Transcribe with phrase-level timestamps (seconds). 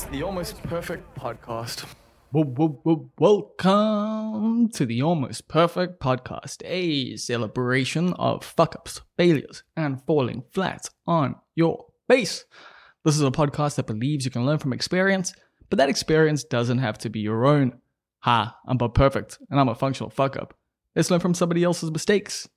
[0.00, 1.84] It's the Almost Perfect Podcast.
[2.32, 2.70] Welcome
[4.70, 11.36] to the Almost Perfect Podcast, a celebration of fuck ups, failures, and falling flat on
[11.54, 12.46] your face.
[13.04, 15.34] This is a podcast that believes you can learn from experience,
[15.68, 17.78] but that experience doesn't have to be your own.
[18.20, 20.54] Ha, I'm Bob Perfect, and I'm a functional fuck up.
[20.96, 22.48] Let's learn from somebody else's mistakes.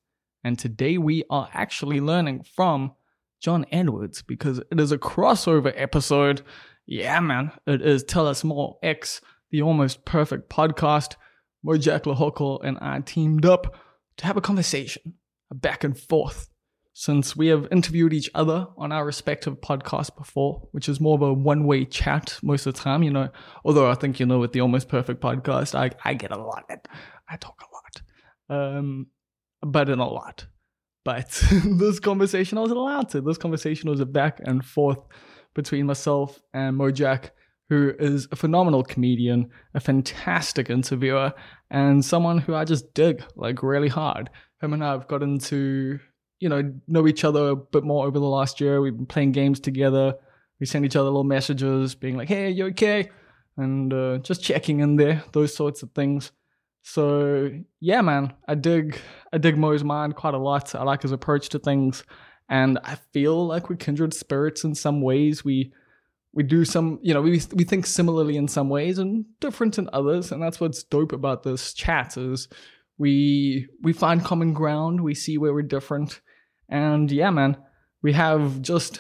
[0.46, 2.94] And today we are actually learning from
[3.42, 6.44] John Edwards because it is a crossover episode.
[6.86, 11.16] Yeah, man, it is Tell Us More X, the almost perfect podcast.
[11.62, 13.76] Where Jack LaHockle and I teamed up
[14.18, 15.14] to have a conversation,
[15.50, 16.50] a back and forth.
[16.96, 21.22] Since we have interviewed each other on our respective podcasts before, which is more of
[21.22, 23.30] a one way chat most of the time, you know.
[23.64, 26.70] Although I think, you know, with the Almost Perfect podcast, I, I get a lot.
[27.30, 27.64] I talk
[28.50, 28.76] a lot.
[28.78, 29.08] Um,
[29.62, 30.46] but in a lot.
[31.06, 31.30] But
[31.66, 33.22] this conversation, I was allowed to.
[33.22, 35.00] This conversation was a back and forth
[35.54, 37.32] between myself and Mojak,
[37.70, 41.34] who is a phenomenal comedian, a fantastic interviewer,
[41.70, 44.30] and someone who I just dig like really hard.
[44.62, 46.00] Him and I have gotten to,
[46.40, 48.82] you know, know each other a bit more over the last year.
[48.82, 50.16] We've been playing games together.
[50.60, 53.10] We send each other little messages being like, hey, you okay?
[53.58, 56.32] And uh, just checking in there, those sorts of things.
[56.84, 58.98] So yeah, man, I dig
[59.32, 60.76] I dig Mo's mind quite a lot.
[60.76, 62.04] I like his approach to things,
[62.50, 65.44] and I feel like we're kindred spirits in some ways.
[65.44, 65.74] We
[66.34, 69.90] we do some, you know, we we think similarly in some ways and different in
[69.94, 72.48] others, and that's what's dope about this chat is
[72.98, 75.02] we we find common ground.
[75.02, 76.22] We see where we're different,
[76.70, 77.58] and yeah, man,
[78.02, 79.00] we have just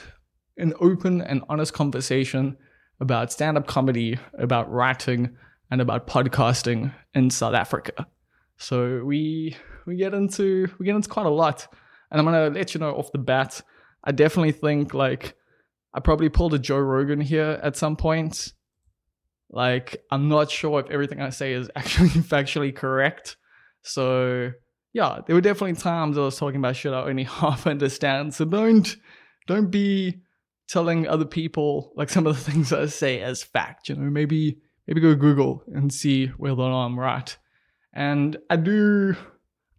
[0.57, 2.57] an open and honest conversation
[3.00, 5.35] about stand up comedy, about writing
[5.72, 8.07] and about podcasting in South Africa.
[8.57, 11.67] So we we get into we get into quite a lot.
[12.14, 13.59] And I'm gonna let you know off the bat,
[14.03, 15.36] I definitely think like
[15.94, 18.53] I probably pulled a Joe Rogan here at some point.
[19.50, 23.35] Like I'm not sure if everything I say is actually factually correct.
[23.81, 24.51] So
[24.94, 28.35] yeah, there were definitely times I was talking about shit I only half understand.
[28.35, 28.95] So don't
[29.47, 30.22] don't be
[30.68, 33.90] telling other people like some of the things I say as fact.
[33.90, 37.35] You know, maybe maybe go Google and see whether or not I'm right.
[37.91, 39.16] And I do,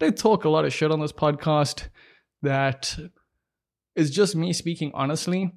[0.01, 1.89] I do talk a lot of shit on this podcast
[2.45, 2.97] that
[3.95, 5.53] is just me speaking honestly,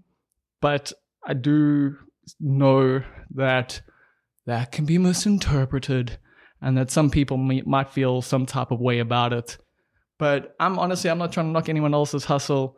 [0.61, 0.91] but
[1.25, 1.95] I do
[2.39, 3.81] know that
[4.45, 6.19] that can be misinterpreted
[6.61, 9.57] and that some people may, might feel some type of way about it.
[10.17, 12.77] But I'm honestly, I'm not trying to knock anyone else's hustle.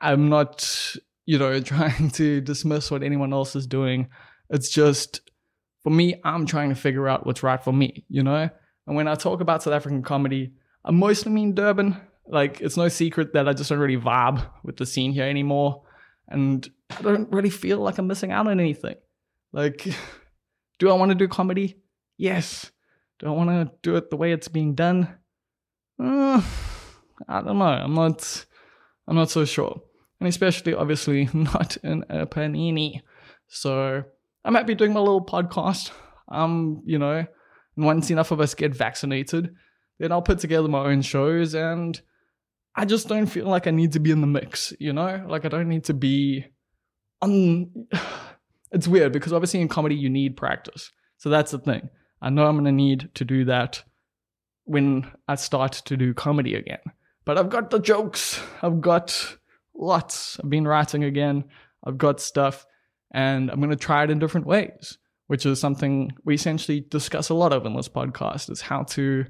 [0.00, 4.08] I'm not, you know, trying to dismiss what anyone else is doing.
[4.48, 5.20] It's just
[5.82, 8.50] for me, I'm trying to figure out what's right for me, you know?
[8.86, 10.52] And when I talk about South African comedy,
[10.84, 12.00] I mostly mean Durban.
[12.30, 15.82] Like, it's no secret that I just don't really vibe with the scene here anymore.
[16.28, 18.96] And I don't really feel like I'm missing out on anything.
[19.52, 19.86] Like,
[20.78, 21.76] do I want to do comedy?
[22.16, 22.70] Yes.
[23.18, 25.08] Do I want to do it the way it's being done?
[26.02, 26.40] Uh,
[27.28, 27.64] I don't know.
[27.64, 28.46] I'm not.
[29.06, 29.82] I'm not so sure,
[30.20, 33.02] and especially obviously not in a panini.
[33.48, 34.04] So
[34.44, 35.90] I'm happy doing my little podcast.
[36.28, 37.26] Um, you know,
[37.76, 39.54] and once enough of us get vaccinated,
[39.98, 42.00] then I'll put together my own shows and
[42.74, 45.24] I just don't feel like I need to be in the mix, you know?
[45.28, 46.46] Like I don't need to be
[47.20, 47.70] on
[48.72, 50.90] it's weird because obviously in comedy you need practice.
[51.18, 51.90] So that's the thing.
[52.22, 53.82] I know I'm gonna need to do that
[54.64, 56.78] when I start to do comedy again.
[57.24, 58.40] But I've got the jokes.
[58.62, 59.36] I've got
[59.74, 60.38] lots.
[60.42, 61.44] I've been writing again.
[61.84, 62.66] I've got stuff
[63.12, 67.28] and I'm going to try it in different ways, which is something we essentially discuss
[67.28, 69.26] a lot of in this podcast is how to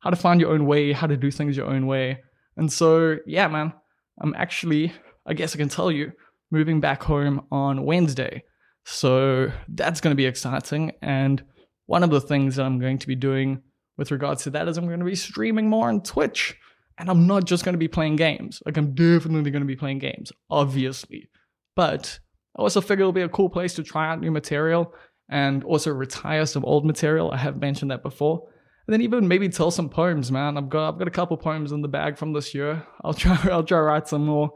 [0.00, 2.22] how to find your own way, how to do things your own way.
[2.56, 3.72] And so, yeah, man,
[4.20, 4.92] I'm actually,
[5.26, 6.12] I guess I can tell you,
[6.50, 8.44] moving back home on Wednesday.
[8.84, 10.92] So that's going to be exciting.
[11.02, 11.42] And
[11.86, 13.62] one of the things that I'm going to be doing
[13.96, 16.56] with regards to that is I'm going to be streaming more on Twitch.
[16.96, 18.62] And I'm not just going to be playing games.
[18.64, 21.28] Like, I'm definitely going to be playing games, obviously.
[21.74, 22.20] But
[22.56, 24.94] I also figured it'll be a cool place to try out new material
[25.28, 27.32] and also retire some old material.
[27.32, 28.46] I have mentioned that before.
[28.86, 30.58] And then even maybe tell some poems, man.
[30.58, 32.86] I've got I've got a couple poems in the bag from this year.
[33.02, 34.52] I'll try I'll try write some more.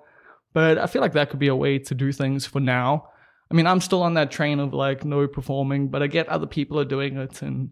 [0.52, 3.08] But I feel like that could be a way to do things for now.
[3.50, 6.46] I mean, I'm still on that train of like no performing, but I get other
[6.46, 7.70] people are doing it and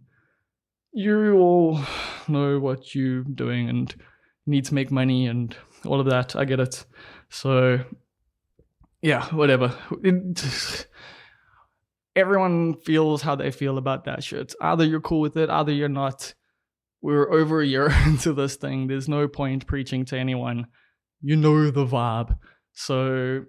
[0.92, 1.80] you all
[2.28, 3.94] know what you're doing and
[4.46, 5.54] need to make money and
[5.84, 6.36] all of that.
[6.36, 6.84] I get it.
[7.28, 7.80] So
[9.02, 9.76] yeah, whatever.
[10.02, 10.86] It,
[12.16, 14.54] everyone feels how they feel about that shit.
[14.60, 16.34] Either you're cool with it, either you're not.
[17.06, 18.88] We're over a year into this thing.
[18.88, 20.66] There's no point preaching to anyone.
[21.22, 22.36] You know the vibe.
[22.72, 23.44] So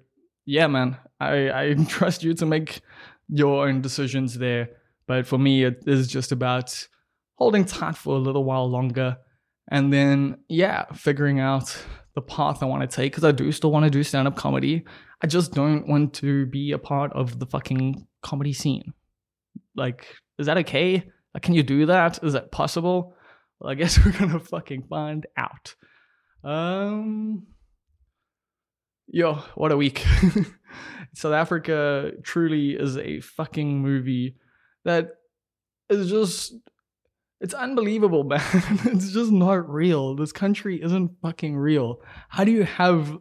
[0.45, 2.81] yeah, man, I, I trust you to make
[3.27, 4.69] your own decisions there.
[5.07, 6.87] But for me, it is just about
[7.33, 9.17] holding tight for a little while longer
[9.69, 11.75] and then, yeah, figuring out
[12.13, 14.35] the path I want to take because I do still want to do stand up
[14.35, 14.85] comedy.
[15.23, 18.93] I just don't want to be a part of the fucking comedy scene.
[19.75, 21.09] Like, is that okay?
[21.33, 22.23] Like, can you do that?
[22.23, 23.15] Is that possible?
[23.59, 25.75] Well, I guess we're gonna fucking find out.
[26.43, 27.47] Um,
[29.07, 30.05] yo, what a week.
[31.13, 34.35] South Africa truly is a fucking movie
[34.85, 35.11] that
[35.89, 36.53] is just
[37.39, 38.41] it's unbelievable, man.
[38.85, 40.15] it's just not real.
[40.15, 42.01] This country isn't fucking real.
[42.29, 43.17] How do you have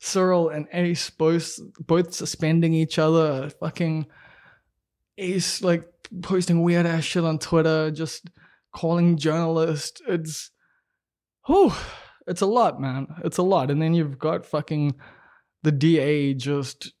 [0.00, 4.06] Cyril and Ace both both suspending each other, fucking
[5.18, 5.88] Ace like
[6.22, 8.28] posting weird ass shit on Twitter, just
[8.74, 10.02] calling journalists.
[10.06, 10.50] It's
[11.46, 11.72] whew,
[12.26, 13.06] it's a lot, man.
[13.24, 13.70] It's a lot.
[13.70, 14.96] And then you've got fucking
[15.62, 16.92] the DA just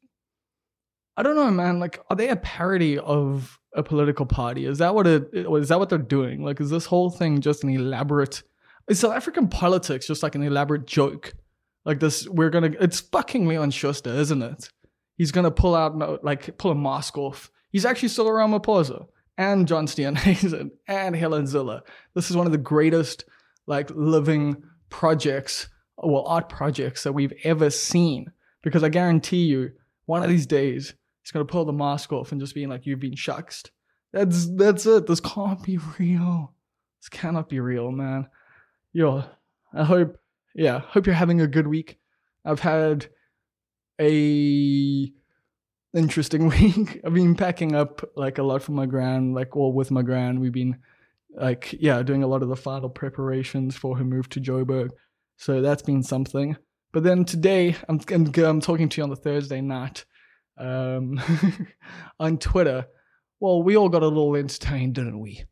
[1.16, 1.78] I don't know, man.
[1.78, 4.66] Like, are they a parody of a political party?
[4.66, 6.42] Is that what it is that what they're doing?
[6.42, 8.42] Like, is this whole thing just an elaborate
[8.88, 11.34] is South African politics just like an elaborate joke?
[11.84, 14.68] Like this, we're gonna it's fucking Leon Schuster, isn't it?
[15.16, 17.50] He's gonna pull out like pull a mask off.
[17.70, 19.06] He's actually Cyril Ramaphosa
[19.36, 21.80] and John Steenhuisen and Helen Zille.
[22.14, 23.24] This is one of the greatest
[23.66, 28.32] like living projects, well, art projects that we've ever seen.
[28.62, 29.72] Because I guarantee you,
[30.06, 33.00] one of these days, he's gonna pull the mask off and just being like, "You've
[33.00, 33.70] been shucked."
[34.12, 35.06] That's that's it.
[35.06, 36.54] This can't be real.
[37.00, 38.28] This cannot be real, man.
[38.92, 39.24] Yo,
[39.72, 40.16] I hope,
[40.54, 41.98] yeah, hope you're having a good week.
[42.44, 43.06] I've had
[44.00, 45.12] a
[45.94, 47.00] interesting week.
[47.04, 50.40] I've been packing up like a lot for my grand, like all with my grand.
[50.40, 50.78] We've been
[51.36, 54.90] like yeah, doing a lot of the final preparations for her move to Joburg.
[55.36, 56.56] So that's been something.
[56.92, 60.04] But then today, I'm, I'm, I'm talking to you on the Thursday night
[60.58, 61.20] um,
[62.20, 62.86] on Twitter.
[63.40, 65.44] Well, we all got a little entertained, didn't we?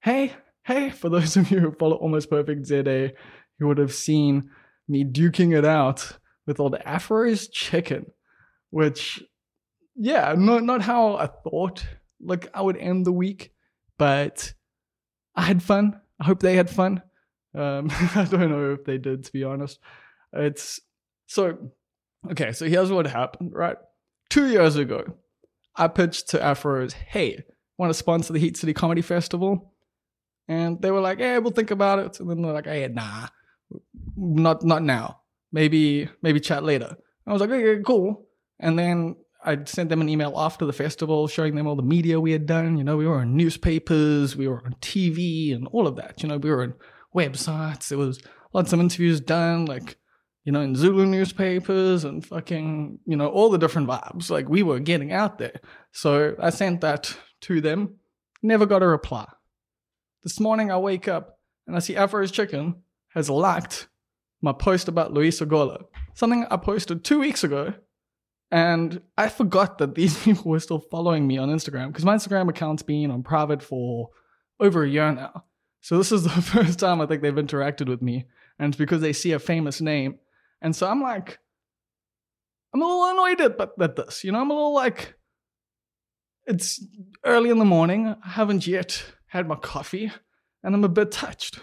[0.00, 0.32] Hey,
[0.64, 3.12] hey, for those of you who follow Almost Perfect ZA,
[3.60, 4.50] you would have seen
[4.88, 8.06] me duking it out with the Afro's chicken,
[8.70, 9.22] which
[9.98, 11.84] yeah, not not how I thought
[12.20, 13.52] like I would end the week,
[13.98, 14.54] but
[15.34, 16.00] I had fun.
[16.20, 17.02] I hope they had fun.
[17.54, 19.80] Um, I don't know if they did, to be honest.
[20.32, 20.80] It's
[21.26, 21.58] so
[22.30, 22.52] okay.
[22.52, 23.52] So here's what happened.
[23.54, 23.76] Right,
[24.30, 25.04] two years ago,
[25.74, 27.42] I pitched to Afros, "Hey,
[27.76, 29.74] want to sponsor the Heat City Comedy Festival?"
[30.46, 33.28] And they were like, "Hey, we'll think about it." And then they're like, "Hey, nah,
[34.16, 35.22] not not now.
[35.50, 36.96] Maybe maybe chat later."
[37.26, 38.26] I was like, "Okay, cool."
[38.60, 42.20] And then I sent them an email after the festival showing them all the media
[42.20, 42.76] we had done.
[42.76, 46.22] You know, we were in newspapers, we were on TV, and all of that.
[46.22, 46.74] You know, we were on
[47.14, 47.88] websites.
[47.88, 48.20] There was
[48.52, 49.96] lots of interviews done, like,
[50.44, 54.30] you know, in Zulu newspapers and fucking, you know, all the different vibes.
[54.30, 55.60] Like, we were getting out there.
[55.92, 57.96] So I sent that to them.
[58.42, 59.26] Never got a reply.
[60.24, 62.82] This morning I wake up and I see Afro's Chicken
[63.14, 63.88] has liked
[64.42, 65.80] my post about Loyiso Gola,
[66.14, 67.74] something I posted two weeks ago
[68.50, 72.48] and I forgot that these people were still following me on Instagram because my Instagram
[72.48, 74.10] account's been on private for
[74.60, 75.44] over a year now.
[75.80, 78.26] So this is the first time I think they've interacted with me.
[78.58, 80.18] And it's because they see a famous name.
[80.60, 81.38] And so I'm like,
[82.74, 84.24] I'm a little annoyed at, at this.
[84.24, 85.14] You know, I'm a little like,
[86.46, 86.84] it's
[87.24, 88.08] early in the morning.
[88.24, 90.10] I haven't yet had my coffee.
[90.64, 91.60] And I'm a bit touched.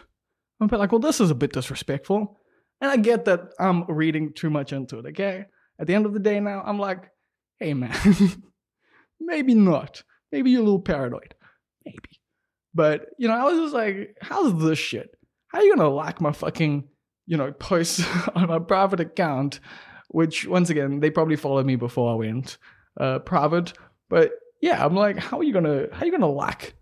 [0.59, 2.39] I'm a bit like, well, this is a bit disrespectful.
[2.79, 5.45] And I get that I'm reading too much into it, okay?
[5.79, 7.09] At the end of the day now, I'm like,
[7.59, 7.95] hey man,
[9.19, 10.03] maybe not.
[10.31, 11.35] Maybe you're a little paranoid.
[11.85, 12.19] Maybe.
[12.73, 15.09] But, you know, I was just like, how's this shit?
[15.47, 16.89] How are you gonna like my fucking,
[17.25, 18.05] you know, post
[18.35, 19.59] on my private account?
[20.09, 22.57] Which once again, they probably followed me before I went
[22.99, 23.73] uh private.
[24.09, 26.75] But yeah, I'm like, how are you gonna how are you gonna like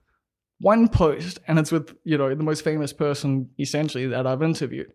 [0.60, 4.94] one post and it's with, you know, the most famous person essentially that I've interviewed?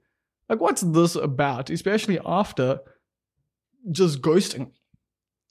[0.49, 1.71] Like what's this about?
[1.71, 2.81] Especially after
[3.90, 4.73] just ghosting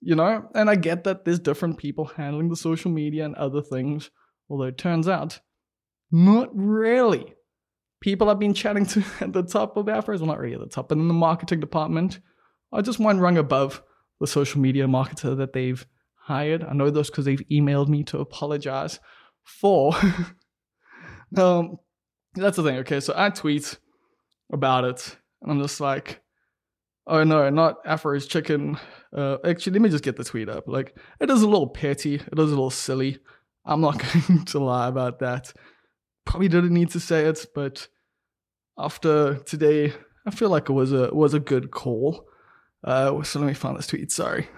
[0.02, 0.48] you know?
[0.54, 4.10] And I get that there's different people handling the social media and other things,
[4.50, 5.40] although it turns out,
[6.12, 7.34] not really.
[8.00, 10.68] People I've been chatting to at the top of Afros, well, not really at the
[10.68, 12.20] top, but in the marketing department,
[12.72, 13.82] are just one rung above
[14.20, 16.64] the social media marketer that they've hired.
[16.64, 19.00] I know this because they've emailed me to apologize
[19.44, 19.96] for.
[21.38, 21.78] um,
[22.36, 22.78] that's the thing.
[22.80, 23.78] Okay, so I tweet
[24.52, 26.22] about it, and I'm just like,
[27.08, 28.78] Oh no, not Afro's chicken.
[29.16, 30.68] Uh, actually, let me just get the tweet up.
[30.68, 32.16] Like, it is a little petty.
[32.16, 33.20] It is a little silly.
[33.66, 35.54] I'm not going to lie about that.
[36.26, 37.88] Probably didn't need to say it, but
[38.78, 39.94] after today,
[40.26, 42.28] I feel like it was a was a good call.
[42.84, 44.12] Uh, so let me find this tweet.
[44.12, 44.50] Sorry.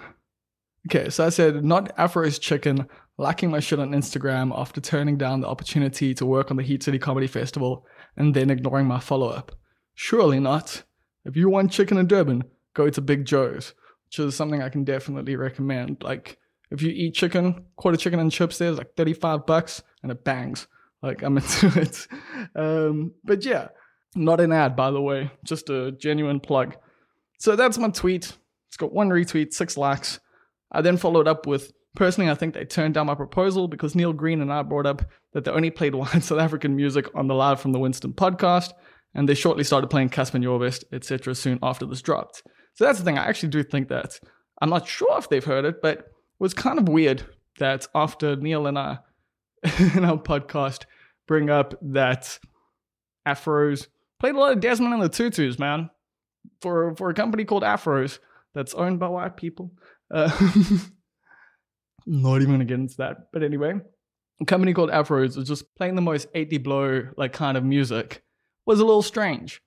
[0.87, 2.87] Okay, so I said not Afro's chicken,
[3.19, 6.81] lacking my shit on Instagram after turning down the opportunity to work on the Heat
[6.81, 7.85] City Comedy Festival
[8.17, 9.51] and then ignoring my follow up.
[9.93, 10.83] Surely not.
[11.29, 12.43] If you want chicken in Durban,
[12.73, 13.73] go to Big Joe's,
[14.07, 16.03] which is something I can definitely recommend.
[16.03, 16.39] Like,
[16.71, 20.23] if you eat chicken, quarter chicken and chips there is like 35 bucks and it
[20.23, 20.67] bangs.
[21.03, 22.07] Like, I'm into it.
[22.55, 23.67] Um, but yeah,
[24.15, 26.75] not an ad, by the way, just a genuine plug.
[27.37, 28.33] So that's my tweet.
[28.67, 30.19] It's got one retweet, six likes.
[30.71, 34.13] I then followed up with personally, I think they turned down my proposal because Neil
[34.13, 37.35] Green and I brought up that they only played white South African music on the
[37.35, 38.73] Live from the Winston podcast,
[39.15, 41.35] and they shortly started playing Cassper Nyovest, etc.
[41.35, 42.43] soon after this dropped.
[42.75, 43.17] So that's the thing.
[43.17, 44.19] I actually do think that
[44.61, 46.05] I'm not sure if they've heard it, but it
[46.39, 47.23] was kind of weird
[47.59, 48.99] that after Neil and I
[49.95, 50.85] in our podcast
[51.27, 52.39] bring up that
[53.27, 53.87] Afros
[54.19, 55.89] played a lot of Desmond and the Tutus, man,
[56.61, 58.19] for for a company called Afros
[58.53, 59.71] that's owned by white people.
[60.13, 60.29] Uh,
[62.05, 63.31] not even gonna get into that.
[63.31, 63.73] But anyway,
[64.41, 68.23] a company called Afros was just playing the most 80 blow like kind of music
[68.69, 69.61] was a little strange.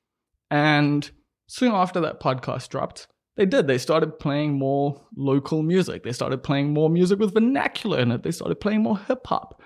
[0.49, 1.11] And
[1.49, 3.67] soon after that podcast dropped, they did.
[3.67, 6.05] They started playing more local music.
[6.05, 8.23] They started playing more music with vernacular in it.
[8.23, 9.61] They started playing more hip hop.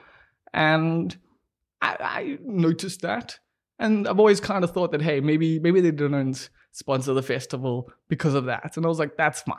[0.55, 1.15] And
[1.83, 3.39] I, I noticed that.
[3.79, 7.91] And I've always kind of thought that, hey, maybe maybe they didn't sponsor the festival
[8.09, 8.79] because of that.
[8.79, 9.59] And I was like, that's fine.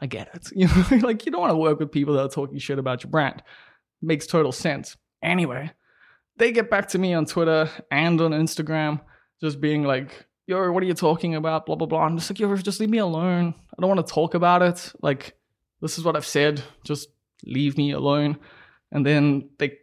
[0.00, 0.50] I get it.
[0.56, 3.04] You know, like you don't want to work with people that are talking shit about
[3.04, 3.44] your brand.
[4.02, 4.96] Makes total sense.
[5.22, 5.70] Anyway,
[6.36, 9.00] they get back to me on Twitter and on Instagram,
[9.40, 11.66] just being like, yo, what are you talking about?
[11.66, 12.02] Blah blah blah.
[12.02, 13.54] I'm just like, yo, just leave me alone.
[13.76, 14.92] I don't want to talk about it.
[15.02, 15.36] Like,
[15.80, 16.62] this is what I've said.
[16.84, 17.08] Just
[17.44, 18.38] leave me alone.
[18.92, 19.78] And then they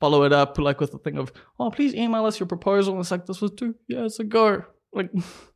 [0.00, 2.94] follow it up like with the thing of, oh, please email us your proposal.
[2.94, 4.64] And it's like, this was two years ago.
[4.92, 5.10] Like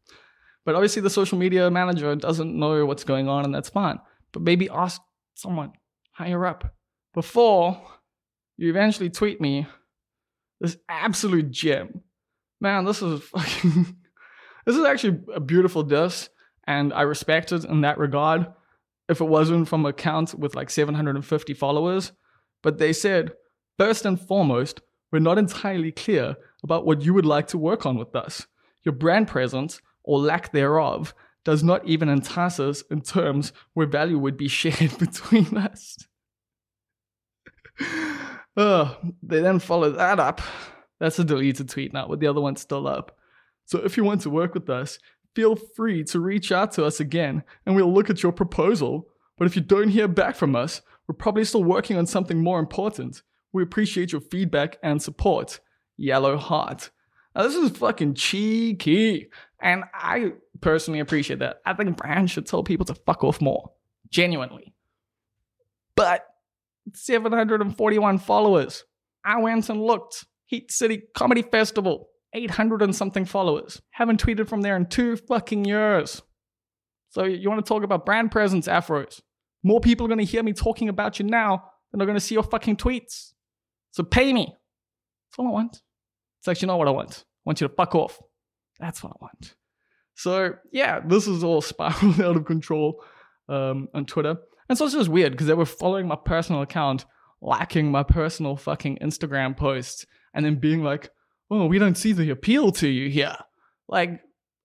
[0.68, 3.98] But obviously, the social media manager doesn't know what's going on, and that's fine.
[4.32, 5.00] But maybe ask
[5.34, 5.72] someone
[6.12, 6.74] higher up
[7.14, 7.80] before
[8.58, 9.66] you eventually tweet me
[10.60, 12.02] this absolute gem.
[12.60, 13.96] Man, this is fucking.
[14.66, 16.28] this is actually a beautiful diss,
[16.66, 18.46] and I respect it in that regard.
[19.08, 22.12] If it wasn't from an account with like 750 followers,
[22.62, 23.32] but they said,
[23.78, 27.96] first and foremost, we're not entirely clear about what you would like to work on
[27.96, 28.46] with us.
[28.84, 34.18] Your brand presence or lack thereof does not even entice us in terms where value
[34.18, 35.96] would be shared between us.
[38.58, 40.40] uh, they then follow that up.
[40.98, 43.16] That's a deleted tweet now, but the other one's still up.
[43.66, 44.98] So if you want to work with us,
[45.34, 49.06] feel free to reach out to us again and we'll look at your proposal.
[49.36, 52.58] But if you don't hear back from us, we're probably still working on something more
[52.58, 53.22] important.
[53.52, 55.60] We appreciate your feedback and support.
[55.96, 56.90] Yellow Heart.
[57.34, 59.28] Now, this is fucking cheeky.
[59.60, 61.60] And I personally appreciate that.
[61.64, 63.70] I think brands should tell people to fuck off more.
[64.10, 64.72] Genuinely.
[65.94, 66.27] But
[66.96, 68.84] 741 followers.
[69.24, 70.24] I went and looked.
[70.46, 72.08] Heat City Comedy Festival.
[72.34, 73.80] 800 and something followers.
[73.90, 76.22] Haven't tweeted from there in two fucking years.
[77.10, 79.20] So you want to talk about brand presence, Afros?
[79.62, 82.24] More people are going to hear me talking about you now than they're going to
[82.24, 83.32] see your fucking tweets.
[83.92, 84.46] So pay me.
[84.46, 85.80] That's all I want.
[86.40, 87.24] It's actually not what I want.
[87.24, 88.20] I want you to fuck off.
[88.78, 89.54] That's what I want.
[90.14, 93.02] So yeah, this is all spiraled out of control
[93.48, 94.36] um, on Twitter.
[94.68, 97.04] And so it's just weird because they were following my personal account,
[97.40, 101.10] liking my personal fucking Instagram posts, and then being like,
[101.50, 103.36] oh, we don't see the appeal to you here.
[103.88, 104.20] Like,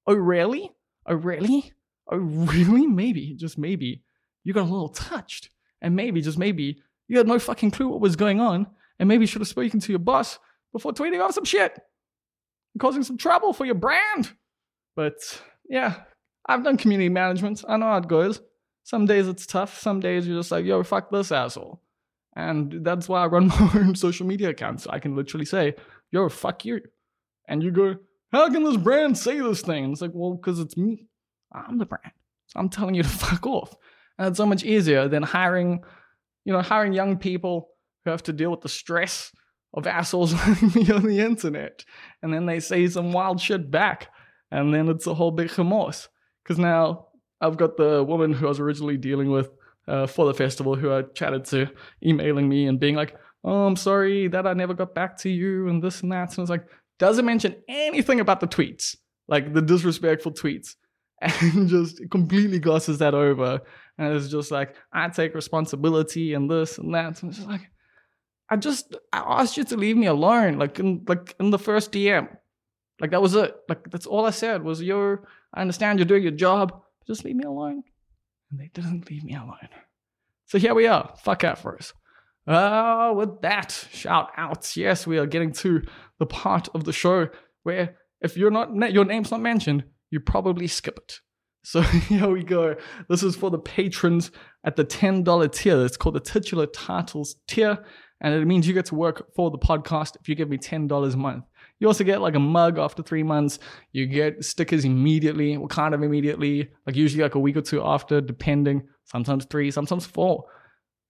[0.07, 0.71] oh, really?
[1.05, 1.71] Oh, really?
[2.11, 2.85] Oh, really?
[2.87, 4.03] Maybe, just maybe,
[4.43, 5.49] you got a little touched.
[5.81, 8.67] And maybe, just maybe, you had no fucking clue what was going on.
[8.99, 10.39] And maybe you should have spoken to your boss
[10.71, 11.79] before tweeting off some shit
[12.79, 14.31] causing some trouble for your brand.
[14.95, 15.95] But yeah,
[16.45, 17.63] I've done community management.
[17.67, 18.41] I know how it goes.
[18.83, 19.79] Some days it's tough.
[19.79, 21.81] Some days you're just like, yo, fuck this asshole.
[22.35, 24.87] And that's why I run my own social media accounts.
[24.87, 25.75] I can literally say,
[26.11, 26.81] yo, fuck you.
[27.47, 27.95] And you go,
[28.31, 29.85] how can this brand say this thing?
[29.85, 31.07] And it's like, well, because it's me.
[31.51, 32.13] I'm the brand.
[32.47, 33.75] So I'm telling you to fuck off.
[34.17, 35.83] And it's so much easier than hiring,
[36.45, 37.69] you know, hiring young people
[38.03, 39.31] who have to deal with the stress
[39.73, 41.85] of assholes on the internet.
[42.21, 44.09] And then they say some wild shit back.
[44.51, 46.09] And then it's a whole big remorse.
[46.43, 47.07] Because now
[47.43, 49.51] I've got the woman who I was originally dealing with
[49.87, 51.69] uh, for the festival who I chatted to
[52.03, 55.67] emailing me and being like, oh, I'm sorry that I never got back to you
[55.67, 56.29] and this and that.
[56.29, 56.65] And I was like,
[56.99, 58.95] doesn't mention anything about the tweets,
[59.27, 60.75] like the disrespectful tweets,
[61.21, 63.61] and just completely glosses that over.
[63.97, 67.21] And it's just like, I take responsibility and this and that.
[67.21, 67.69] And it's just like,
[68.49, 71.91] I just I asked you to leave me alone, like in like in the first
[71.91, 72.27] DM.
[72.99, 73.55] Like that was it.
[73.67, 77.35] Like that's all I said was your I understand you're doing your job, just leave
[77.35, 77.83] me alone.
[78.51, 79.69] And they didn't leave me alone.
[80.45, 81.13] So here we are.
[81.23, 81.93] Fuck Afros.
[82.45, 84.75] Uh, with that, shout outs.
[84.75, 85.81] Yes, we are getting to
[86.19, 87.29] the part of the show
[87.63, 91.19] where if you're not your name's not mentioned, you probably skip it.
[91.65, 92.75] So here we go.
[93.07, 94.31] This is for the patrons
[94.65, 95.85] at the $10 tier.
[95.85, 97.85] It's called the titular titles tier.
[98.19, 101.13] And it means you get to work for the podcast if you give me $10
[101.13, 101.45] a month.
[101.79, 103.59] You also get like a mug after three months.
[103.91, 107.83] You get stickers immediately, or kind of immediately, like usually like a week or two
[107.83, 108.87] after, depending.
[109.05, 110.45] Sometimes three, sometimes four.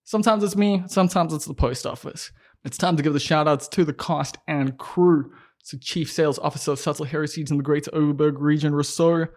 [0.03, 2.31] Sometimes it's me, sometimes it's the post office.
[2.65, 5.31] It's time to give the shout outs to the cast and crew.
[5.69, 9.27] To Chief Sales Officer of Subtle Heresies in the Greater Overberg region, Rousseau.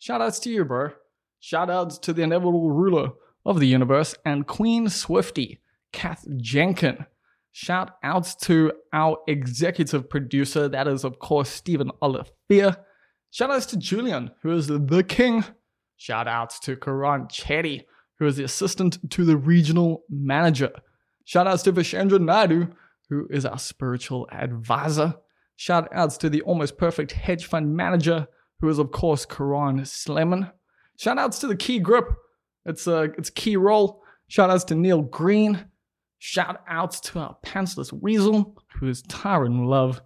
[0.00, 0.90] Shout outs to you, bro.
[1.38, 3.10] Shout outs to the inevitable ruler
[3.44, 5.60] of the universe and Queen Swifty,
[5.92, 7.06] Kath Jenkin.
[7.58, 12.74] Shout outs to our executive producer, that is, of course, Stephen Olivier.
[13.30, 15.42] Shout outs to Julian, who is the king.
[15.96, 17.84] Shout outs to Karan Chetty,
[18.18, 20.70] who is the assistant to the regional manager.
[21.24, 22.66] Shout outs to Vishendra Naidu,
[23.08, 25.14] who is our spiritual advisor.
[25.56, 28.26] Shout outs to the almost perfect hedge fund manager,
[28.60, 30.52] who is, of course, Karan Sleman.
[30.98, 32.04] Shout outs to the key grip.
[32.66, 34.02] It's a, it's a key role.
[34.28, 35.64] Shout outs to Neil Green.
[36.18, 40.00] Shout outs to our pantsless weasel, who is Tyron Love.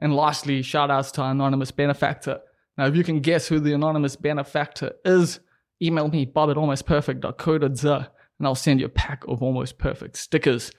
[0.00, 2.40] And lastly, shout outs to our anonymous benefactor.
[2.76, 5.40] Now, if you can guess who the anonymous benefactor is,
[5.80, 10.72] email me, bob at almostperfect.co.za, and I'll send you a pack of almost perfect stickers.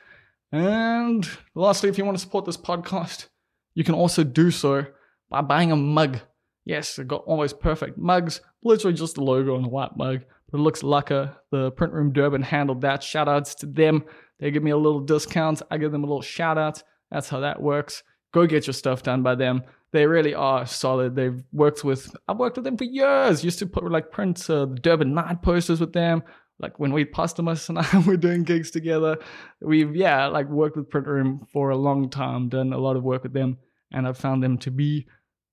[0.51, 3.27] And lastly, if you want to support this podcast,
[3.75, 4.85] you can also do so
[5.29, 6.19] by buying a mug.
[6.65, 10.59] Yes, I've got almost perfect mugs, literally just the logo on a white mug, but
[10.59, 11.35] it looks lacquer.
[11.51, 13.03] The Print Room Durban handled that.
[13.03, 14.03] Shout outs to them.
[14.39, 15.61] They give me a little discount.
[15.71, 16.83] I give them a little shout out.
[17.11, 18.03] That's how that works.
[18.33, 19.63] Go get your stuff done by them.
[19.91, 21.15] They really are solid.
[21.15, 23.43] They've worked with, I've worked with them for years.
[23.43, 26.23] Used to put like print uh, the Durban night posters with them.
[26.59, 29.17] Like when we Postumus and I were doing gigs together,
[29.61, 33.03] we've, yeah, like worked with Print Room for a long time, done a lot of
[33.03, 33.57] work with them,
[33.91, 35.07] and I've found them to be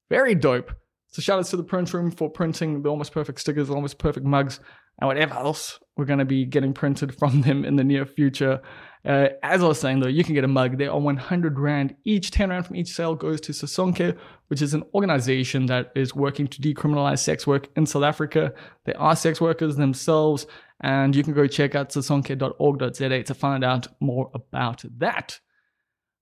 [0.09, 0.73] very dope.
[1.09, 3.99] So shout outs to the print room for printing the almost perfect stickers, the almost
[3.99, 4.61] perfect mugs,
[5.01, 8.61] and whatever else we're going to be getting printed from them in the near future.
[9.05, 10.77] Uh, as I was saying though, you can get a mug.
[10.77, 12.31] They are 100 Rand each.
[12.31, 14.17] 10 Rand from each sale goes to Sisonke,
[14.49, 18.53] which is an organization that is working to decriminalize sex work in South Africa.
[18.85, 20.47] They are sex workers themselves,
[20.83, 25.41] and you can go check out sisonke.org.za to find out more about that.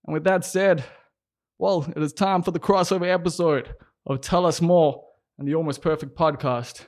[0.06, 0.84] And with that said,
[1.58, 3.74] well, it is time for the crossover episode
[4.06, 5.04] of Tell Us More
[5.36, 6.86] and the Almost Perfect podcast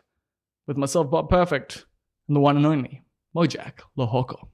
[0.71, 1.85] with myself, Bob Perfect,
[2.29, 3.03] and the one and only
[3.37, 4.51] Mojak Lehoko.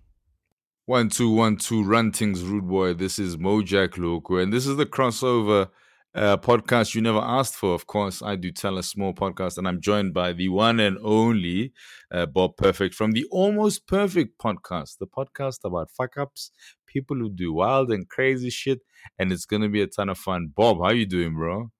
[0.87, 2.95] One, two, one, two, run things, rude boy.
[2.95, 5.69] This is Mojak Lehoko, and this is the crossover
[6.15, 7.75] uh, podcast you never asked for.
[7.75, 10.97] Of course, I do Tell Us More podcast, and I'm joined by the one and
[11.05, 11.75] only
[12.11, 16.51] uh, Bob Perfect from the Almost Perfect podcast, the podcast about fuck ups,
[16.87, 18.81] people who do wild and crazy shit,
[19.19, 20.51] and it's gonna be a ton of fun.
[20.57, 21.71] Bob, how you doing, bro?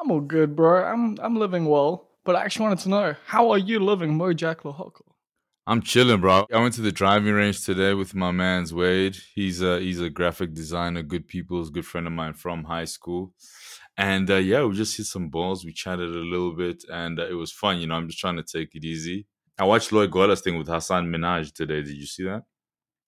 [0.00, 0.84] I'm all good, bro.
[0.84, 4.56] I'm I'm living well, but I actually wanted to know how are you living, Mojak
[4.56, 5.00] Lehoko?
[5.66, 6.44] I'm chilling, bro.
[6.52, 9.16] I went to the driving range today with my man's Wade.
[9.34, 13.32] He's a he's a graphic designer, good people's good friend of mine from high school.
[13.96, 15.64] And uh, yeah, we just hit some balls.
[15.64, 17.78] We chatted a little bit, and uh, it was fun.
[17.78, 19.26] You know, I'm just trying to take it easy.
[19.58, 21.80] I watched Lloyd Gola's thing with Hasan Minhaj today.
[21.80, 22.42] Did you see that?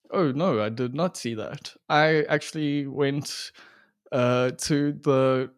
[0.09, 1.73] Oh no, I did not see that.
[1.87, 3.51] I actually went
[4.11, 5.51] uh, to the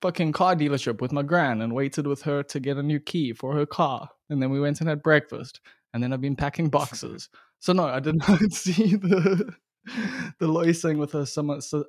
[0.00, 3.32] fucking car dealership with my gran and waited with her to get a new key
[3.32, 4.08] for her car.
[4.30, 5.60] And then we went and had breakfast.
[5.92, 7.28] And then I've been packing boxes.
[7.60, 9.54] So no, I did not see the
[10.38, 11.48] the Loy's thing with her son,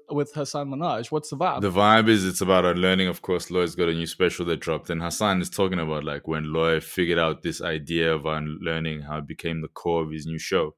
[0.10, 1.12] with Hasan Minhaj.
[1.12, 1.62] What's the vibe?
[1.62, 3.08] The vibe is it's about her learning.
[3.08, 6.28] Of course, Loy's got a new special that dropped, and Hasan is talking about like
[6.28, 10.26] when Loy figured out this idea of unlearning, how it became the core of his
[10.26, 10.76] new show.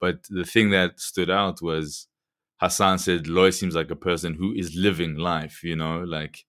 [0.00, 2.06] But the thing that stood out was
[2.60, 5.62] Hasan said Loy seems like a person who is living life.
[5.62, 6.44] You know, like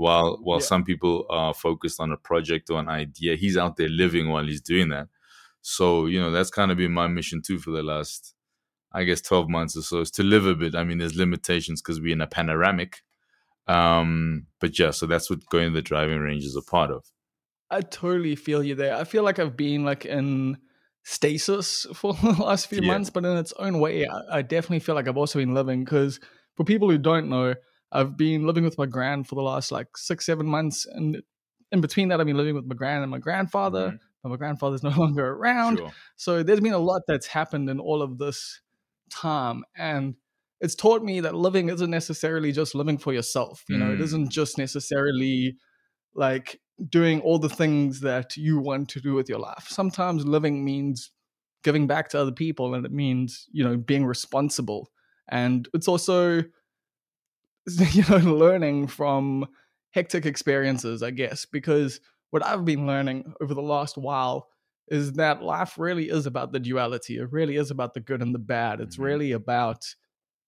[0.00, 0.64] while while yeah.
[0.64, 4.46] some people are focused on a project or an idea, he's out there living while
[4.46, 5.08] he's doing that.
[5.60, 8.34] So you know that's kind of been my mission too for the last,
[8.92, 10.74] I guess, twelve months or so, is to live a bit.
[10.74, 13.02] I mean, there's limitations because we're in a panoramic,
[13.66, 17.04] um, but yeah, so that's what going to the driving range is a part of.
[17.70, 18.96] I totally feel you there.
[18.96, 20.56] I feel like I've been like in
[21.04, 22.92] stasis for the last few yeah.
[22.92, 25.84] months, but in its own way, I, I definitely feel like I've also been living
[25.84, 26.20] because
[26.56, 27.54] for people who don't know,
[27.92, 30.86] I've been living with my grand for the last like six, seven months.
[30.86, 31.22] And
[31.72, 33.96] in between that, I've been living with my grand and my grandfather, mm-hmm.
[34.22, 35.78] but my grandfather's no longer around.
[35.78, 35.92] Sure.
[36.16, 38.60] So there's been a lot that's happened in all of this
[39.10, 39.64] time.
[39.76, 40.14] And
[40.60, 43.64] it's taught me that living isn't necessarily just living for yourself.
[43.68, 43.94] You know, mm.
[43.94, 45.56] it isn't just necessarily
[46.14, 49.66] like doing all the things that you want to do with your life.
[49.68, 51.10] Sometimes living means
[51.62, 54.90] giving back to other people and it means you know being responsible
[55.28, 56.42] and it's also
[57.92, 59.46] you know learning from
[59.92, 64.48] hectic experiences i guess because what i've been learning over the last while
[64.88, 68.34] is that life really is about the duality it really is about the good and
[68.34, 69.02] the bad it's Mhm.
[69.04, 69.84] really about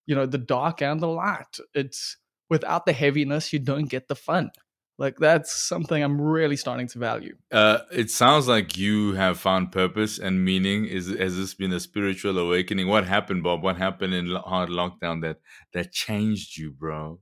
[0.06, 2.16] you know the dark and the light it's
[2.50, 4.50] without the heaviness you don't get the fun
[4.98, 9.72] like that's something i'm really starting to value Uh, it sounds like you have found
[9.72, 10.86] purpose and meaning.
[10.86, 12.88] Is has this been a spiritual awakening?
[12.88, 13.62] What happened, Bob?
[13.62, 15.38] What happened in hard lockdown that
[15.74, 17.20] that changed you, bro?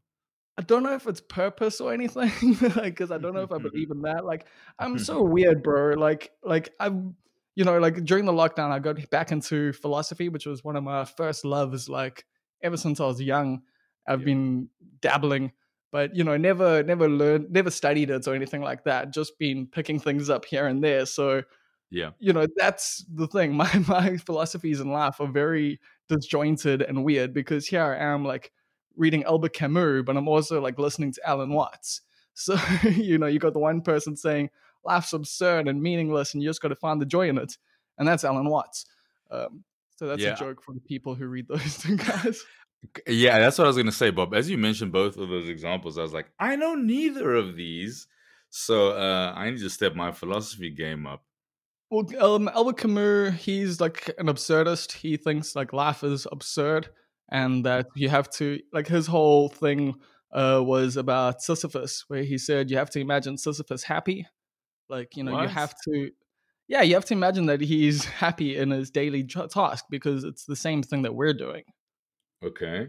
[0.58, 2.30] I don't know if it's purpose or anything,
[2.82, 4.24] because I don't know if I believe in that.
[4.24, 4.46] Like,
[4.78, 5.94] I'm so weird, bro.
[5.98, 7.16] Like, like I'm,
[7.54, 10.84] you know, like during the lockdown, I got back into philosophy, which was one of
[10.84, 11.88] my first loves.
[11.88, 12.24] Like,
[12.62, 13.62] ever since I was young,
[14.06, 14.24] I've Yeah.
[14.26, 14.68] been
[15.00, 15.52] dabbling,
[15.92, 19.12] but you know, never, never learned, never studied it or anything like that.
[19.12, 21.06] Just been picking things up here and there.
[21.06, 21.42] So,
[21.90, 23.52] Yeah, you know, that's the thing.
[23.56, 28.52] My my philosophies in life are very disjointed and weird because here I am like
[28.96, 32.02] reading Albert Camus, but I'm also like listening to Alan Watts.
[32.34, 32.56] So,
[32.88, 34.48] you know, you got the one person saying
[34.84, 37.58] life's absurd and meaningless and you just got to find the joy in it.
[37.98, 38.86] And that's Alan Watts.
[39.30, 39.64] Um,
[39.96, 40.32] so that's Yeah.
[40.32, 42.42] a joke for the people who read those two guys.
[43.06, 43.38] Yeah.
[43.38, 44.34] That's what I was gonna say, Bob.
[44.34, 48.06] As you mentioned both of those examples, I was like, I know neither of these,
[48.50, 51.24] so uh, I need to step my philosophy game up.
[51.90, 54.92] Well, um, Albert Camus, he's like an absurdist.
[54.92, 56.88] He thinks like life is absurd
[57.30, 59.94] and that you have to like his whole thing
[60.32, 64.26] uh, was about Sisyphus, where he said you have to imagine Sisyphus happy.
[64.88, 66.10] Like you know, you have to,
[66.68, 70.56] yeah, you have to imagine that he's happy in his daily task because it's the
[70.56, 71.62] same thing that we're doing.
[72.44, 72.88] Okay.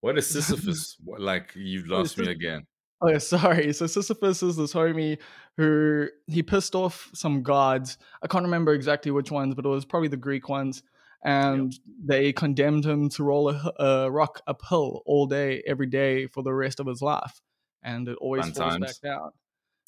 [0.00, 0.96] What is Sisyphus?
[1.04, 2.66] What- like you've Oh, lost me again.
[3.00, 3.72] Oh yeah, sorry.
[3.72, 5.18] So Sisyphus is this homie
[5.56, 7.98] who he pissed off some gods.
[8.22, 10.84] I can't remember exactly which ones, but it was probably the Greek ones.
[11.24, 11.72] And
[12.04, 16.80] they condemned him to roll a rock uphill all day, every day for the rest
[16.80, 17.40] of his life,
[17.82, 19.30] and it always Fun falls back down.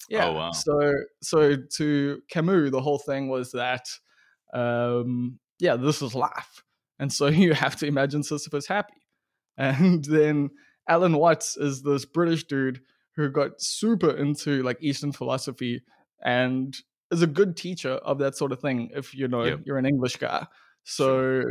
[0.09, 0.29] Yeah.
[0.29, 0.51] wow.
[0.53, 3.87] So, so to Camus, the whole thing was that,
[4.53, 6.63] um, yeah, this is life,
[6.99, 8.95] and so you have to imagine Sisyphus happy.
[9.57, 10.51] And then
[10.89, 12.81] Alan Watts is this British dude
[13.15, 15.85] who got super into like Eastern philosophy
[16.25, 16.77] and
[17.13, 19.61] is a good teacher of that sort of thing if you know Yep.
[19.65, 20.47] you're an English guy.
[20.83, 21.45] So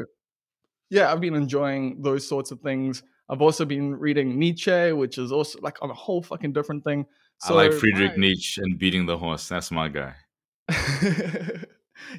[0.89, 3.03] yeah, I've been enjoying those sorts of things.
[3.29, 7.05] I've also been reading Nietzsche, which is also like on a whole fucking different thing.
[7.43, 9.47] I like Friedrich Nietzsche and beating the horse.
[9.47, 10.13] That's my guy.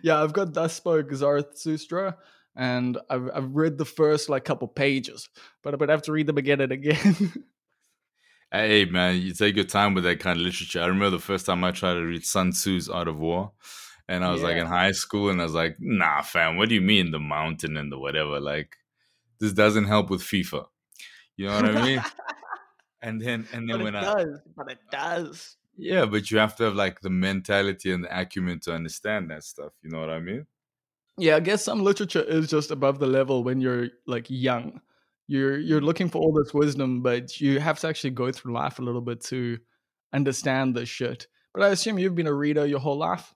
[0.02, 2.16] yeah, I've got Thus Spoke Zarathustra,
[2.56, 5.28] and I've I've read the first like couple pages,
[5.62, 7.32] but I would have to read them again and again.
[8.52, 10.80] Hey man, you take your time with that kind of literature.
[10.80, 13.50] I remember the first time I tried to read Sun Tzu's Art of War,
[14.08, 16.76] and I was like in high school, and I was like, "Nah, fam, what do
[16.76, 18.38] you mean the mountain and the whatever?
[18.38, 18.76] Like,
[19.40, 20.66] this doesn't help with FIFA.
[21.36, 22.04] You know what I mean?"
[23.02, 25.56] and then, and then but when it I, does, but it uh, does.
[25.76, 29.42] yeah, but you have to have like the mentality and the acumen to understand that
[29.42, 29.72] stuff.
[29.82, 30.46] You know what I mean?
[31.16, 34.80] Yeah, I guess some literature is just above the level when you're like young.
[35.26, 38.78] You're you're looking for all this wisdom, but you have to actually go through life
[38.78, 39.58] a little bit to
[40.12, 41.26] understand this shit.
[41.52, 43.32] But I assume you've been a reader your whole life.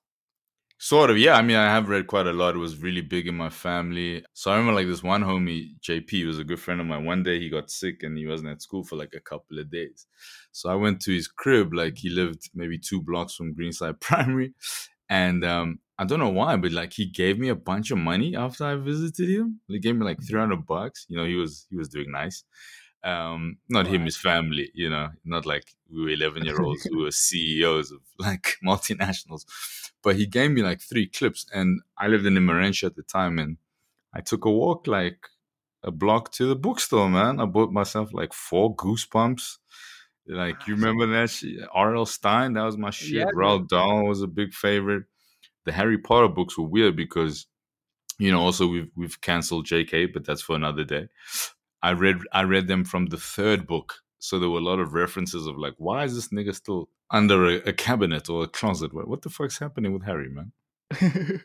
[0.81, 1.35] Sort of, yeah.
[1.35, 2.55] I mean, I have read quite a lot.
[2.55, 4.25] It was really big in my family.
[4.33, 7.05] So I remember like this one homie, JP, was a good friend of mine.
[7.05, 9.73] One day he got sick and he wasn't at school for like a couple of
[9.73, 10.07] days.
[10.53, 14.55] So I went to his crib, like he lived maybe two blocks from Greenside Primary.
[15.09, 18.37] And um, I don't know why, but like he gave me a bunch of money
[18.37, 19.61] after I visited him.
[19.67, 21.07] He gave me like 300 bucks.
[21.09, 22.45] You know, he was he was doing nice.
[23.05, 26.99] Um, not him, his family, you know, not like we were 11 year olds who
[27.05, 29.45] were CEOs of like multinationals
[30.03, 33.39] but he gave me like three clips and i lived in Emmarentia at the time
[33.39, 33.57] and
[34.15, 35.19] i took a walk like
[35.83, 39.59] a block to the bookstore man i bought myself like four goosebumps
[40.31, 41.61] like you remember that shit?
[41.73, 42.05] R.L.
[42.05, 43.13] Stine, that was my shit.
[43.13, 45.05] Yeah, Roald Dahl was a big favorite.
[45.69, 47.47] The Harry Potter books were weird because,
[48.19, 51.09] you know, also we've we've cancelled J.K., but that's for another day.
[51.83, 54.95] I read I read them from the third book, so there were a lot of
[54.95, 58.95] references of like, why is this nigga still under a, a cabinet or a closet?
[58.95, 60.53] What, what the fuck's happening with Harry, man?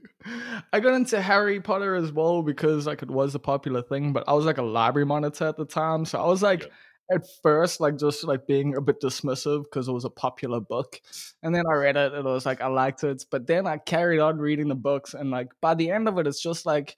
[0.71, 4.23] I got into Harry Potter as well because like it was a popular thing, but
[4.25, 6.69] I was like a library monitor at the time, so I was like Yeah.
[7.11, 10.99] At first like just like being a bit dismissive because it was a popular book,
[11.41, 13.77] and then I read it and I was like I liked it, but then I
[13.77, 16.95] carried on reading the books, and like by the end of it, it's just like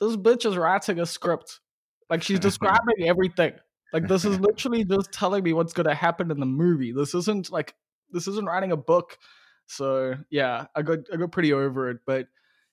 [0.00, 1.60] this bitch is writing a script,
[2.10, 3.52] like she's describing everything.
[3.92, 6.92] Like this is literally just telling me what's gonna happen in the movie.
[6.92, 7.74] This isn't like
[8.10, 9.18] this isn't writing a book.
[9.66, 11.98] So yeah, I got I got pretty over it.
[12.06, 12.28] But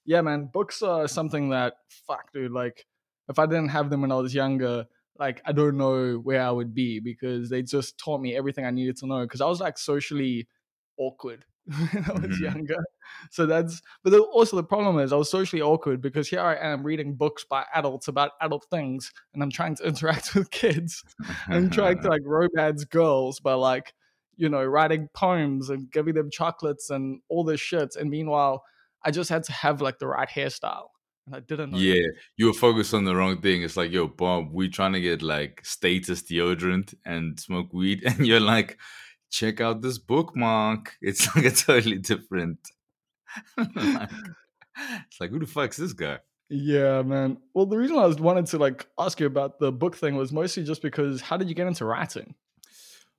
[0.05, 1.75] yeah, man, books are something that
[2.08, 2.51] fuck, dude.
[2.51, 2.86] Like,
[3.27, 4.88] if I didn't have them when I was younger,
[5.19, 8.71] like I don't know where I would be because they just taught me everything I
[8.71, 9.21] needed to know.
[9.21, 10.47] Because I was like socially
[10.97, 12.41] awkward when I was Mhm.
[12.41, 12.77] younger.
[13.32, 16.55] So that's, but the, also the problem is I was socially awkward because here I
[16.55, 21.03] am reading books by adults about adult things, and I'm trying to interact with kids.
[21.51, 23.93] I'm trying to like romance girls by like,
[24.38, 27.95] you know, writing poems and giving them chocolates and all this shit.
[27.95, 28.63] And meanwhile,
[29.03, 30.88] I just had to have like the right hairstyle.
[31.30, 31.78] And I didn't know.
[31.78, 33.62] Yeah, you were focused on the wrong thing.
[33.62, 38.26] It's like, yo, Bob, we trying to get like status deodorant and smoke weed, and
[38.26, 38.80] you're like,
[39.30, 40.96] check out this bookmark.
[41.02, 42.58] It's like a totally different.
[43.58, 44.10] like,
[45.08, 46.18] it's like, who the fuck's this guy?
[46.50, 47.38] Yeah, man.
[47.54, 50.32] Well, the reason I was wanted to like ask you about the book thing was
[50.32, 52.34] mostly just because how did you get into writing?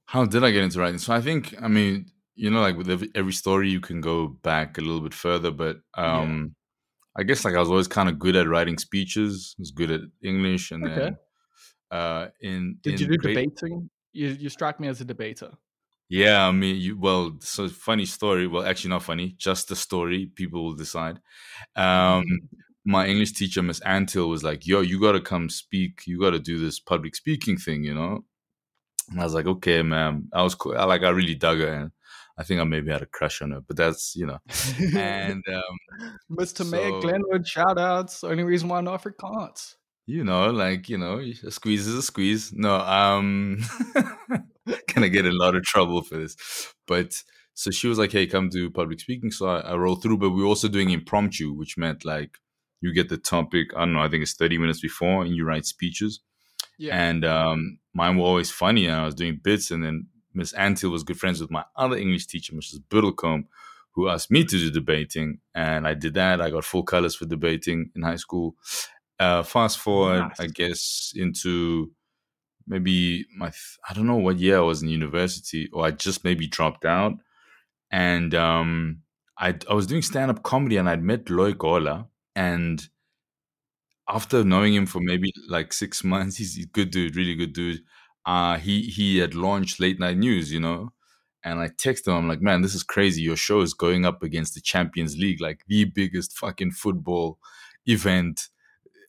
[0.06, 0.98] How did I get into writing?
[0.98, 4.26] So I think, I mean, you know, like with every, every story, you can go
[4.26, 6.56] back a little bit further, but um,
[7.20, 9.54] I guess like I was always kind of good at writing speeches.
[9.58, 11.10] I was good at English, and Okay.
[11.10, 11.18] then
[11.90, 13.90] uh, in Did in you do debating?
[14.12, 15.52] You you strike me as a debater.
[16.08, 18.46] Yeah, I mean, you well, so funny story.
[18.48, 19.34] Well, actually, not funny.
[19.38, 20.26] Just a story.
[20.34, 21.20] People will decide.
[21.76, 22.24] Um,
[22.84, 26.02] my English teacher, Miss Antil, was like, "Yo, you got to come speak.
[26.06, 28.24] You got to do this public speaking thing, you know."
[29.10, 30.76] And I was like, "Okay, ma'am." I was cool.
[30.78, 31.92] I, like, I really dug her, and
[32.40, 33.60] I think I maybe had a crush on her.
[33.60, 34.38] But that's you know.
[34.96, 36.68] And um, Mr.
[36.68, 38.24] Mayor Glenwood, shout outs.
[38.24, 39.74] Only reason why I know Afrikaans.
[40.06, 42.50] you know, like you know, a squeeze is a squeeze.
[42.54, 43.58] No, um,
[44.94, 46.34] gonna get in a lot of trouble for this.
[46.86, 47.22] But
[47.52, 50.16] so she was like, "Hey, come do public speaking." So I, I rolled through.
[50.16, 52.38] But we were also doing impromptu, which meant like
[52.80, 53.66] you get the topic.
[53.76, 54.00] I don't know.
[54.00, 56.20] I think it's thirty minutes before, and you write speeches.
[56.78, 56.96] Yeah.
[56.96, 59.70] And um, mine were always funny, and I was doing bits.
[59.70, 62.80] And then Miss Antil was good friends with my other English teacher, Mrs.
[62.88, 63.46] Biddlecombe,
[63.92, 66.40] who asked me to do debating, and I did that.
[66.40, 68.54] I got full colors for debating in high school.
[69.18, 71.90] Uh, fast forward, I guess, into
[72.66, 76.24] maybe my th- I don't know what year I was in university, or I just
[76.24, 77.14] maybe dropped out,
[77.90, 79.02] and um,
[79.36, 82.88] I I was doing stand up comedy, and I'd met Loy Gola, and
[84.08, 87.82] after knowing him for maybe like six months, he's a good dude, really good dude.
[88.26, 90.92] Uh, he he had launched late night news, you know,
[91.42, 93.22] and I texted him, I'm like, man, this is crazy.
[93.22, 97.38] Your show is going up against the Champions League, like the biggest fucking football
[97.86, 98.48] event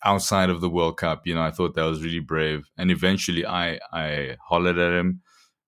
[0.03, 1.27] outside of the World Cup.
[1.27, 2.63] You know, I thought that was really brave.
[2.77, 5.21] And eventually I I hollered at him.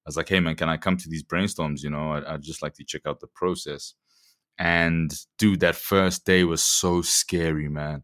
[0.05, 1.83] I was like, hey man, can I come to these brainstorms?
[1.83, 3.93] You know, I, I'd just like to check out the process.
[4.57, 8.03] And dude, that first day was so scary, man.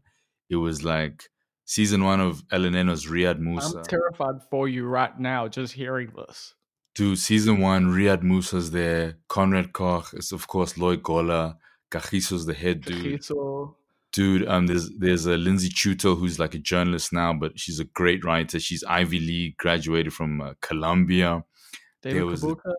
[0.50, 1.30] It was like
[1.70, 3.76] season one of LNN's Riaad Moosa.
[3.76, 6.54] I'm terrified for you right now just hearing this.
[6.96, 9.18] Dude, season one, Riaad Moosa's there.
[9.28, 11.56] Conrad Koch is of course Lloyd Gola.
[11.92, 13.24] Kagiso's the head dude.
[13.24, 13.76] So,
[14.12, 17.84] Dude, um, there's there's a Lindsay Chuto who's like a journalist now, but she's a
[17.84, 18.58] great writer.
[18.58, 21.44] She's Ivy League, graduated from uh, Columbia.
[22.02, 22.74] David was a- Kibuuka.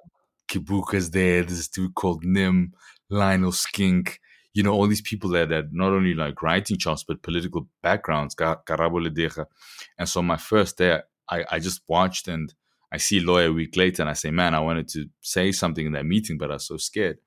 [0.51, 1.43] Kibuuka's there.
[1.43, 2.73] There's this dude called Nim,
[3.09, 4.19] Lionel Skink.
[4.53, 8.35] You know, all these people that had not only like writing chops, but political backgrounds.
[8.35, 9.45] Ka- Karabo Ledeja.
[9.97, 12.53] And so my first day, I, I just watched and
[12.91, 15.85] I see Loy a week later and I say, man, I wanted to say something
[15.85, 17.19] in that meeting, but I was so scared.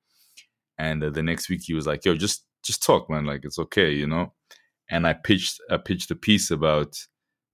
[0.77, 3.25] And uh, the next week he was like, yo, just just talk, man.
[3.25, 4.33] Like it's okay, you know.
[4.89, 6.97] And I pitched I pitched a piece about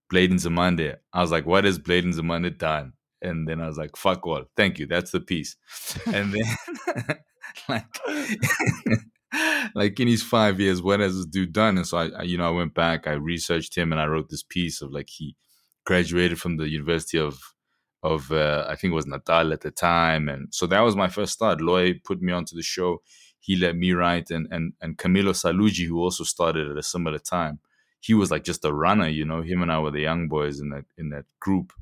[0.09, 0.97] Blade Nzimande.
[1.13, 2.93] I was like, what has Blade Nzimande done?
[3.21, 4.43] And then I was like, fuck all.
[4.57, 4.87] Thank you.
[4.87, 5.55] That's the piece.
[6.13, 7.17] And then
[7.69, 7.85] like
[9.75, 11.77] like in his five years, what has this dude done?
[11.77, 14.29] And so I, I, you know, I went back, I researched him, and I wrote
[14.29, 15.35] this piece of like he
[15.85, 17.39] graduated from the University of
[18.03, 21.07] of uh, I think it was Natal at the time, and so that was my
[21.07, 21.61] first start.
[21.61, 23.01] Loy put me onto the show.
[23.39, 27.19] He let me write, and and and Camilo Salugi, who also started at a similar
[27.19, 27.59] time,
[27.99, 29.41] he was like just a runner, you know.
[29.41, 31.73] Him and I were the young boys in that in that group,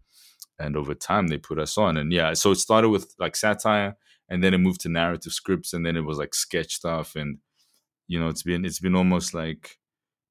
[0.59, 1.97] and over time they put us on.
[1.97, 3.95] And yeah, so it started with like satire,
[4.29, 7.39] and then it moved to narrative scripts, and then it was like sketch stuff, and
[8.07, 9.77] you know, it's been it's been almost like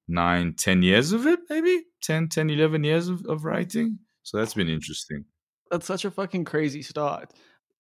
[0.09, 3.99] nine, ten years of it, maybe 10, 10 11 years of, of writing.
[4.23, 5.25] So that's been interesting.
[5.71, 7.33] That's such a fucking crazy start.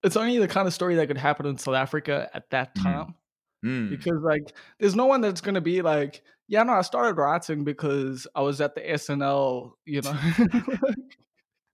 [0.02, 2.82] It's only the kind of story that could happen in South Africa at that Mhm.
[2.82, 3.14] time.
[3.64, 3.90] Mm.
[3.90, 8.26] Because like there's no one that's gonna be like, yeah, no, I started writing because
[8.34, 10.12] I was at the SNL, you know,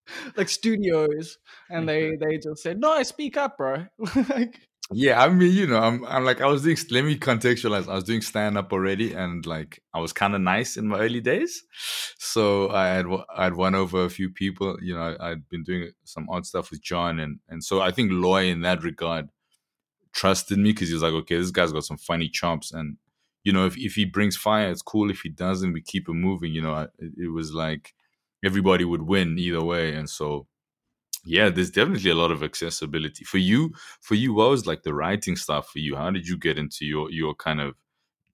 [0.36, 1.38] like studios,
[1.70, 3.86] and they they just said, no, I speak up, bro.
[4.28, 4.60] like,
[4.92, 7.88] Yeah, I mean, you know, I'm, I'm like, I was doing, let me contextualize.
[7.88, 10.98] I was doing stand up already, and like, I was kind of nice in my
[10.98, 11.62] early days.
[12.18, 14.76] So I had, I'd won over a few people.
[14.82, 17.92] You know, I, I'd been doing some odd stuff with John, and and so I
[17.92, 19.30] think Loy, in that regard,
[20.12, 22.98] trusted me because he was like, okay, this guy's got some funny chops, and
[23.42, 25.10] you know, if, if he brings fire, it's cool.
[25.10, 26.52] If he doesn't, we keep it moving.
[26.52, 27.94] You know, it, it was like
[28.44, 29.94] everybody would win either way.
[29.94, 30.46] And so,
[31.24, 33.72] yeah, there's definitely a lot of accessibility for you.
[34.00, 35.96] For you, what was like the writing stuff for you?
[35.96, 37.74] How did you get into your your kind of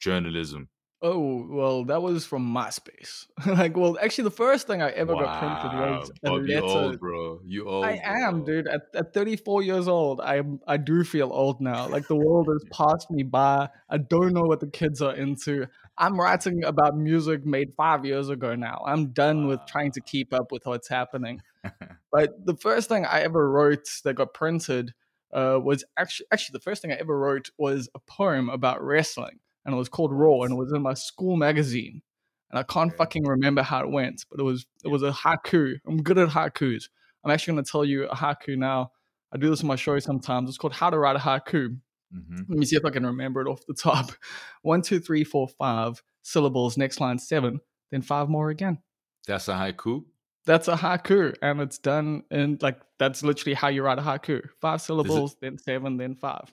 [0.01, 0.69] journalism?
[1.03, 3.25] Oh, well, that was from MySpace.
[3.47, 6.67] like, well, actually, the first thing I ever got printed was a letter.
[6.67, 7.41] old, bro.
[7.47, 7.87] You old.
[7.87, 8.69] I am, dude.
[8.69, 10.61] At, at 34 years old, I am.
[10.67, 11.89] I do feel old now.
[11.89, 13.71] Like the world has passed me by.
[13.89, 15.67] I don't know what the kids are into.
[16.01, 18.83] I'm writing about music made five years ago now.
[18.87, 21.41] I'm done with trying to keep up with what's happening.
[22.13, 24.93] But the first thing I ever wrote that got printed
[25.33, 29.39] uh, was actually actually the first thing I ever wrote was a poem about wrestling,
[29.65, 32.03] and it was called Raw, and it was in my school magazine.
[32.51, 35.77] And I can't fucking remember how it went, but it was it was a haiku.
[35.87, 36.89] I'm good at haikus.
[37.23, 38.91] I'm actually going to tell you a haiku now.
[39.33, 40.49] I do this on my show sometimes.
[40.49, 41.77] It's called How to Write a Haiku.
[42.15, 42.47] Mhm.
[42.49, 44.11] Let me see if I can remember it off the top.
[44.63, 46.77] One, two, three, four, five syllables.
[46.77, 48.79] Next line seven, then five more again.
[49.27, 50.05] That's a haiku.
[50.47, 54.43] That's a haiku, and it's done in like that's literally how you write a haiku:
[54.61, 56.53] five syllables, then seven, then five.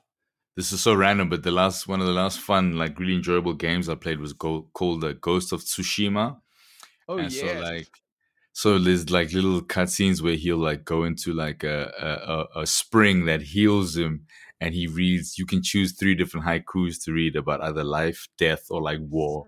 [0.55, 3.53] This is so random, but the last one of the last fun, like really enjoyable
[3.53, 6.37] games I played was go- called the Ghost of Tsushima.
[7.07, 7.87] Oh and yeah, so like
[8.53, 13.25] so there's like little cutscenes where he'll like go into like a a- a spring
[13.25, 14.25] that heals him
[14.59, 18.65] and he reads you can choose three different haikus to read about either life death
[18.69, 19.47] or like war.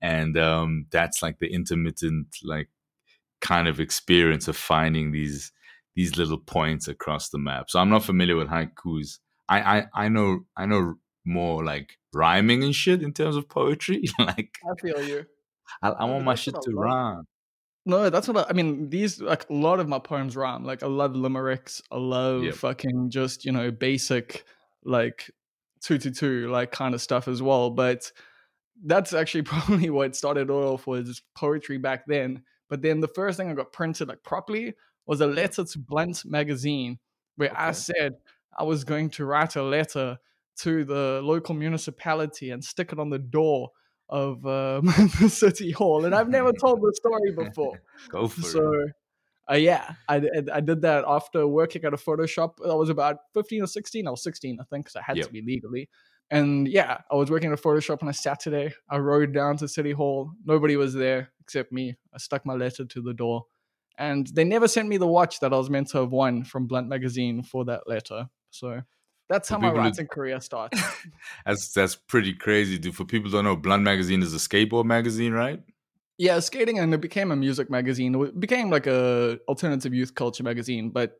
[0.00, 2.68] And um that's like the intermittent like
[3.40, 5.52] kind of experience of finding these
[5.94, 7.70] these little points across the map.
[7.70, 9.18] So i'm not familiar with haikus.
[9.48, 14.04] I i, I know i know more like rhyming and shit in terms of poetry
[14.18, 15.26] like I feel you.
[15.82, 17.26] i, I want my shit to rhyme
[17.88, 18.90] No, that's what I, I mean.
[18.90, 20.62] These like a lot of my poems rhyme.
[20.62, 21.80] Like I love limericks.
[21.90, 22.54] I love Yep.
[22.54, 24.44] fucking just you know basic
[24.84, 25.30] like
[25.80, 27.70] two to two like kind of stuff as well.
[27.70, 28.12] But
[28.84, 32.42] that's actually probably what started off was poetry back then.
[32.68, 34.74] But then the first thing I got printed like properly
[35.06, 36.98] was a letter to Blunt magazine
[37.36, 38.16] where I said
[38.58, 40.18] I was going to write a letter
[40.58, 43.70] to the local municipality and stick it on the door
[44.08, 44.80] of uh,
[45.20, 46.04] the city hall.
[46.04, 47.78] And I've never told the story before.
[48.08, 48.92] go for So, it
[49.50, 50.16] uh, yeah, I,
[50.52, 52.58] I- did that after working at a photo shop.
[52.64, 54.06] I was about 15 or 16.
[54.06, 55.26] I was 16, I think, because I had Yep.
[55.26, 55.88] to be legally.
[56.30, 58.74] And yeah, I was working at a photo shop on a Saturday.
[58.90, 60.32] I rode down to City Hall.
[60.44, 61.96] Nobody was there except me.
[62.14, 63.46] I stuck my letter to the door.
[63.96, 66.66] And they never sent me the watch that I was meant to have won from
[66.66, 68.28] Blunt Magazine for that letter.
[68.50, 68.82] So
[69.28, 70.80] that's how my writing career started.
[71.46, 72.94] That's that's pretty crazy, dude.
[72.94, 75.62] For people who don't know, Blunt Magazine is a skateboard magazine, right?
[76.18, 78.14] yeah, skating and it became a music magazine.
[78.20, 81.16] It became like a alternative youth culture magazine, but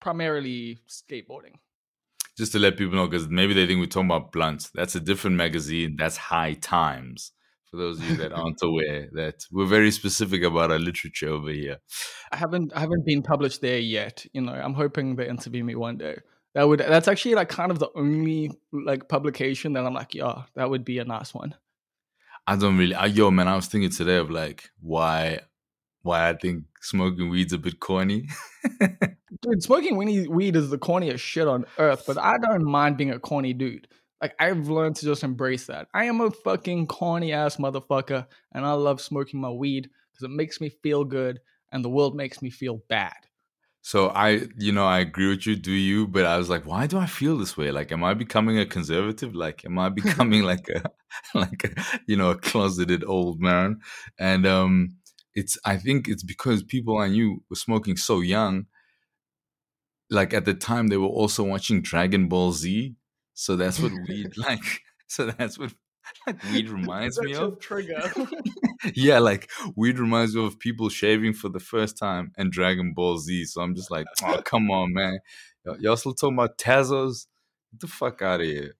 [0.00, 1.54] primarily skateboarding.
[2.36, 4.68] Just to let people know, because maybe they think we're talking about Blunt.
[4.74, 5.96] That's a different magazine.
[5.96, 7.32] That's High Times.
[7.70, 11.50] For those of you that aren't aware, that we're very specific about our literature over
[11.50, 11.78] here.
[12.30, 14.26] I haven't I haven't been published there yet.
[14.32, 16.18] You know, I'm hoping they interview me one day.
[16.54, 20.42] That would that's actually like kind of the only like publication that I'm like, yeah,
[20.54, 21.54] that would be a nice one.
[22.46, 22.94] I don't really.
[22.94, 25.40] I, yo, man, I was thinking today of like why,
[26.02, 28.28] why I think smoking weed's a bit corny.
[29.42, 33.10] Dude, smoking weed, weed is the corniest shit on earth, but I don't mind being
[33.10, 33.88] a corny dude.
[34.22, 35.88] Like I've learned to just embrace that.
[35.92, 40.30] I am a fucking corny ass motherfucker, and I love smoking my weed because it
[40.30, 41.40] makes me feel good,
[41.72, 43.16] and the world makes me feel bad.
[43.86, 45.56] So I, you know, I agree with you.
[45.56, 46.06] Do you?
[46.06, 47.70] But I was like, why do I feel this way?
[47.70, 49.34] Like, am I becoming a conservative?
[49.34, 50.90] Like, am I becoming like a,
[51.38, 53.80] like a, you know, a closeted old man?
[54.18, 54.96] And um,
[55.34, 58.64] it's, I think it's because people I knew were smoking so young.
[60.08, 62.94] Like at the time, they were also watching Dragon Ball Z.
[63.34, 64.80] So that's what weed like.
[65.08, 65.74] So that's what
[66.50, 67.58] weed reminds me of.
[67.60, 68.02] trigger.
[68.94, 73.18] yeah, like weed reminds me of people shaving for the first time and Dragon Ball
[73.18, 73.46] Z.
[73.46, 75.18] So I'm just like, oh, come on, man.
[75.80, 77.26] Y'all still talking about Tazos?
[77.72, 78.74] Get the fuck out of here.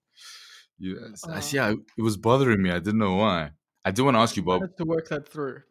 [0.77, 1.57] You, I see.
[1.57, 1.71] Uh.
[1.71, 2.69] I, it was bothering me.
[2.71, 3.51] I didn't know why.
[3.83, 4.61] I do want to ask you, Bob.
[4.77, 5.61] To work that through.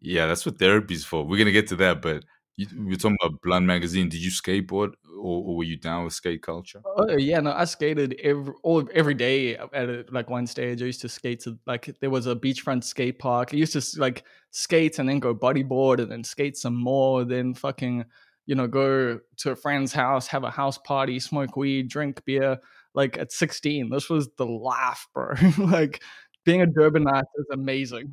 [0.00, 1.24] Yeah, that's what therapy's for.
[1.24, 2.24] We're gonna get to that, but
[2.58, 4.08] you, we're talking about Blunt Magazine.
[4.08, 6.82] Did you skateboard, or, or were you down with skate culture?
[6.84, 10.82] Oh yeah, no, I skated every all every day at a, like one stage.
[10.82, 13.50] I used to skate to like there was a beachfront skate park.
[13.52, 17.24] I used to like skate and then go bodyboard and then skate some more.
[17.24, 18.04] Then fucking
[18.46, 22.58] you know go to a friend's house, have a house party, smoke weed, drink beer.
[22.92, 25.34] Like at sixteen, this was the life, bro.
[25.58, 26.02] like
[26.44, 28.10] being a Durbanite is amazing.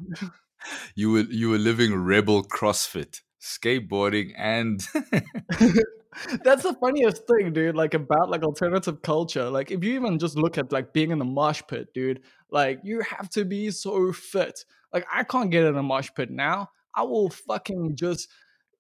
[0.94, 4.86] You were you were living rebel CrossFit, skateboarding, and
[6.44, 7.76] That's the funniest thing, dude.
[7.76, 9.50] Like about like alternative culture.
[9.50, 12.22] Like if you even just look at like being in the mosh pit, dude.
[12.50, 14.66] Like you have to be so fit.
[14.94, 16.70] Like I can't get in a mosh pit now.
[16.94, 18.30] I will fucking just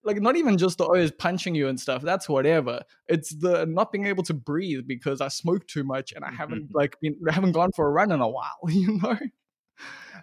[0.03, 2.01] like not even just the always punching you and stuff.
[2.01, 2.81] That's whatever.
[3.07, 6.69] It's the not being able to breathe because I smoke too much and I haven't
[6.73, 8.59] like been I haven't gone for a run in a while.
[8.69, 9.17] You know.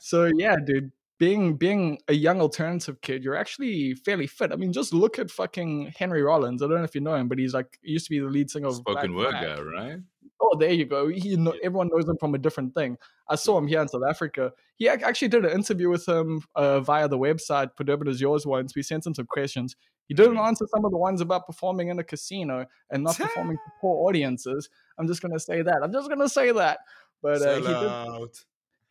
[0.00, 0.92] So yeah, dude
[1.22, 4.50] being being a young alternative kid, you're actually fairly fit.
[4.50, 6.60] I mean, just look at fucking Henry Rollins.
[6.60, 8.26] I don't know if you know him, but he's like he used to be the
[8.26, 10.00] lead singer of spoken word guy, right?
[10.40, 11.06] Oh, there you go.
[11.06, 12.98] He know, everyone knows him from a different thing.
[13.28, 14.50] I saw him here in South Africa.
[14.74, 18.74] He actually did an interview with him uh, via the website Durban is yours once.
[18.74, 19.76] We sent him some questions.
[20.08, 20.44] He didn't mm-hmm.
[20.48, 24.08] answer some of the ones about performing in a casino and not performing for poor
[24.08, 24.68] audiences.
[24.98, 25.82] I'm just gonna say that.
[25.84, 26.80] I'm just gonna say that.
[27.22, 28.42] But uh, he did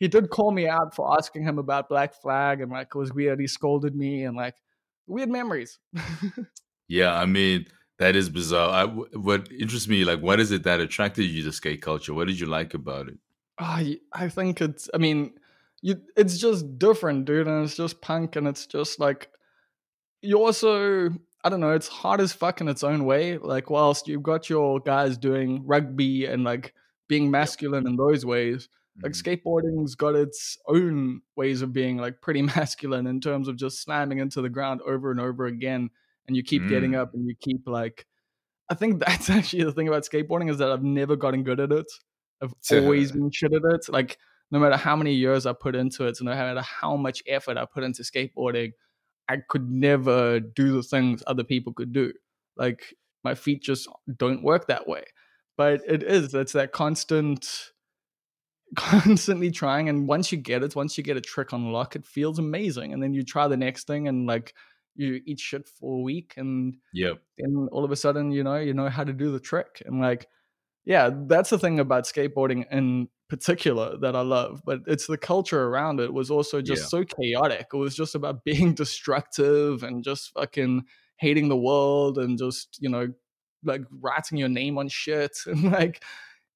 [0.02, 3.14] he did call me out for asking him about Black Flag and like it was
[3.14, 3.40] weird.
[3.40, 4.56] He scolded me and like
[5.06, 5.78] weird memories.
[6.88, 7.68] yeah, I mean
[8.00, 8.70] that is bizarre.
[8.72, 12.16] I, what interests me, like, what is it that attracted you to skate culture?
[12.16, 13.20] What did you like about it?
[13.60, 14.90] Ah, I I think it's.
[14.92, 15.34] I mean,
[15.84, 16.02] you.
[16.18, 19.30] It's just different, dude, and it's just punk, and it's just like
[20.24, 21.12] you also.
[21.44, 21.74] I don't know.
[21.74, 23.38] It's hard as fuck in its own way.
[23.38, 26.74] Like, whilst you've got your guys doing rugby and like
[27.08, 28.68] being masculine in those ways,
[29.02, 29.48] like mm-hmm.
[29.48, 34.20] skateboarding's got its own ways of being like pretty masculine in terms of just slamming
[34.20, 35.90] into the ground over and over again
[36.28, 36.70] and you keep mm.
[36.70, 38.06] getting up and you keep like
[38.70, 41.72] I think that's actually the thing about skateboarding is that I've never gotten good at
[41.72, 41.92] it.
[42.42, 43.86] I've always been shit at it.
[43.90, 44.18] Like
[44.50, 47.66] no matter how many years I put into it, no matter how much effort I
[47.66, 48.72] put into skateboarding,
[49.30, 52.14] I could never do the things other people could do.
[52.58, 53.88] Like my feet just
[54.18, 55.04] don't work that way.
[55.58, 57.72] But it is, it's that constant
[58.76, 62.06] constantly trying and once you get it once you get a trick on lock it
[62.06, 64.54] feels amazing and then you try the next thing and like
[64.96, 68.56] you eat shit for a week and yeah then all of a sudden you know
[68.56, 70.28] you know how to do the trick and like
[70.86, 75.64] yeah that's the thing about skateboarding in particular that i love but it's the culture
[75.64, 76.88] around it was also just yeah.
[76.88, 80.84] so chaotic it was just about being destructive and just fucking
[81.18, 83.08] hating the world and just you know
[83.64, 86.04] like writing your name on shit and like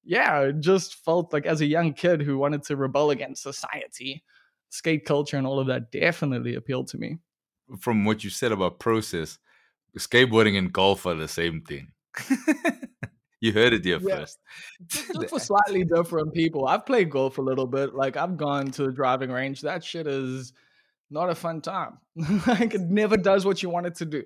[0.06, 4.22] yeah, it just felt like as a young kid who wanted to rebel against society,
[4.70, 7.18] skate culture and all of that definitely appealed to me.
[7.80, 9.38] From what you said about process,
[9.98, 11.88] skateboarding and golf are the same thing.
[13.40, 14.18] you heard it here yeah.
[14.18, 14.38] first.
[14.86, 16.68] Just for slightly different people.
[16.68, 17.94] I've played golf a little bit.
[17.94, 19.62] Like I've gone to the driving range.
[19.62, 20.52] That shit is
[21.10, 21.98] not a fun time.
[22.46, 24.22] like it never does what you want it to do.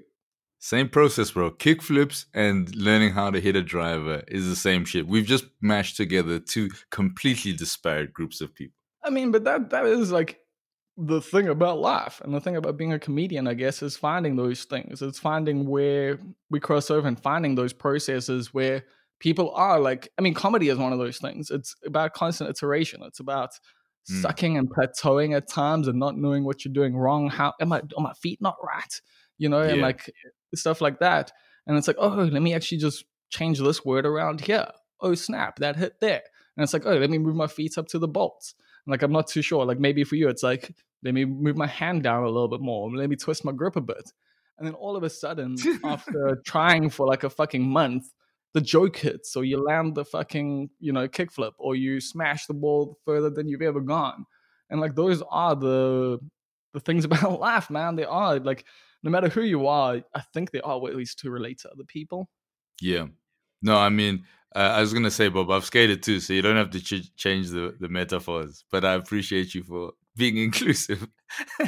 [0.63, 1.51] Same process, bro.
[1.51, 5.09] Kick flips and learning how to hit a driver is the same shit.
[5.09, 8.77] We've just mashed together two completely disparate groups of people.
[9.03, 10.39] I mean, but that that is like
[10.99, 14.37] the thing about life and the thing about being a comedian, I guess, is finding
[14.37, 15.01] those things.
[15.01, 16.19] It's finding where
[16.51, 18.85] we cross over and finding those processes where
[19.19, 21.51] people are like, I mean, comedy is one of those things.
[21.51, 23.01] It's about constant iteration.
[23.03, 23.53] It's about
[24.11, 24.21] mm.
[24.21, 27.31] sucking and plateauing at times and not knowing what you're doing wrong.
[27.31, 29.01] How am I, are my feet not right?
[29.39, 29.71] You know, yeah.
[29.71, 30.13] and like
[30.55, 31.33] stuff like that.
[31.67, 34.67] And it's like, oh, let me actually just change this word around here.
[35.01, 36.23] Oh, snap, that hit there.
[36.57, 38.55] And it's like, oh, let me move my feet up to the bolts.
[38.87, 39.65] And like, I'm not too sure.
[39.65, 42.61] Like, maybe for you, it's like, let me move my hand down a little bit
[42.61, 42.91] more.
[42.91, 44.13] Let me twist my grip a bit.
[44.59, 48.05] And then all of a sudden, after trying for like a fucking month,
[48.53, 52.55] the joke hits, or you land the fucking, you know, kickflip, or you smash the
[52.55, 54.27] ball further than you've ever gone.
[54.69, 56.19] And like, those are the
[56.73, 57.97] the things about life, man.
[57.97, 58.67] They are like
[59.03, 62.29] no matter who you are, I think there are ways to relate to other people.
[62.81, 63.07] Yeah.
[63.63, 64.25] No, I mean,
[64.55, 67.15] uh, I was gonna say, Bob, I've skated too, so you don't have to ch-
[67.17, 68.65] change the the metaphors.
[68.71, 71.07] But I appreciate you for being inclusive.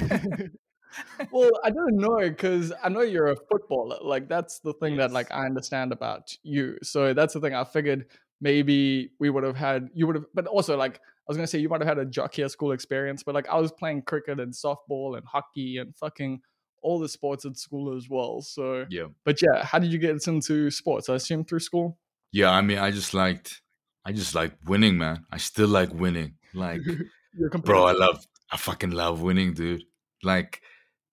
[1.33, 3.99] well, I don't know because I know you're a footballer.
[4.03, 5.09] Like that's the thing yes.
[5.09, 6.77] that like I understand about you.
[6.83, 7.55] So that's the thing.
[7.55, 8.07] I figured
[8.41, 11.59] maybe we would have had you would have, but also like I was gonna say
[11.59, 14.53] you might have had a jockey school experience, but like I was playing cricket and
[14.53, 16.41] softball and hockey and fucking
[16.83, 18.43] all the sports at school as well.
[18.43, 19.07] So yeah.
[19.25, 21.09] But yeah, how did you get into sports?
[21.09, 21.99] I assume through school.
[22.33, 23.61] Yeah, I mean, I just liked,
[24.05, 25.27] I just like winning, man.
[25.31, 26.35] I still like winning.
[26.55, 26.81] Like,
[27.65, 29.85] bro, I love, I fucking love winning, dude.
[30.23, 30.63] Like,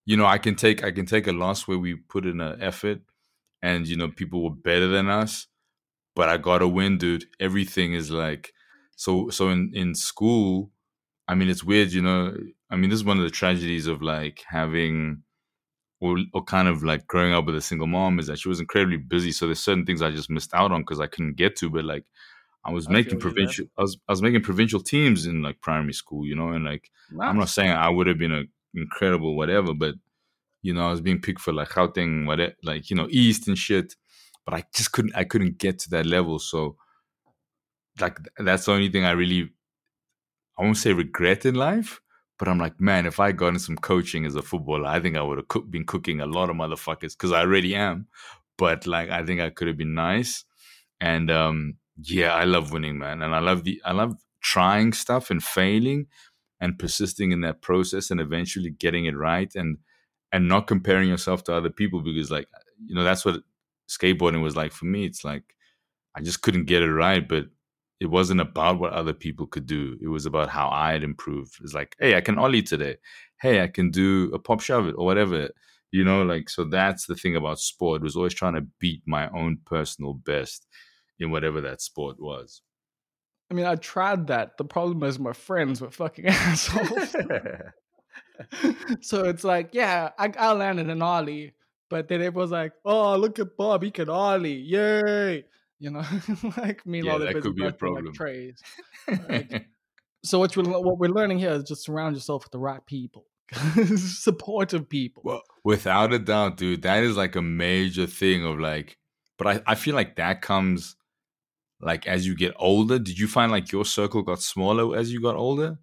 [0.05, 2.61] you know, I can take, I can take a loss where we put in an
[2.61, 3.01] effort,
[3.61, 5.47] and you know, people were better than us,
[6.15, 7.26] but I gotta win, dude.
[7.39, 8.53] Everything is like,
[8.95, 10.72] so, so in in school.
[11.28, 12.36] I mean, it's weird, you know.
[12.72, 15.22] I mean, this is one of the tragedies of like having
[16.02, 18.60] or, or kind of like growing up with a single mom is that she was
[18.60, 19.32] incredibly busy.
[19.32, 21.70] So there's certain things I just missed out on because I couldn't get to.
[21.70, 22.06] But like
[22.64, 25.93] I was I making provincial, I was I was making provincial teams in like primary
[25.93, 27.30] school, you know, and like nice.
[27.30, 28.43] I'm not saying I would have been a
[28.74, 29.95] incredible whatever, but
[30.62, 33.58] you know I was being picked for like Gauteng, what like you know East and
[33.58, 33.95] shit.
[34.45, 36.39] but I just couldn't I couldn't get to that level.
[36.39, 36.78] So
[38.00, 39.52] like that's the only thing I really
[40.58, 42.02] I won't say regret in life,
[42.39, 45.17] but I'm like, man, if I got in some coaching as a footballer, I think
[45.17, 48.07] I would have cook, been cooking a lot of motherfuckers because I already am.
[48.57, 50.45] But like, I think I could have been nice.
[51.01, 55.29] And um, yeah, I love winning, man, and I love the I love trying stuff
[55.29, 56.07] and failing
[56.61, 59.77] and persisting in that process and eventually getting it right and
[60.31, 62.47] and not comparing yourself to other people because like
[62.85, 63.41] you know that's what
[63.89, 65.43] skateboarding was like for me it's like
[66.15, 67.45] i just couldn't get it right but
[68.00, 71.58] it wasn't about what other people could do it was about how i had improved
[71.62, 72.95] it's like hey i can ollie today
[73.41, 75.50] hey i can do a pop shove it or whatever
[75.91, 79.30] you know like so that's the thing about sport was always trying to beat my
[79.30, 80.68] own personal best
[81.20, 82.62] in whatever that sport was
[83.52, 84.58] I mean, I tried that.
[84.58, 87.16] The problem is my friends were fucking assholes.
[89.02, 91.54] so it's like, yeah, I, I landed an ollie,
[91.89, 95.45] but then it was like, oh, look at Bob, he can ollie, yay!
[95.80, 96.03] You know,
[96.57, 98.05] like me yeah, that could be a problem.
[98.05, 98.61] Like trays.
[99.30, 99.67] Like,
[100.23, 103.25] so what we're what we're learning here is just surround yourself with the right people,
[103.95, 105.23] supportive people.
[105.25, 108.97] Well, without a doubt, dude, that is like a major thing of like,
[109.38, 110.97] but I, I feel like that comes
[111.80, 112.99] like as you get older.
[112.99, 115.80] Did you find like your circle got smaller as you got older?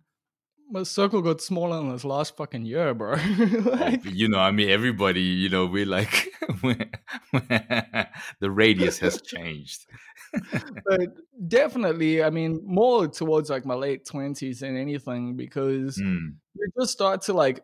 [0.70, 3.12] My circle got smaller in this last fucking year, bro.
[3.66, 6.28] like, oh, you know, I mean, everybody, you know, we like
[8.40, 9.86] the radius has changed.
[10.84, 11.08] but
[11.48, 16.34] definitely, I mean, more towards like my late twenties than anything, because mm.
[16.54, 17.60] you just start to like,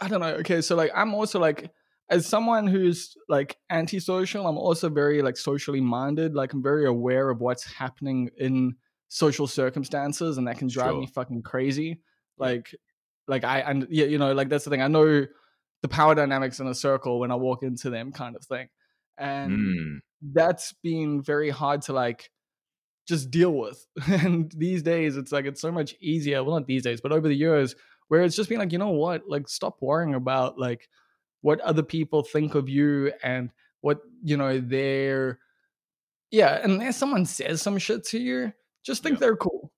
[0.00, 0.34] I don't know.
[0.36, 1.70] Okay, so like, I'm also like,
[2.10, 6.34] as someone who's like antisocial, I'm also very like socially minded.
[6.34, 8.76] Like, I'm very aware of what's happening in
[9.08, 11.00] social circumstances, and that can drive Sure.
[11.00, 12.00] me fucking crazy
[12.38, 12.74] like
[13.26, 15.26] like i and yeah you know like that's the thing i know
[15.82, 18.68] the power dynamics in a circle when i walk into them kind of thing
[19.18, 19.98] and Mm.
[20.32, 22.30] that's been very hard to like
[23.06, 26.82] just deal with and these days it's like it's so much easier well not these
[26.82, 27.74] days but over the years
[28.08, 30.88] where it's just been like you know what like stop worrying about like
[31.42, 35.38] what other people think of you and what you know they're
[36.30, 38.52] yeah unless someone says some shit to you
[38.84, 39.20] just think Yeah.
[39.20, 39.70] they're cool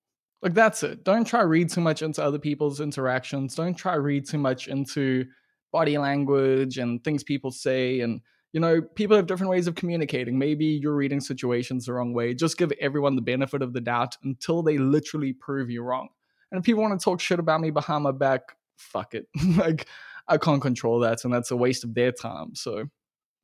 [0.42, 1.04] like that's it.
[1.04, 3.54] Don't try read too much into other people's interactions.
[3.54, 5.26] Don't try read too much into
[5.72, 8.20] body language and things people say and
[8.52, 10.36] you know, people have different ways of communicating.
[10.36, 12.34] Maybe you're reading situations the wrong way.
[12.34, 16.08] Just give everyone the benefit of the doubt until they literally prove you wrong.
[16.50, 18.40] And if people want to talk shit about me behind my back,
[18.76, 19.26] fuck it.
[19.56, 19.86] like
[20.26, 22.54] I can't control that and that's a waste of their time.
[22.56, 22.86] So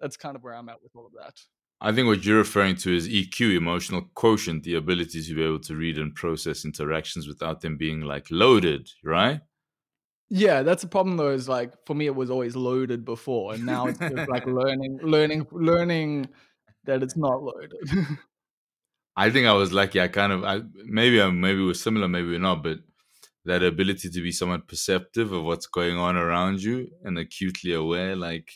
[0.00, 1.38] that's kind of where I'm at with all of that.
[1.80, 5.60] I think what you're referring to is EQ, emotional quotient, the ability to be able
[5.60, 9.40] to read and process interactions without them being like loaded, right?
[10.30, 11.30] Yeah, that's a problem though.
[11.30, 14.98] Is like for me, it was always loaded before, and now it's just like learning,
[15.02, 16.28] learning, learning
[16.84, 17.72] that it's not loaded.
[19.16, 20.00] I think I was lucky.
[20.00, 22.78] I kind of, I, maybe I maybe we're similar, maybe we're not, but
[23.44, 28.16] that ability to be somewhat perceptive of what's going on around you and acutely aware.
[28.16, 28.50] Like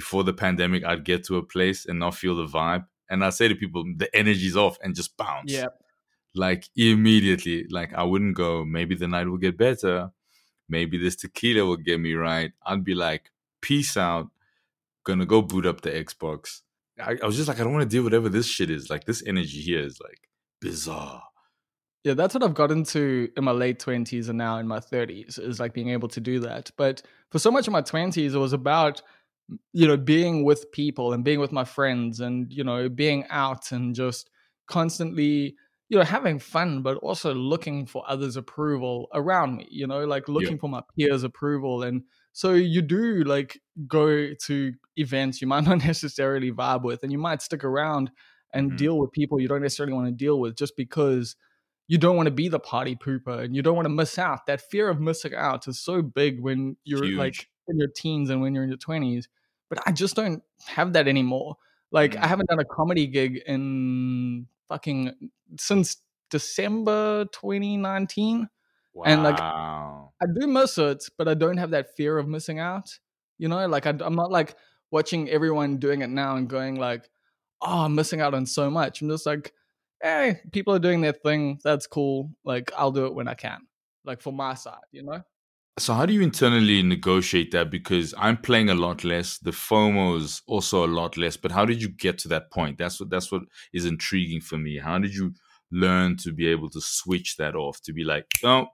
[0.00, 3.34] before the pandemic, I'd get to a place and not feel the vibe, and I'd
[3.34, 5.52] say to people, the energy's off, and just bounce.
[5.52, 5.66] yeah,
[6.34, 7.66] like immediately.
[7.70, 8.64] Like I wouldn't go.
[8.64, 10.10] Maybe the night will get better.
[10.70, 12.52] Maybe this tequila will get me right.
[12.64, 13.30] I'd be like,
[13.60, 14.28] peace out.
[15.04, 16.62] Gonna go boot up the Xbox.
[16.98, 18.88] I, I was just like, I don't want to deal with whatever this shit is.
[18.88, 20.28] Like this energy here is like
[20.60, 21.22] bizarre.
[22.04, 25.36] yeah, that's what I've gotten to in my late twenties and now in my thirties
[25.38, 26.70] is like being able to do that.
[26.76, 29.02] But for so much of my twenties, it was about
[29.72, 33.72] you know being with people and being with my friends and you know being out
[33.72, 34.30] and just
[34.66, 35.56] constantly
[35.88, 40.28] you know having fun but also looking for others approval around me you know like
[40.28, 41.82] looking for my peers approval.
[41.82, 47.12] And so you do like go to events you might not necessarily vibe with and
[47.12, 48.10] you might stick around
[48.52, 48.76] and Mhm.
[48.76, 51.36] deal with people you don't necessarily want to deal with just because
[51.88, 54.46] you don't want to be the party pooper and you don't want to miss out.
[54.46, 58.40] That fear of missing out is so big when you're like in your teens and
[58.40, 59.28] when you're in your 20s
[59.70, 61.56] but i just don't have that anymore
[61.92, 62.28] like i Mm.
[62.28, 65.98] haven't done a comedy gig in fucking since
[66.30, 68.48] december 2019
[68.92, 69.04] Wow.
[69.06, 72.98] And, like, I do miss it, but I don't have that fear of missing out.
[73.38, 74.56] You know, like I, am not like
[74.90, 77.08] watching everyone doing it now and going like,
[77.62, 79.52] "Oh, I'm missing out on so much." I'm just like,
[80.02, 81.60] "Hey, people are doing their thing.
[81.64, 82.30] That's cool.
[82.44, 83.66] Like, I'll do it when I can."
[84.04, 85.22] Like for my side, you know.
[85.80, 87.70] So how do you internally negotiate that?
[87.70, 89.38] Because I'm playing a lot less.
[89.38, 91.36] The FOMO is also a lot less.
[91.36, 92.78] But how did you get to that point?
[92.78, 94.78] That's what that's what is intriguing for me.
[94.78, 95.34] How did you
[95.70, 97.80] learn to be able to switch that off?
[97.82, 98.68] To be like, no,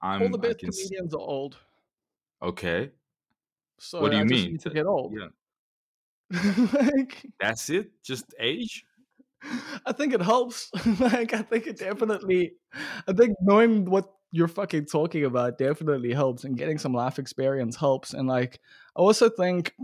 [0.00, 1.56] I'm All the best can comedians are old,
[2.42, 2.90] okay.
[3.78, 4.58] so What do you mean?
[4.58, 5.14] to get old.
[5.18, 5.28] Yeah.
[6.72, 7.90] like, That's it.
[8.04, 8.84] Just age.
[9.84, 10.70] I think it helps.
[11.00, 12.52] like, I think it definitely.
[13.06, 17.76] I think knowing what you're fucking talking about definitely helps, and getting some life experience
[17.76, 18.12] helps.
[18.12, 18.60] And like,
[18.96, 19.74] I also think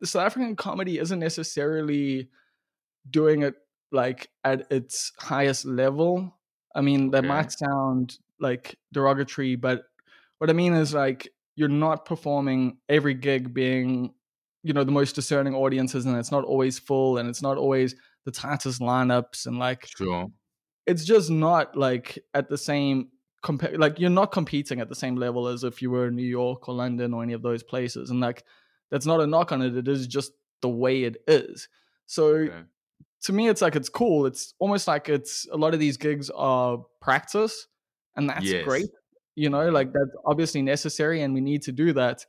[0.00, 2.28] the South African comedy isn't necessarily
[3.10, 3.54] doing it
[3.92, 6.36] like at its highest level.
[6.74, 9.84] I mean, that might sound like derogatory, but
[10.38, 14.12] what I mean is like you're not performing every gig being,
[14.64, 17.94] you know, the most discerning audiences, and it's not always full, and it's not always
[18.24, 20.26] the tightest lineups, and like Sure.
[20.86, 23.08] it's just not like at the same
[23.44, 26.26] compare like you're not competing at the same level as if you were in New
[26.26, 28.10] York or London or any of those places.
[28.10, 28.42] And like
[28.90, 29.76] that's not a knock on it.
[29.76, 30.32] It is just
[30.62, 31.68] the way it is.
[32.06, 32.62] So Okay.
[33.24, 34.26] to me it's like it's cool.
[34.26, 37.68] It's almost like it's a lot of these gigs are practice
[38.16, 38.64] and that's Yes.
[38.64, 38.88] great.
[39.36, 39.74] You know, mm-hmm.
[39.74, 42.24] like that's obviously necessary and we need to do that.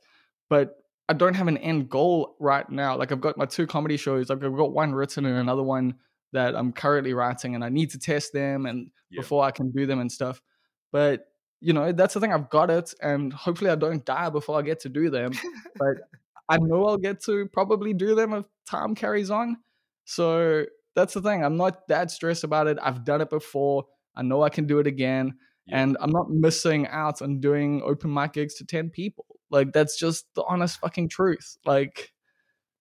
[0.50, 0.76] But
[1.08, 2.96] I don't have an end goal right now.
[2.98, 4.30] Like I've got my two comedy shows.
[4.30, 5.94] I've got one written and another one
[6.32, 9.20] that I'm currently writing and I need to test them and Yeah.
[9.22, 10.42] before I can do them and stuff.
[10.96, 11.26] But
[11.60, 12.32] you know, that's the thing.
[12.32, 15.32] I've got it, and hopefully, I don't die before I get to do them.
[15.76, 15.96] but
[16.48, 19.58] I know I'll get to probably do them if time carries on.
[20.06, 21.44] So that's the thing.
[21.44, 22.78] I'm not that stressed about it.
[22.80, 23.84] I've done it before.
[24.14, 25.34] I know I can do it again,
[25.66, 25.80] Yeah.
[25.80, 29.26] and I'm not missing out on doing open mic gigs to ten people.
[29.50, 31.58] Like that's just the honest fucking truth.
[31.66, 32.12] Like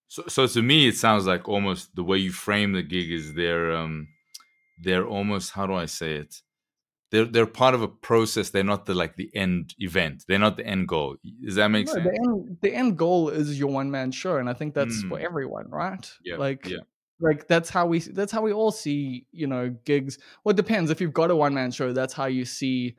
[0.07, 3.33] So, so to me, it sounds like almost the way you frame the gig is
[3.33, 4.07] they're um,
[4.81, 6.41] they're almost how do I say it?
[7.11, 8.49] They're they're part of a process.
[8.49, 10.25] They're not the like the end event.
[10.27, 11.15] They're not the end goal.
[11.45, 12.05] Does that make no, sense?
[12.05, 15.17] the end the end goal is your one man show, and I think that's for
[15.19, 15.23] Mm.
[15.23, 16.11] everyone, right?
[16.23, 16.77] Yeah, Like yeah.
[17.19, 20.17] like that's how we that's how we all see you know gigs.
[20.43, 20.89] Well, it depends.
[20.89, 22.95] If you've got a one man show, that's how you see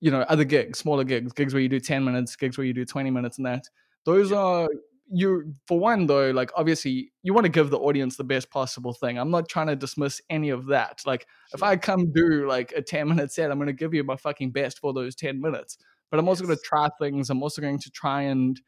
[0.00, 2.74] you know other gigs, smaller gigs, gigs where you do ten minutes, gigs where you
[2.74, 3.64] do twenty minutes, and that.
[4.04, 4.36] Those Yeah.
[4.38, 4.68] are
[5.10, 6.30] you for one though.
[6.30, 9.18] Like obviously, you want to give the audience the best possible thing.
[9.18, 11.02] I'm not trying to dismiss any of that.
[11.06, 14.04] Like if I come do like a 10 minute set, I'm going to give you
[14.04, 15.78] my fucking best for those 10 minutes.
[16.10, 17.30] But I'm also going to try things.
[17.30, 18.60] I'm also going to try and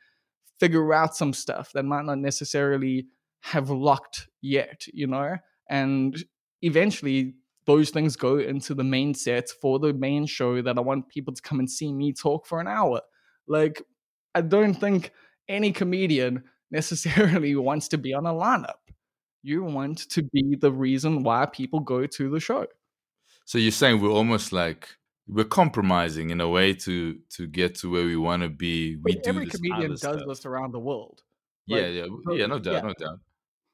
[0.58, 3.06] figure out some stuff that might not necessarily
[3.40, 5.36] have locked yet, you know?
[5.70, 6.16] And
[6.62, 7.34] eventually
[7.66, 11.34] those things go into the main set for the main show that I want people
[11.34, 13.02] to come and see me talk for an hour.
[13.46, 13.82] Like,
[14.34, 15.12] I don't think
[15.48, 18.74] any comedian necessarily wants to be on a lineup.
[19.42, 22.66] You want to be the reason why people go to the show.
[23.44, 24.88] So you're saying we're almost like
[25.26, 28.96] we're compromising in a way to to get to where we want to be.
[28.96, 30.20] We But do every this comedian does stuff.
[30.26, 31.22] this around the world.
[31.66, 32.46] Yeah, Like, yeah, so- yeah.
[32.46, 32.80] No doubt, yeah.
[32.80, 33.20] no doubt.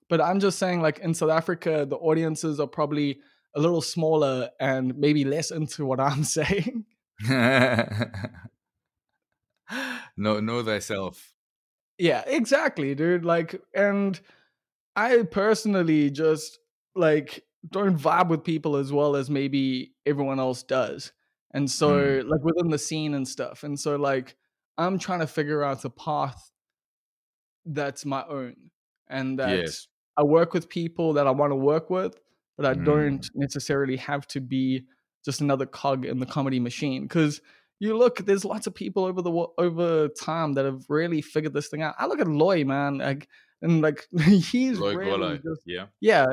[0.09, 3.20] But I'm just saying, like in South Africa, the audiences are probably
[3.57, 6.85] a little smaller and maybe less into what I'm saying.
[10.16, 11.33] know know thyself.
[11.99, 13.24] Yeah, exactly, dude.
[13.24, 14.20] Like, and
[14.97, 16.59] I personally just
[16.97, 21.12] like don't vibe with people as well as maybe everyone else does.
[21.53, 22.28] And so, Mm.
[22.28, 23.64] like within the scene and stuff.
[23.64, 24.36] And so, like,
[24.78, 26.53] I'm trying to figure out a path
[27.64, 28.70] that's my own
[29.09, 29.86] and that Yes.
[30.16, 32.20] I work with people that I want to work with,
[32.57, 32.84] but I Mm.
[32.84, 34.86] don't necessarily have to be
[35.24, 37.03] just another cog in the comedy machine.
[37.03, 37.40] Because
[37.81, 41.68] you look, there's lots of people over the over time that have really figured this
[41.68, 41.95] thing out.
[41.99, 43.29] I look at Loy, man, like
[43.62, 45.87] and like he's Loic really just Yeah.
[46.01, 46.27] yeah,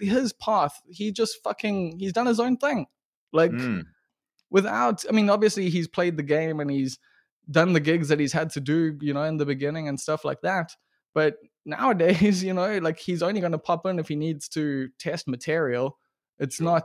[0.00, 0.80] his path.
[0.90, 2.86] He just fucking he's done his own thing,
[3.32, 3.84] like Mm.
[4.50, 5.04] without.
[5.08, 6.98] I mean, obviously he's played the game and he's
[7.50, 10.24] done the gigs that he's had to do, you know, in the beginning and stuff
[10.24, 10.72] like that.
[11.14, 14.88] But nowadays, you know, like he's only going to pop in if he needs to
[14.98, 15.98] test material.
[16.38, 16.64] It's Sure.
[16.66, 16.84] not.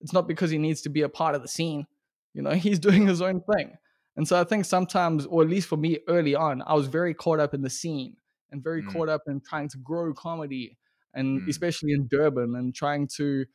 [0.00, 1.86] It's not because he needs to be a part of the scene.
[2.34, 3.76] You know, he's doing his own thing.
[4.16, 7.14] And so I think sometimes, or at least for me early on, I was very
[7.14, 8.16] caught up in the scene
[8.50, 8.92] and very Mm.
[8.92, 10.76] caught up in trying to grow comedy
[11.14, 11.48] and Mm.
[11.48, 13.46] especially in Durban and trying to,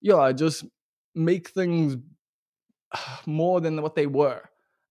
[0.00, 0.64] yeah, just
[1.14, 1.96] make things
[3.26, 4.42] more than what they were.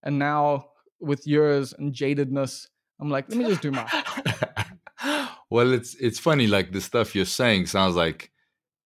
[0.02, 0.70] And now
[1.00, 2.68] with years and jadedness,
[3.00, 3.86] I'm like, let me just do my.
[5.50, 6.46] well, it's it's funny.
[6.46, 8.30] Like the stuff you're saying sounds like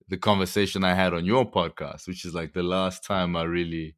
[0.08, 3.96] the conversation I had on your podcast, which is like the last time I really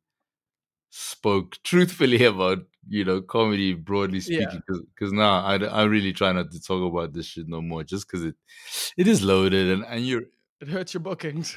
[0.97, 4.63] spoke truthfully about you know comedy broadly speaking.
[4.67, 8.07] Because now I, I really try not to talk about this shit no more, just
[8.07, 8.35] because it
[8.97, 10.25] it is loaded and and you're.
[10.61, 11.57] It hurts your bookings.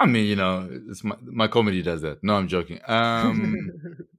[0.00, 2.24] I mean, you know, it's my my comedy does that.
[2.24, 2.80] No, I'm joking.
[2.86, 3.70] Um,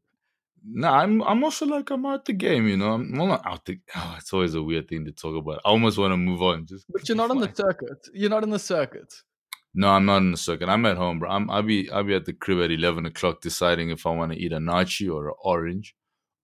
[0.64, 2.68] no, I'm I'm also like I'm out the game.
[2.68, 3.80] You know, I'm well, not out the.
[3.96, 5.62] Oh, it's always a weird thing to talk about.
[5.66, 6.68] I almost want to move on.
[6.68, 8.08] Just but you're not on the circuit.
[8.14, 9.12] You're not in the circuit.
[9.76, 10.70] No, I'm not in the circuit.
[10.70, 11.30] I'm at home, bro.
[11.32, 14.32] I'm, I'll be I'll be at the crib at eleven o'clock, deciding if I want
[14.32, 15.96] to eat a naartjie or an orange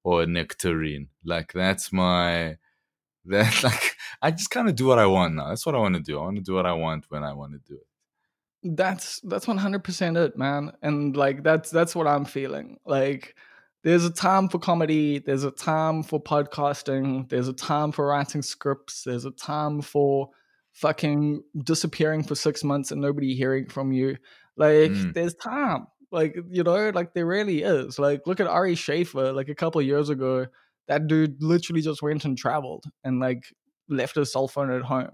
[0.03, 1.09] or a nectarine.
[1.23, 2.57] Like that's my
[3.25, 5.49] that like I just kind of do what I want now.
[5.49, 6.19] That's what I want to do.
[6.19, 8.75] I want to do what I want when I want to do it.
[8.75, 10.71] That's that's one hundred percent it, man.
[10.81, 12.77] And like that's that's what I'm feeling.
[12.85, 13.35] Like
[13.83, 18.41] there's a time for comedy, there's a time for podcasting, there's a time for writing
[18.41, 20.31] scripts, there's a time for
[20.73, 24.17] fucking disappearing for six months and nobody hearing from you.
[24.57, 25.13] Like Mm.
[25.13, 25.87] there's time.
[26.11, 27.99] Like, you know, like there really is.
[27.99, 30.47] Like look at Ari Shaffir, like a couple of years ago,
[30.87, 33.43] that dude literally just went and traveled and like
[33.89, 35.11] left his cell phone at home.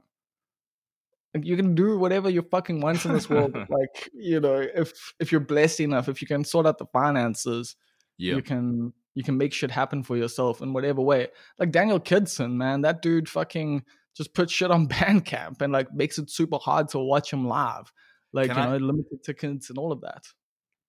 [1.34, 3.54] Like you can do whatever you fucking want in this world.
[3.70, 7.76] like, you know, if if you're blessed enough, if you can sort out the finances,
[8.18, 8.36] Yeah.
[8.36, 11.28] you can you can make shit happen for yourself in whatever way.
[11.60, 13.84] Like Daniel Kitson, man, that dude fucking
[14.16, 17.92] just put shit on Bandcamp and like makes it super hard to watch him live.
[18.34, 20.24] Like Can you I- know, limited tickets and all of that.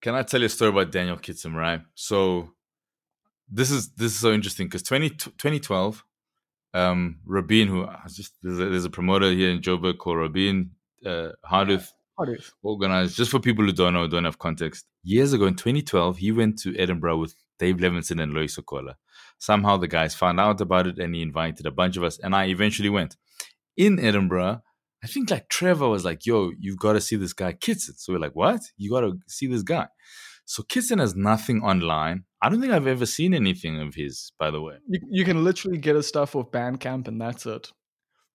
[0.03, 1.81] Can I tell you a story about Daniel Kitson, right?
[1.95, 2.51] So
[3.49, 6.05] this is this is so interesting because 20, 2012,
[6.75, 10.71] um, Rabin, who I just there's a, there's a promoter here in Joburg called Rabin
[11.05, 12.51] uh, Hardith, Hardith.
[12.63, 14.85] organized just for people who don't know, don't have context.
[15.03, 18.97] Years ago in 2012, he went to Edinburgh with Dave Levinson and Loyiso Gola.
[19.39, 22.35] Somehow the guys found out about it and he invited a bunch of us, and
[22.35, 23.17] I eventually went.
[23.77, 24.63] In Edinburgh,
[25.05, 27.95] I think like Trevor was like, yo, you've got to see this guy Kitson.
[27.99, 28.63] So we're like, what?
[28.79, 29.89] You got to see this guy.
[30.47, 32.25] So Kitson has nothing online.
[32.41, 34.77] I don't think I've ever seen anything of his, by the way.
[34.89, 37.71] You, you can literally get his stuff off Bandcamp and that's it.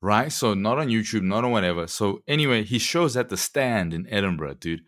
[0.01, 0.31] right?
[0.31, 1.87] So not on YouTube, not on whatever.
[1.87, 4.81] So anyway, he shows at the stand in Edinburgh, dude.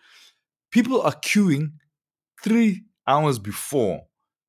[0.72, 1.74] People are queuing
[2.44, 4.04] three hours before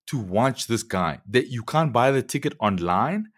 [0.06, 1.20] to watch this guy.
[1.28, 3.28] That you can't buy the ticket online.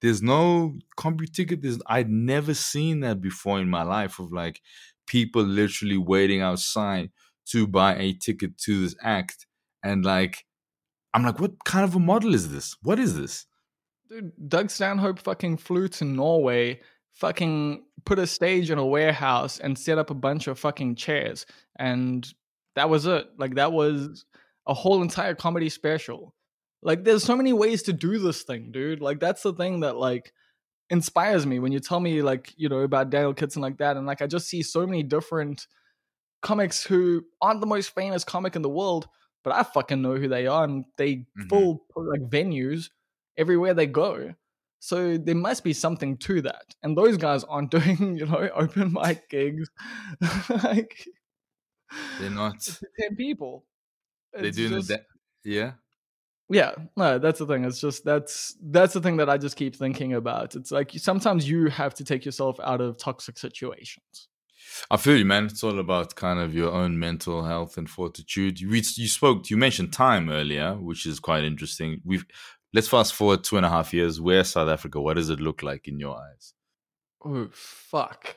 [0.00, 1.62] There's no Computicket.
[1.62, 4.60] There's I'd never seen that before in my life of like
[5.06, 7.10] people literally waiting outside
[7.46, 9.46] to buy a ticket to this act.
[9.82, 10.44] And like
[11.14, 12.76] I'm like, what kind of a model is this?
[12.82, 13.46] What is this?
[14.10, 16.80] Dude, Doug Stanhope fucking flew to Norway,
[17.12, 21.46] fucking put a stage in a warehouse and set up a bunch of fucking chairs.
[21.76, 22.26] And
[22.74, 23.28] that was it.
[23.38, 24.24] Like, that was
[24.66, 26.34] a whole entire comedy special.
[26.82, 29.00] Like, there's so many ways to do this thing, dude.
[29.00, 30.32] Like, that's the thing that, like,
[30.90, 33.96] inspires me when you tell me, like, you know, about Daniel Kitson like that.
[33.96, 35.66] And, like, I just see so many different
[36.42, 39.08] comics who aren't the most famous comic in the world,
[39.42, 40.64] but I fucking know who they are.
[40.64, 41.48] And they Mhm.
[41.48, 42.90] full, like, venues
[43.38, 44.34] everywhere they go.
[44.80, 46.74] So there must be something to that.
[46.82, 49.70] And those guys aren't doing, you know, open mic gigs.
[50.62, 51.08] like
[52.20, 52.60] They're not.
[52.60, 53.64] to 10 people.
[54.34, 55.02] They're It's doing just- the
[55.44, 55.72] yeah.
[56.48, 57.64] yeah, no, that's the thing.
[57.64, 60.54] It's just that's that's the thing that I just keep thinking about.
[60.54, 64.28] It's like sometimes you have to take yourself out of toxic situations.
[64.90, 65.46] I feel you, man.
[65.46, 68.60] It's all about kind of your own mental health and fortitude.
[68.60, 72.00] You, you spoke, you mentioned time earlier, which is quite interesting.
[72.04, 72.24] We've
[72.72, 74.20] let's fast forward two and a half years.
[74.20, 75.00] where South Africa?
[75.00, 76.54] What does it look like in your eyes?
[77.24, 78.36] Oh fuck.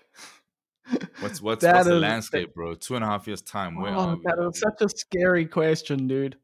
[1.19, 2.75] What's what's, That what's the is- landscape, bro?
[2.75, 3.75] Two and a half years time.
[3.81, 6.38] Where Oh, that is such a scary question, dude.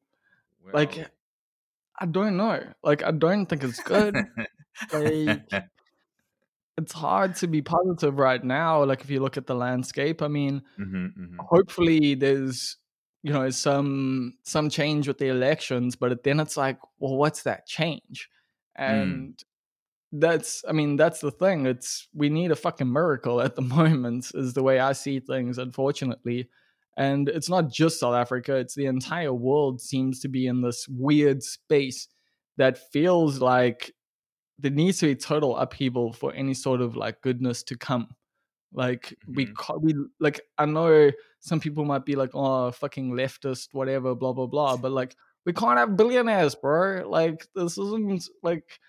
[0.62, 1.10] Where Like
[2.00, 2.64] I don't know.
[2.84, 4.16] Like I don't think it's good.
[4.92, 5.52] like
[6.78, 10.28] it's hard to be positive right now like if you look at the landscape i
[10.28, 11.38] mean Mhm, mhm.
[11.40, 12.78] hopefully there's
[13.22, 17.68] you know some some change with the elections but then it's like well what's that
[17.68, 18.28] change
[18.76, 19.38] and
[20.14, 24.32] that's i mean that's the thing it's we need a fucking miracle at the moment
[24.36, 26.50] is the way i see things unfortunately.
[26.96, 30.88] And it's not just south africa it's the entire world seems to be in this
[30.88, 32.08] weird space
[32.58, 33.92] that feels like
[34.60, 38.10] there needs to be total upheaval for any sort of like goodness to come.
[38.72, 39.56] Like we Mhm.
[39.56, 44.34] ca- we like i know some people might be like oh fucking leftist whatever blah
[44.34, 47.08] blah blah but like we can't have billionaires bro.
[47.10, 48.80] Like this isn't like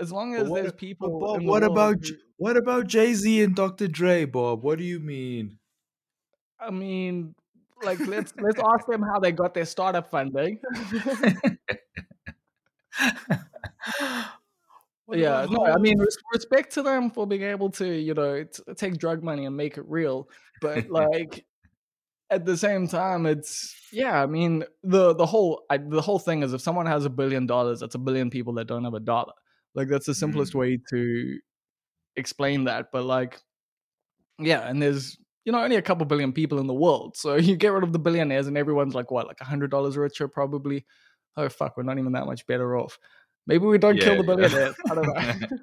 [0.00, 3.42] as long as what there's people Bob, the what about who- what about Jay Z
[3.42, 3.86] and Dr.
[3.86, 4.62] Dre, Bob?
[4.62, 5.58] What do you mean?
[6.62, 7.34] i mean
[7.82, 10.60] like let's let's ask them how they got their startup funding
[15.12, 15.98] yeah no i mean
[16.32, 19.76] respect to them for being able to you know t- take drug money and make
[19.76, 20.28] it real
[20.60, 21.44] but like
[22.30, 26.42] at the same time it's yeah i mean the the whole I, the whole thing
[26.42, 29.00] is if someone has a billion dollars that's a billion people that don't have a
[29.00, 29.32] dollar
[29.74, 30.58] like that's the simplest Mm.
[30.58, 31.38] way to
[32.16, 33.40] explain that but like
[34.38, 37.56] yeah and there's you know only a couple billion people in the world so you
[37.56, 40.84] get rid of the billionaires and everyone's like what like a hundred dollars richer probably
[41.36, 42.98] oh fuck we're not even that much better off
[43.46, 44.34] maybe we don't kill Yeah, the yeah.
[44.36, 45.14] billionaires i don't know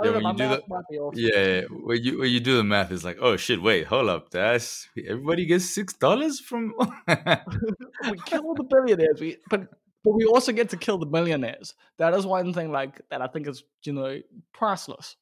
[0.00, 0.20] I Yeah, don't know.
[0.20, 1.14] when My you do math might be off.
[1.16, 4.30] Yeah, when you when you do the math, it's like, oh shit, wait, hold up,
[4.30, 6.72] that's everybody gets six dollars from.
[6.78, 9.20] we kill all the billionaires.
[9.20, 9.66] We, but
[10.04, 11.74] but we also get to kill the millionaires.
[11.98, 14.20] That is one thing like that I think is you know
[14.52, 15.16] priceless.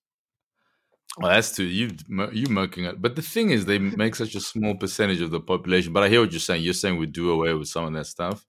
[1.19, 1.93] Well, that's too you
[2.33, 3.01] you murking it.
[3.01, 5.93] But the thing is, they make such a small percentage of the population.
[5.93, 6.63] But I hear what you're saying.
[6.63, 8.47] You're saying we do away with some of that stuff.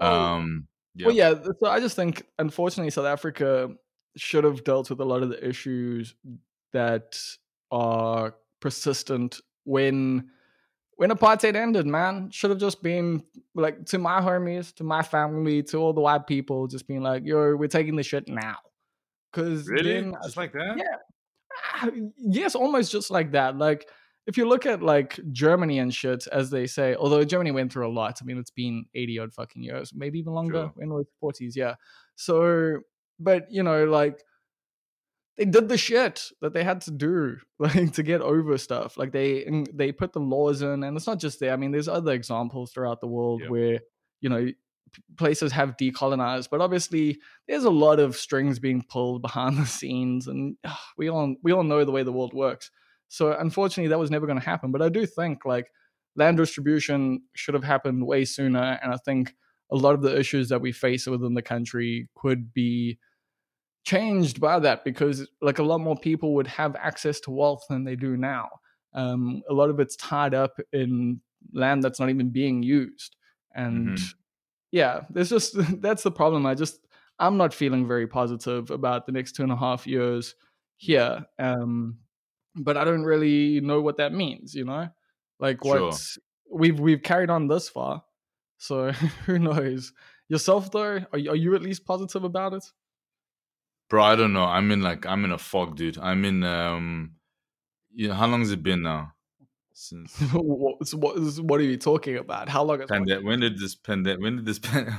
[0.00, 1.06] Um, yeah.
[1.06, 1.34] Well, yeah.
[1.60, 3.70] So I just think, unfortunately, South Africa
[4.16, 6.14] should have dealt with a lot of the issues
[6.72, 7.16] that
[7.70, 10.30] are persistent when
[10.96, 12.30] when apartheid ended, man.
[12.30, 13.22] Should have just been
[13.54, 17.24] like to my homies, to my family, to all the white people, just being like,
[17.24, 18.56] "Yo, we're taking the shit now."
[19.32, 20.76] Because really, then, just like that.
[20.76, 20.96] Yeah.
[21.74, 23.56] Ah, yes, almost just like that.
[23.56, 23.86] Like
[24.26, 27.86] if you look at like Germany and shit, as they say, although Germany went through
[27.86, 28.18] a lot.
[28.22, 30.70] I mean, it's been eighty odd fucking years, maybe even longer.
[30.74, 30.82] Sure.
[30.82, 31.74] In the forties, yeah.
[32.16, 32.80] So,
[33.18, 34.22] but you know, like
[35.36, 39.12] they did the shit that they had to do like to get over stuff like
[39.12, 42.12] they they put the laws in and it's not just there i mean there's other
[42.12, 43.50] examples throughout the world yep.
[43.50, 43.80] where
[44.20, 44.48] you know
[45.16, 47.18] places have decolonized but obviously
[47.48, 51.52] there's a lot of strings being pulled behind the scenes and uh, we all we
[51.52, 52.70] all know the way the world works
[53.08, 55.66] so unfortunately that was never going to happen but i do think like
[56.16, 59.34] land distribution should have happened way sooner and i think
[59.72, 62.98] a lot of the issues that we face within the country could be
[63.84, 67.84] changed by that because like a lot more people would have access to wealth than
[67.84, 68.48] they do now.
[68.94, 71.20] Um, a lot of it's tied up in
[71.52, 73.16] land that's not even being used,
[73.54, 74.04] and mm-hmm.
[74.72, 76.46] yeah, there's just that's the problem.
[76.46, 76.86] I just
[77.18, 80.34] I'm not feeling very positive about the next two and a half years
[80.76, 81.24] here.
[81.38, 81.98] Um,
[82.56, 84.54] but I don't really know what that means.
[84.54, 84.88] You know,
[85.40, 86.22] like what sure.
[86.50, 88.02] we've we've carried on this far,
[88.58, 88.92] so
[89.26, 89.92] who knows.
[90.28, 92.64] Yourself though, are you, are you at least positive about it?
[93.94, 94.42] Bro, I don't know.
[94.42, 95.98] I'm in like I'm in a fog, dude.
[95.98, 97.12] I'm in um
[97.94, 99.12] you know how long has it been now?
[99.72, 102.48] Since what, what, what are you talking about?
[102.48, 102.78] How long?
[102.78, 104.20] Pande- when did this pandemic?
[104.20, 104.58] When did this?
[104.68, 104.92] Pan-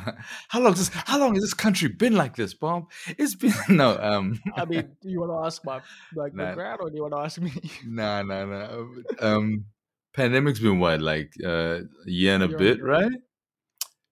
[0.48, 0.78] how long?
[0.94, 2.90] How long has this country been like this, Bob?
[3.18, 3.98] It's been no.
[4.00, 5.82] Um, I mean, do you want to ask my
[6.16, 7.52] like nah, grad, or do you want to ask me?
[7.86, 8.86] Nah, nah, nah.
[9.20, 9.66] Um,
[10.14, 13.12] pandemic's been what like uh, a year and a bit, right?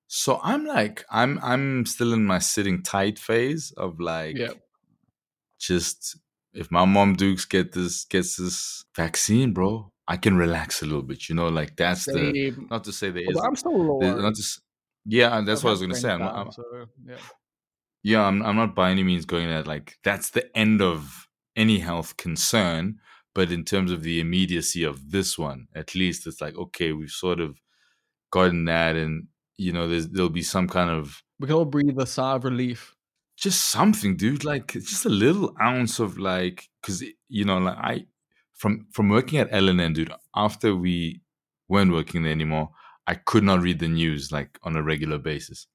[0.07, 4.35] So I'm like, I'm I'm still in my sitting tight phase of like.
[5.67, 6.17] Just
[6.53, 11.01] if my mom Dukes get this gets this vaccine, bro, I can relax a little
[11.01, 11.29] bit.
[11.29, 13.37] You know, like that's the not to say there is.
[13.37, 13.99] I'm still.
[13.99, 14.61] Not just
[15.05, 16.11] yeah, that's what I was gonna say.
[16.11, 17.15] I'm, I'm, so, uh, yeah.
[18.03, 21.79] yeah, I'm I'm not by any means going at like that's the end of any
[21.79, 22.99] health concern.
[23.35, 27.09] But in terms of the immediacy of this one, at least it's like okay, we've
[27.09, 27.59] sort of
[28.31, 32.05] gotten that, and you know, there'll be some kind of we can all breathe a
[32.05, 32.95] sigh of relief.
[33.37, 34.43] Just something, dude.
[34.43, 38.05] Like just a little ounce of like, because you know, like I
[38.53, 40.11] from from working at LNN, dude.
[40.35, 41.21] After we
[41.67, 42.69] weren't working there anymore,
[43.07, 45.67] I could not read the news like on a regular basis.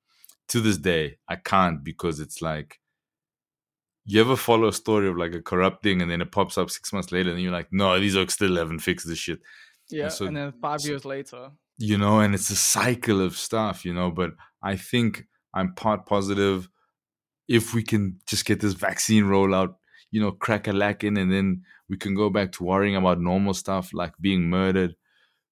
[0.48, 2.80] To this day, I can't because it's like
[4.06, 6.94] you ever follow a story of like a corrupting and then it pops up six
[6.94, 9.40] months later and you're like, no, these oaks still haven't fixed this shit.
[9.90, 13.20] Yeah, and, so, and then five so, years later, you know, and it's a cycle
[13.20, 14.10] of stuff, you know.
[14.10, 14.30] But
[14.62, 16.70] I think I'm part positive
[17.48, 19.74] if we can just get this vaccine rollout,
[20.10, 23.54] you know, crack a lacking, and then we can go back to worrying about normal
[23.54, 24.94] stuff like being murdered.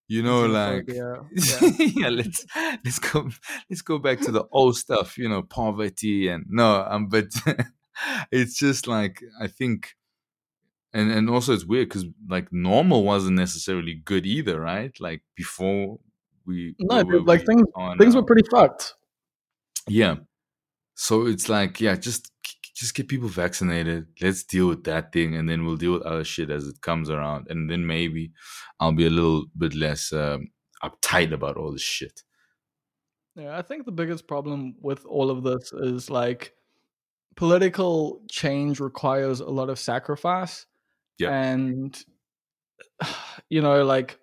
[0.09, 1.71] You know, like yeah, yeah.
[1.79, 2.47] yeah, let's
[2.85, 3.29] let's go
[3.69, 7.27] let's go back to the old stuff, you know, poverty and no, um, but
[8.31, 9.97] it's just like I think
[10.93, 14.95] and and also it's weird because like normal wasn't necessarily good either, right?
[15.01, 15.99] Like before
[16.47, 17.67] we no, like things
[17.99, 18.95] things were pretty fucked.
[19.89, 20.17] Yeah,
[20.97, 22.33] so it's like yeah, just
[22.75, 24.07] just get people vaccinated.
[24.21, 27.11] Let's deal with that thing, and then we'll deal with other shit as it comes
[27.11, 28.33] around, and then maybe
[28.81, 30.49] I'll be a little bit less um,
[30.83, 32.23] uptight about all this shit.
[33.37, 36.55] Yeah, I think the biggest problem with all of this is like
[37.37, 40.65] political change requires a lot of sacrifice.
[41.19, 41.31] Yeah.
[41.31, 42.03] And
[43.51, 44.19] you know, like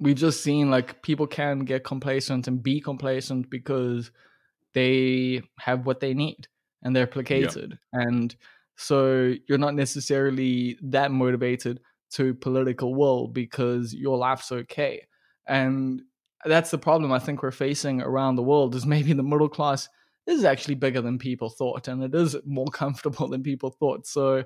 [0.00, 4.10] we've just seen like people can get complacent and be complacent because
[4.74, 6.48] they have what they need
[6.82, 7.78] and they're placated.
[7.92, 8.00] Yeah.
[8.02, 8.36] and
[8.76, 15.06] so you're not necessarily that motivated to political will because your life's okay.
[15.46, 16.02] And
[16.44, 19.88] that's the problem i think we're facing around the world is maybe the middle class
[20.28, 24.06] is actually bigger than people thought and it is more comfortable than people thought.
[24.06, 24.44] So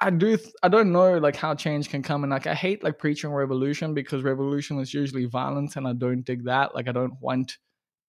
[0.00, 2.84] I do th- I don't know like how change can come and like I hate
[2.84, 6.74] like preaching revolution because revolution is usually violent and I don't dig that.
[6.74, 7.58] Like I don't want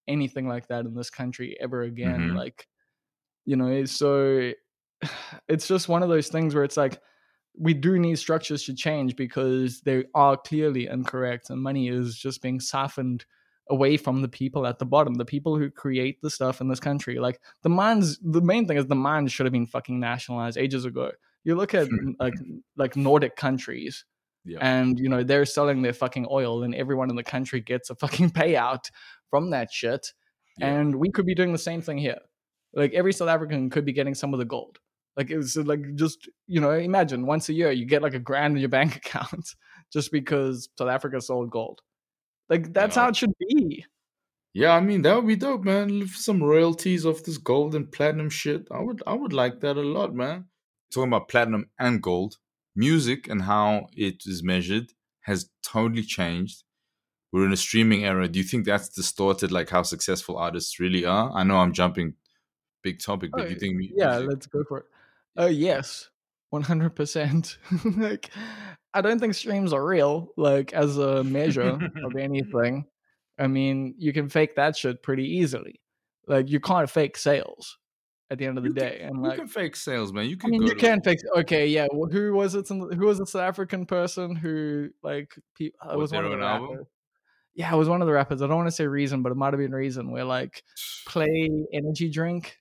[0.08, 2.36] anything like that in this country ever again mm-hmm.
[2.36, 2.66] like
[3.44, 4.52] you know so
[5.48, 7.00] it's just one of those things where it's like
[7.58, 12.40] we do need structures to change because they are clearly incorrect and money is just
[12.40, 13.24] being siphoned
[13.70, 16.80] away from the people at the bottom, the people who create the stuff in this
[16.80, 17.18] country.
[17.18, 20.84] Like the mines, the main thing is the mines should have been fucking nationalized ages
[20.84, 21.12] ago.
[21.44, 21.88] You look at
[22.20, 22.34] like
[22.76, 24.04] like Nordic countries,
[24.44, 24.58] Yeah.
[24.60, 27.94] and you know they're selling their fucking oil, and everyone in the country gets a
[27.94, 28.90] fucking payout
[29.32, 30.06] from that shit.
[30.58, 30.68] Yeah.
[30.68, 32.20] And we could be doing the same thing here.
[32.74, 34.78] Like every South African could be getting some of the gold.
[35.16, 38.18] Like it was like just you know imagine once a year you get like a
[38.30, 39.46] grand in your bank account
[39.92, 41.80] just because South Africa sold gold.
[42.48, 43.02] Like that's Yeah.
[43.04, 43.84] how it should be.
[44.54, 45.98] Yeah, I mean that would be dope, man.
[45.98, 48.68] Live Some royalties off this gold and platinum shit.
[48.70, 50.46] I would, I would like that a lot, man.
[50.92, 52.36] Talking about platinum and gold,
[52.76, 56.64] music and how it is measured has totally changed.
[57.32, 58.28] We're in a streaming era.
[58.28, 61.32] Do you think that's distorted, like how successful artists really are?
[61.34, 62.14] I know I'm jumping
[62.82, 63.82] big topic, but do you Oh, think?
[63.94, 64.84] Yeah, let's go for it.
[65.36, 66.10] Oh yes,
[66.50, 67.56] one hundred percent.
[67.96, 68.30] Like
[68.94, 70.32] I don't think streams are real.
[70.36, 72.84] Like as a measure of anything.
[73.38, 75.80] I mean, you can fake that shit pretty easily.
[76.26, 77.78] Like you can't fake sales
[78.30, 79.00] at the end of the you can- day.
[79.00, 80.28] And you can fake sales, man.
[80.28, 80.48] You can.
[80.48, 80.60] I can.
[80.60, 81.20] mean, you can fake.
[81.38, 81.86] Okay, yeah.
[81.90, 82.66] wh- Who was it?
[82.66, 85.34] some- Who was the South African person who like?
[85.58, 86.86] Pe- uh, it was one of the album?
[87.54, 88.40] Yeah, it was one of the rappers.
[88.42, 90.10] I don't want to say reason, but it might have been reason.
[90.10, 90.62] Where like
[91.06, 92.56] play energy drink,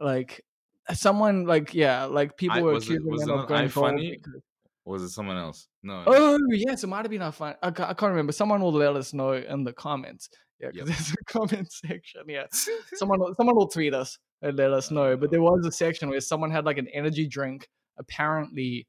[0.00, 0.44] like
[0.88, 3.86] uh, someone like yeah, like people I- were was it- accusing it of going gold.
[3.94, 4.10] Ifani?
[4.12, 4.42] because-
[4.84, 5.68] Or was it someone else?
[5.82, 6.04] No.
[6.06, 7.56] Oh yes, it might have been Ifani.
[7.62, 8.32] I, I can't remember.
[8.32, 10.28] Someone will let us know in the comments.
[10.60, 10.96] Yeah, because Yep.
[10.96, 12.22] there's a comment section.
[12.28, 12.44] Yeah,
[12.94, 15.16] someone someone will tweet us and let us know.
[15.16, 15.32] But uh.
[15.32, 17.68] there was a section where someone had like an energy drink,
[17.98, 18.86] apparently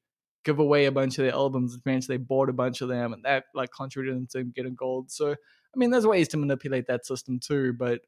[0.48, 3.24] give away a bunch of their albums, means they bought a bunch of them, and
[3.24, 5.12] that like contributed to them getting gold.
[5.12, 8.02] So I mean, there's ways to manipulate that system too, but.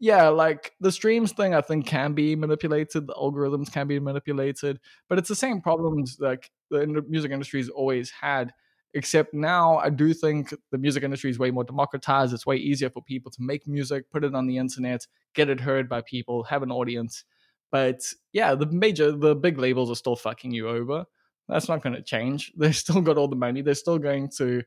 [0.00, 3.06] Yeah, like the streams thing, I think can be manipulated.
[3.06, 7.68] The algorithms can be manipulated, but it's the same problems like the music industry has
[7.68, 8.52] always had.
[8.92, 12.34] Except now, I do think the music industry is way more democratized.
[12.34, 15.60] It's way easier for people to make music, put it on the internet, get it
[15.60, 17.24] heard by people, have an audience.
[17.70, 18.02] But
[18.32, 21.04] yeah, the major, the big labels are still fucking you over.
[21.48, 22.52] That's not going to change.
[22.56, 23.62] They've still got all the money.
[23.62, 24.62] They're still going to,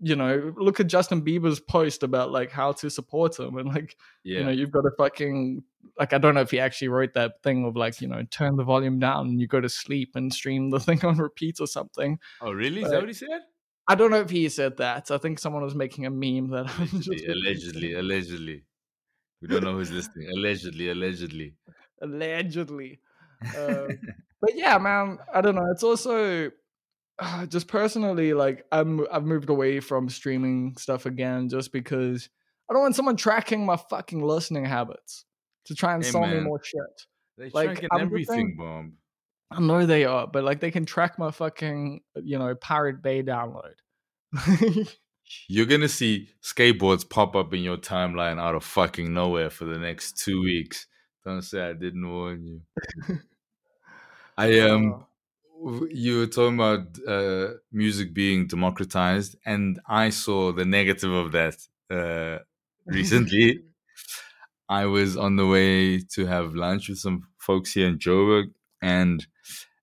[0.00, 3.96] you know, look at Justin Bieber's post about like how to support him and like
[4.24, 4.38] yeah.
[4.38, 5.62] you know you've got to fucking
[5.98, 8.56] like i don't know if he actually wrote that thing of like you know turn
[8.56, 11.66] the volume down and you go to sleep and stream the thing on repeat or
[11.66, 12.82] something oh, really?
[12.82, 13.40] Is that what he said?
[13.88, 16.66] i don't know if he said that i think someone was making a meme that
[16.78, 18.64] Allegedly, allegedly, allegedly.
[19.40, 20.28] We don't know who's listening.
[20.34, 21.54] Allegedly, allegedly.
[22.00, 23.00] allegedly
[23.56, 23.88] Um,
[24.46, 26.50] but yeah man i don't know it's also
[27.18, 32.28] uh, just personally like i'm i've moved away from streaming stuff again just because
[32.70, 35.24] i don't want someone tracking my fucking listening habits
[35.64, 36.80] to try and Hey, sell me more shit
[37.36, 38.94] They Like, tracking I'm everything, bomb.
[39.50, 43.22] I know they are, but like they can track my fucking, you know, Pirate Bay
[43.22, 43.74] download.
[45.48, 49.78] You're gonna see skateboards pop up in your timeline out of fucking nowhere for the
[49.78, 50.86] next two weeks.
[51.24, 52.60] Don't say I didn't warn you.
[54.36, 55.06] I um
[55.90, 61.56] you were talking about uh, music being democratized, and I saw the negative of that
[61.90, 62.42] uh,
[62.86, 63.62] recently.
[64.68, 69.26] I was on the way to have lunch with some folks here in Joburg, and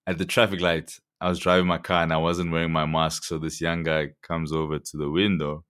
[0.06, 3.24] at the traffic light, I was driving my car and I wasn't wearing my mask.
[3.24, 5.64] So this young guy comes over to the window,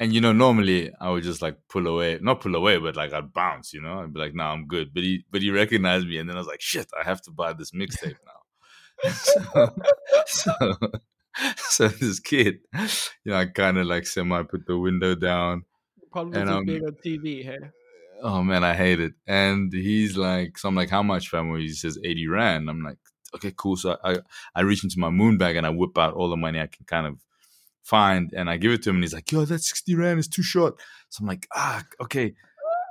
[0.00, 3.12] and you know, normally I would just like pull away, not pull away, but like
[3.12, 6.06] I'd bounce, you know, I'd be like, "No, I'm good." But he, but he recognized
[6.06, 9.68] me, and then I was like, "Shit, I have to buy this mixtape now." so,
[10.26, 10.76] so,
[11.56, 12.60] so this kid,
[13.24, 15.64] you know, I kind of like semi put the window down.
[16.10, 17.58] Probably And, just um, being on TV, hey?
[18.22, 19.12] Oh man, I hate it.
[19.26, 21.62] And he's like, so I'm like, how much family?
[21.62, 22.68] He says 80 rand.
[22.68, 22.98] I'm like,
[23.34, 23.76] okay, cool.
[23.76, 24.18] So I,
[24.54, 26.84] I reach into my moon bag and I whip out all the money I can
[26.86, 27.18] kind of
[27.88, 30.28] find and I give it to him and he's like, yo, that 60 rand is
[30.28, 30.74] too short.
[31.08, 32.34] So I'm like, ah, okay.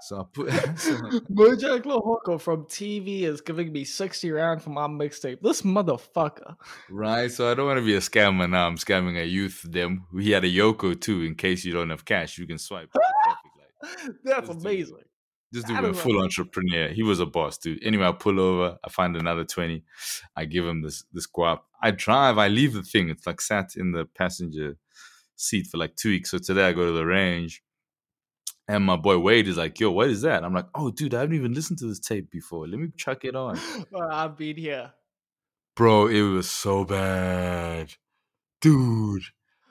[0.01, 0.93] So I put so,
[1.31, 5.41] Mojak Lehoko from TV is giving me 60 rand for my mixtape.
[5.41, 6.55] This motherfucker.
[6.89, 7.31] right.
[7.31, 8.67] So I don't want to be a scammer now.
[8.67, 10.05] I'm scamming a youth them.
[10.19, 13.01] He had a Yoco too, in case you don't have cash, you can swipe at
[13.01, 14.15] the traffic light.
[14.23, 14.97] That's amazing.
[15.51, 16.89] This dude don't a full entrepreneur.
[16.89, 17.81] He was a boss, dude.
[17.83, 19.83] Anyway, I pull over, I find another 20.
[20.35, 21.59] I give him this this guap.
[21.81, 23.09] I drive, I leave the thing.
[23.09, 24.77] It's like sat in the passenger
[25.35, 26.31] seat for like two weeks.
[26.31, 27.61] So today I go to the range.
[28.69, 30.43] And my boy Wade is like, yo, what is that?
[30.43, 32.67] I'm like, oh, dude, I haven't even listened to this tape before.
[32.67, 33.57] Let me chuck it on.
[34.11, 34.91] I've been here.
[35.75, 37.93] Bro, it was so bad.
[38.59, 39.23] Dude.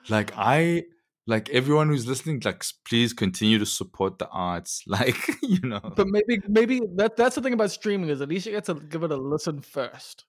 [0.09, 0.85] Like I
[1.27, 4.83] like everyone who's listening, like please continue to support the arts.
[4.87, 5.81] Like, you know.
[5.95, 8.75] But maybe, maybe that that's the thing about streaming is at least you get to
[8.75, 10.25] give it a listen first.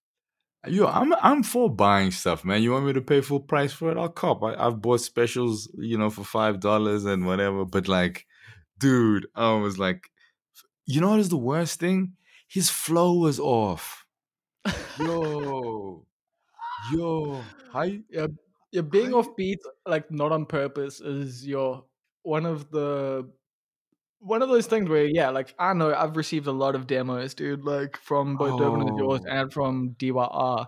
[0.67, 2.63] Yo, I'm I'm for buying stuff, man.
[2.63, 3.97] You want me to pay full price for it?
[3.97, 4.43] I'll cop.
[4.43, 7.65] I, I've bought specials, you know, for five dollars and whatever.
[7.65, 8.27] But like,
[8.79, 10.11] dude, I was like,
[10.87, 12.15] you know what is the worst thing?
[12.49, 14.05] His flow was off.
[14.99, 16.05] Yo,
[16.93, 18.27] yo, you, uh, Yeah,
[18.73, 21.85] yeah, being I- offbeat, like not on purpose, is your
[22.23, 23.31] one of the
[24.21, 27.35] one of those things where yeah, like I know I've received a lot of demos,
[27.35, 29.31] dude, like from both Durban and the Jaws Oh.
[29.31, 30.67] and from DYR.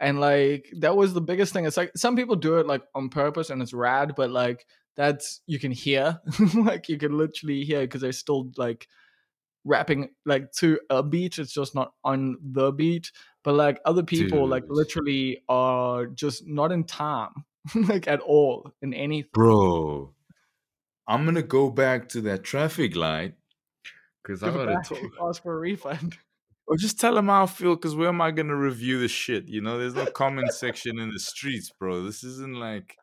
[0.00, 1.66] And like that was the biggest thing.
[1.66, 4.66] It's like some people do it like on purpose and it's rad, but like
[4.96, 6.20] that's you can hear,
[6.54, 8.86] like you can literally hear because they're still like
[9.64, 11.38] rapping like to a beat.
[11.38, 13.10] It's just not on the beat.
[13.42, 17.30] But like other people, like literally are just not in time,
[17.74, 19.30] like at all in anything.
[19.32, 20.12] bro?
[21.06, 23.34] I'm gonna go back to that traffic light
[24.22, 24.98] because I gotta talk.
[25.28, 26.16] ask for a refund.
[26.66, 29.48] Or just tell them how I feel, because where am I gonna review the shit?
[29.48, 32.02] You know, there's no comment section in the streets, bro.
[32.02, 32.96] This isn't like,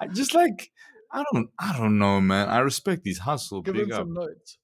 [0.00, 0.72] I just like,
[1.12, 2.48] I don't, I don't know, man.
[2.48, 4.58] I respect these hustle, Give big some notes.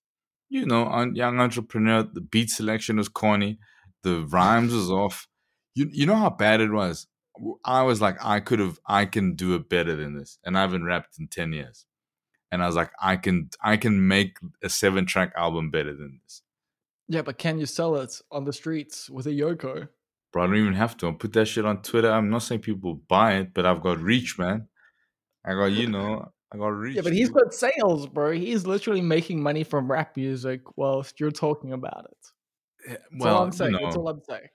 [0.49, 3.61] You know, young entrepreneur, the beat selection was corny,
[4.03, 5.28] the rhymes was off.
[5.76, 7.07] You, you know how bad it was.
[7.64, 10.62] I was like, I could have, I can do it better than this, and I
[10.62, 11.86] haven't rapped in ten years.
[12.53, 16.21] And I was like, I can, I can make a seven track album better than
[16.23, 16.43] this.
[17.09, 19.89] Yeah, but can you sell it on the streets with a Yoco?
[20.33, 21.07] Bro, I don't even have to.
[21.07, 22.11] I'll put that shit on Twitter.
[22.11, 24.69] I'm not saying people buy it, but I've got reach, man.
[25.45, 26.97] I got, you know, I got reach.
[26.97, 28.33] Yeah, but he's got sales, bro.
[28.33, 32.91] He's literally making money from rap music whilst you're talking about it.
[32.91, 33.79] Yeah, That's all well, I'm you saying.
[33.83, 34.49] That's all I'm saying.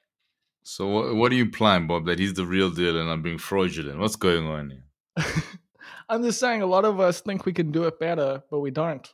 [0.64, 2.06] So what, what are you implying, Bob?
[2.06, 4.00] That he's the real deal and I'm being fraudulent?
[4.00, 5.26] What's going on here?
[6.10, 8.72] I'm just saying a lot of us think we can do it better, but we
[8.72, 9.08] don't.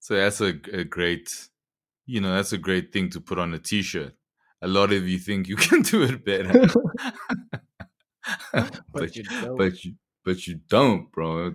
[0.00, 1.48] So that's a, a great,
[2.06, 4.12] you know, that's a great thing to put on a t-shirt.
[4.62, 6.68] A lot of you think you can do it better,
[8.52, 9.56] But, but you don't.
[9.58, 11.54] but you but you don't, bro.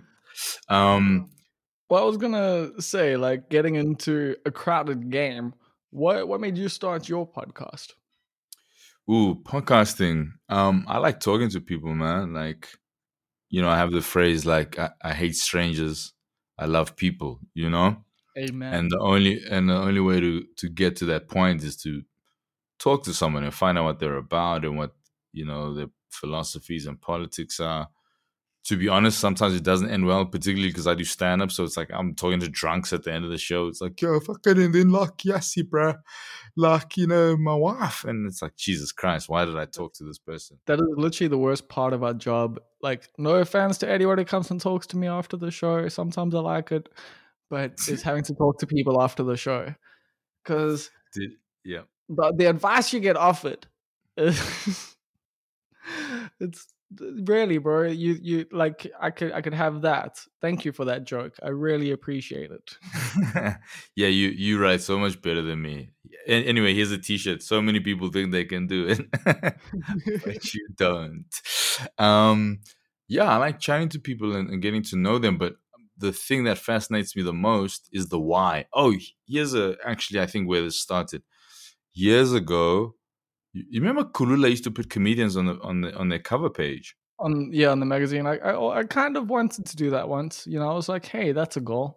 [0.68, 1.30] Um,
[1.88, 5.54] well, I was gonna say, like, getting into a crowded game.
[5.90, 7.94] What what made you start your podcast?
[9.10, 10.30] ooh, podcasting.
[10.48, 12.32] Um, I like talking to people, man.
[12.32, 12.68] Like,
[13.50, 16.12] you know, I have the phrase like, I, I hate strangers,
[16.58, 17.40] I love people.
[17.54, 18.04] You know,
[18.38, 18.74] Amen.
[18.74, 22.02] and the only and the only way to to get to that point is to
[22.78, 24.94] talk to someone and find out what they're about and what
[25.32, 27.88] you know their philosophies and politics are
[28.64, 31.64] to be honest sometimes it doesn't end well particularly because i do stand up so
[31.64, 33.66] it's like i'm talking to drunks at the end of the show.
[33.68, 35.98] It's like yo fucking and then like bruh.
[36.56, 38.04] Like you know my wife.
[38.04, 40.58] And it's like jesus christ why did i talk to this person?
[40.66, 42.60] That is literally the worst part of our job.
[42.82, 45.88] Like, no offense to anyone who comes and talks to me after the show.
[45.88, 46.88] Sometimes I like it,
[47.48, 49.74] but it's having to talk to people after the show.
[50.42, 50.90] Because
[51.64, 51.82] yeah.
[52.08, 53.66] the, the advice you get offered
[54.16, 54.96] is
[56.40, 56.66] it's
[56.98, 61.04] really bro you you like i could i could have that thank you for that
[61.04, 62.76] joke i really appreciate it
[63.94, 65.90] yeah you you write so much better than me
[66.26, 69.00] anyway here's a t-shirt so many people think they can do it
[70.24, 71.24] but you don't.
[71.98, 72.60] Um,
[73.08, 75.38] yeah, I like chatting to people and, and getting to know them.
[75.38, 75.54] But
[75.96, 78.66] the thing that fascinates me the most is the why.
[78.72, 78.94] Oh,
[79.26, 81.22] here's a actually I think where this started.
[81.92, 82.94] Years ago,
[83.52, 86.96] you, remember Kulula used to put comedians on the on the on their cover page.
[87.18, 90.46] on yeah on the magazine I, I i kind of wanted to do that once
[90.46, 91.88] you know i was like hey that's a goal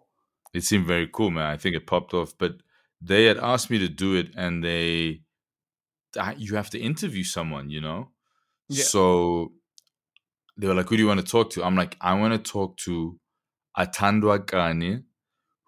[0.54, 1.48] It seemed very cool, man.
[1.54, 2.52] I think it popped off, but
[3.10, 5.22] they had asked me to do it, and they
[6.36, 8.00] you have to interview someone, you know.
[8.68, 8.84] Yeah.
[8.84, 9.02] So
[10.56, 12.50] they were like, "Who do you want to talk to?" I'm like, "I want to
[12.52, 13.18] talk to
[13.76, 15.02] Atandwa Kani,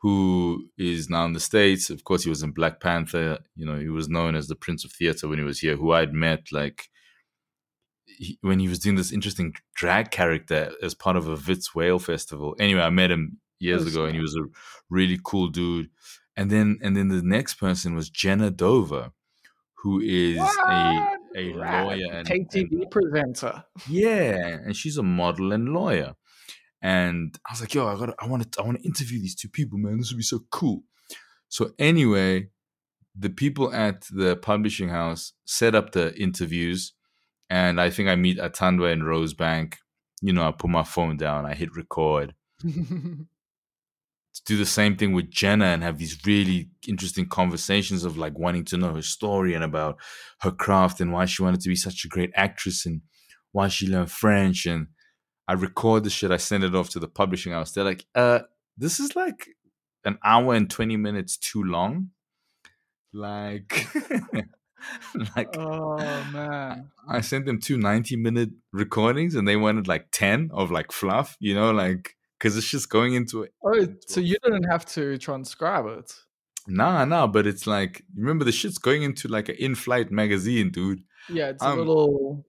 [0.06, 1.90] who is now in the states.
[1.90, 3.38] Of course, he was in Black Panther.
[3.56, 5.74] You know, he was known as the Prince of Theater when he was here.
[5.74, 6.90] Who I'd met like
[8.04, 11.98] he, when he was doing this interesting drag character as part of a Wits Whale
[11.98, 12.54] Festival.
[12.60, 14.44] Anyway, I met him years ago, and he was a
[14.90, 15.90] really cool dude.
[16.36, 19.10] And then and then the next person was Jenna Dover,
[19.82, 21.82] who is a a Right.
[21.82, 26.14] lawyer and, KTV and presenter yeah, and she's a model and lawyer.
[26.86, 29.34] And I was like, yo, I got I want to I want to interview these
[29.34, 29.98] two people, man.
[29.98, 30.84] This would be so cool.
[31.48, 32.50] So anyway,
[33.18, 36.92] the people at the publishing house set up the interviews,
[37.50, 39.78] and I think I meet Atandwa and Rosebank.
[40.22, 42.34] You know, I put my phone down, I hit record.
[44.36, 48.38] To do the same thing with Jenna and have these really interesting conversations of like
[48.38, 49.96] wanting to know her story and about
[50.40, 53.00] her craft and why she wanted to be such a great actress and
[53.52, 54.66] why she learned French.
[54.66, 54.88] And
[55.48, 57.72] I record the shit, I send it off to the publishing house.
[57.72, 58.40] They're like, uh,
[58.76, 59.48] this is like
[60.04, 62.10] an hour and 20 minutes too long.
[63.12, 63.86] Like,
[65.36, 66.90] like Oh man.
[67.08, 71.36] I sent them two 90 minute recordings and they wanted like 10 of like fluff,
[71.40, 73.52] you know, like because it's just going into it.
[73.64, 76.12] Oh, so you didn't have to transcribe it.
[76.68, 81.02] Nah, nah, but it's like remember the shit's going into like an in-flight magazine, dude.
[81.28, 82.44] Yeah, it's Um, a little.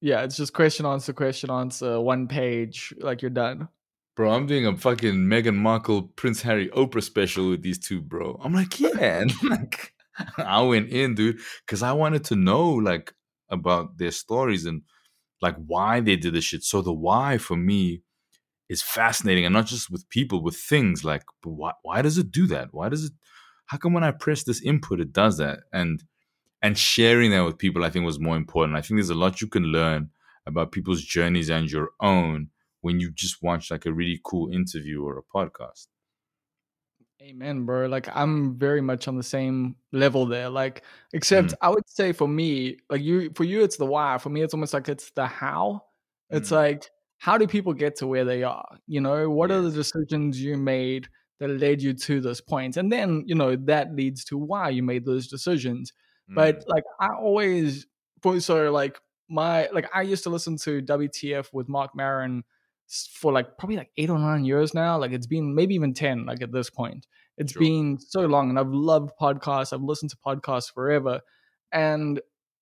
[0.00, 3.68] Yeah, it's just question answer, question answer, one page, like you're done.
[4.16, 8.40] Bro, I'm doing a fucking Meghan Markle, Prince Harry, Oprah special with these two, bro.
[8.42, 9.92] I'm like, yeah, and like
[10.36, 13.12] I went in, dude, because I wanted to know like
[13.48, 14.82] about their stories and
[15.40, 16.64] like why they did this shit.
[16.64, 18.02] So the why for me
[18.68, 21.04] is fascinating, and not just with people, with things.
[21.04, 21.72] Like, but why?
[21.82, 22.68] Why does it do that?
[22.72, 23.12] Why does it?
[23.66, 25.60] How come when I press this input, it does that?
[25.72, 26.02] And
[26.62, 28.76] and sharing that with people, I think was more important.
[28.76, 30.10] I think there's a lot you can learn
[30.46, 35.02] about people's journeys and your own when you just watch like a really cool interview
[35.04, 35.86] or a podcast.
[37.20, 37.86] Amen, bro.
[37.86, 40.48] Like I'm very much on the same level there.
[40.48, 40.82] Like,
[41.12, 41.54] except Mm.
[41.60, 44.18] I would say for me, like you, for you, it's the why.
[44.18, 45.82] For me, it's almost like it's the how.
[46.30, 46.52] It's Mm.
[46.52, 48.78] like how do people get to where they are?
[48.86, 51.08] You know, what are the decisions you made
[51.40, 52.74] that led you to this point?
[52.74, 55.92] point, and then you know that leads to why you made those decisions.
[56.34, 56.68] But Mm.
[56.68, 57.86] like I always,
[58.22, 58.98] for so like
[59.28, 62.44] my like I used to listen to WTF with Marc Maron
[63.12, 64.98] for like probably like eight or nine years now.
[64.98, 66.26] Like it's been maybe even ten.
[66.26, 67.06] Like at this point,
[67.36, 67.60] it's Sure.
[67.60, 69.72] been so long, and I've loved podcasts.
[69.72, 71.20] I've listened to podcasts forever,
[71.72, 72.20] and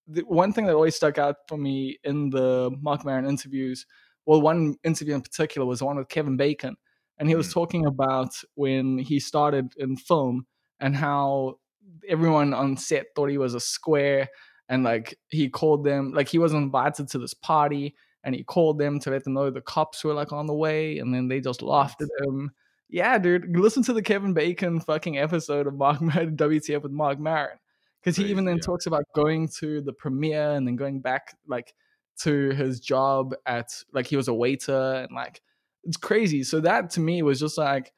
[0.09, 3.87] the one thing that always stuck out for me in the Marc Maron interviews,
[4.25, 6.77] well, one interview in particular was the one with Kevin Bacon,
[7.19, 7.53] and he was Mm.
[7.53, 10.47] talking about when he started in film
[10.81, 11.59] and how
[12.09, 14.29] everyone on set thought he was a square
[14.69, 17.95] and like he called them like he wasn't invited to this party
[18.25, 20.99] and he called them to let them know the cops were like on the way
[20.99, 22.51] and then they just laughed at him.
[22.89, 27.59] Yeah dude listen to the kevin bacon fucking episode of Marc wtf with Marc Maron
[28.01, 28.63] because he even then yeah.
[28.63, 31.75] talks about going to the premiere and then going back like
[32.19, 35.43] to his job at like he was a waiter and like
[35.85, 36.43] it's crazy.
[36.43, 37.93] So that to me was just like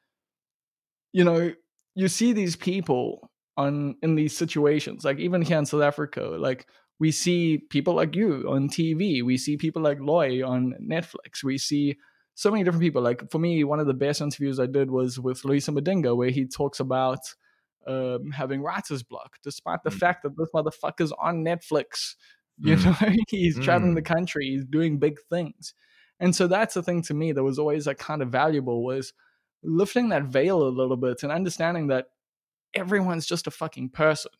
[1.12, 1.52] you know
[1.94, 6.66] you see these people on in these situations like even here in south africa like
[7.00, 11.58] we see people like you on tv we see people like loy on netflix we
[11.58, 11.96] see
[12.34, 15.18] so many different people like for me one of the best interviews i did was
[15.18, 17.18] with Loyiso Madinga where he talks about
[17.86, 19.98] um, having writer's block despite the Mm.
[19.98, 22.14] fact that this motherfucker's on netflix
[22.58, 22.84] you Mm.
[22.84, 24.14] know he's traveling the Mm.
[24.16, 25.74] country he's doing big things
[26.20, 29.12] and so that's the thing to me that was always like kind of valuable was
[29.64, 32.06] lifting that veil a little bit and understanding that
[32.74, 34.32] everyone's just a fucking person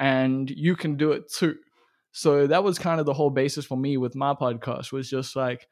[0.00, 1.56] and you can do it too.
[2.12, 5.34] So that was kind of the whole basis for me with my podcast was just
[5.36, 5.66] like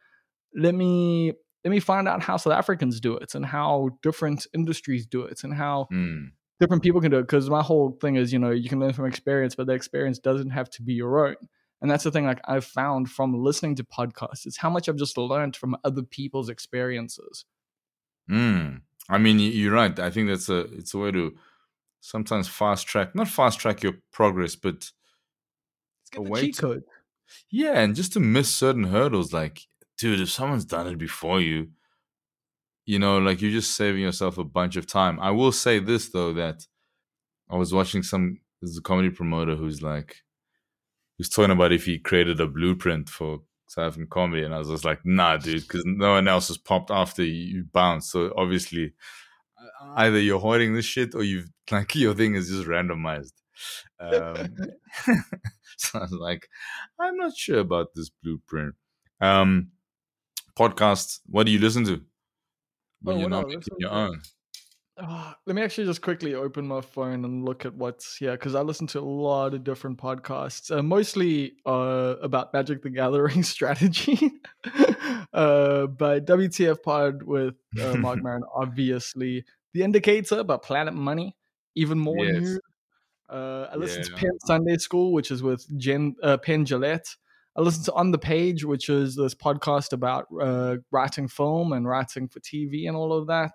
[0.54, 1.32] let me
[1.64, 5.44] let me find out how South Africans do it and how different industries do it
[5.44, 6.30] and how Mm.
[6.58, 8.92] different people can do it because my whole thing is you know you can learn
[8.92, 11.36] from experience but the experience doesn't have to be your own
[11.82, 14.96] and that's the thing like i've found from listening to podcasts is how much i've
[14.96, 17.44] just learned from other people's experiences
[18.30, 18.82] Mm.
[19.08, 19.98] I mean, you're right.
[19.98, 21.34] I think that's a it's a way to
[22.00, 24.90] sometimes fast track, not fast track your progress, but
[26.12, 26.82] A the way cheat to- code
[27.48, 29.32] yeah, and just to miss certain hurdles.
[29.32, 29.60] Like,
[29.98, 31.68] dude, if someone's done it before you,
[32.86, 35.20] you know, like you're just saving yourself a bunch of time.
[35.20, 36.66] I will say this though that
[37.48, 40.16] I was watching some there's a comedy promoter who's like
[41.18, 44.68] who's talking about if he created a blueprint for South African comedy, and I was
[44.68, 48.10] just like, nah, dude, because no one else has popped after you, bounce.
[48.10, 48.94] So obviously,
[49.96, 53.32] either you're hoarding this shit or you've like your thing is just randomized.
[53.98, 54.56] Um,
[55.76, 56.48] so I was like,
[56.98, 58.74] I'm not sure about this blueprint.
[59.20, 59.68] Um,
[60.58, 61.20] podcast.
[61.26, 62.00] What do you listen to
[63.02, 64.20] when Oh, you're not making your own?
[65.02, 68.54] Ah, let me actually just quickly open my phone and look at what's here because
[68.54, 73.42] I listen to a lot of different podcasts, uh, mostly uh, about Magic the Gathering
[73.42, 74.30] strategy.
[75.32, 79.44] uh, but WTF Pod with uh, Marc Maron, obviously.
[79.72, 81.36] The Indicator about Planet Money,
[81.74, 82.42] even more Yes.
[82.42, 82.60] new.
[83.28, 84.18] Uh, I listen to Yeah.
[84.18, 87.16] Penn Sunday School, which is with Jen uh, Penn Jillette.
[87.56, 91.86] I listen to On the Page, which is this podcast about uh, writing film and
[91.86, 93.52] writing for TV and all of that.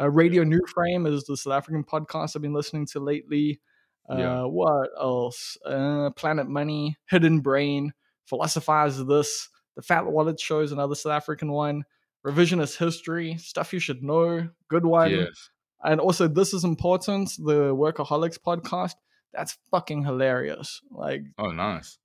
[0.00, 3.60] Uh, Radio New Frame is the South African podcast I've been listening to lately.
[4.08, 4.42] Uh, Yeah.
[4.44, 5.56] What else?
[5.64, 7.92] Uh, Planet Money, Hidden Brain,
[8.26, 11.84] Philosophize This, The Fat Wallet Show is another South African one.
[12.26, 15.10] Revisionist History, Stuff You Should Know, good one.
[15.10, 15.50] Yes.
[15.82, 18.94] And also, This Is Important, the Workaholics podcast.
[19.34, 20.80] That's fucking hilarious.
[20.90, 21.98] Like, Oh, nice.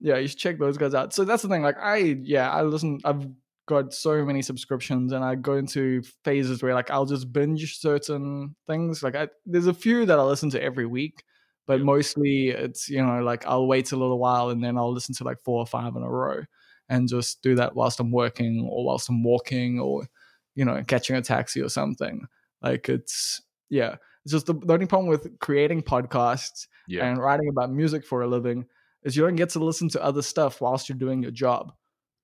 [0.00, 1.12] yeah, you should check those guys out.
[1.12, 1.62] So that's the thing.
[1.62, 3.00] Like I, yeah, I listen.
[3.04, 3.26] I've
[3.66, 8.54] got so many subscriptions, and I go into phases where like I'll just binge certain
[8.68, 9.02] things.
[9.02, 11.24] Like I, there's a few that I listen to every week,
[11.66, 11.84] but Yeah.
[11.84, 15.24] mostly it's you know like I'll wait a little while and then I'll listen to
[15.24, 16.42] like four or five in a row
[16.88, 20.06] and just do that whilst I'm working or whilst I'm walking or
[20.54, 22.26] you know catching a taxi or something.
[22.62, 27.06] Like it's yeah, it's just the, the only problem with creating podcasts Yeah.
[27.06, 28.66] and writing about music for a living
[29.02, 31.72] is you don't get to listen to other stuff whilst you're doing your job.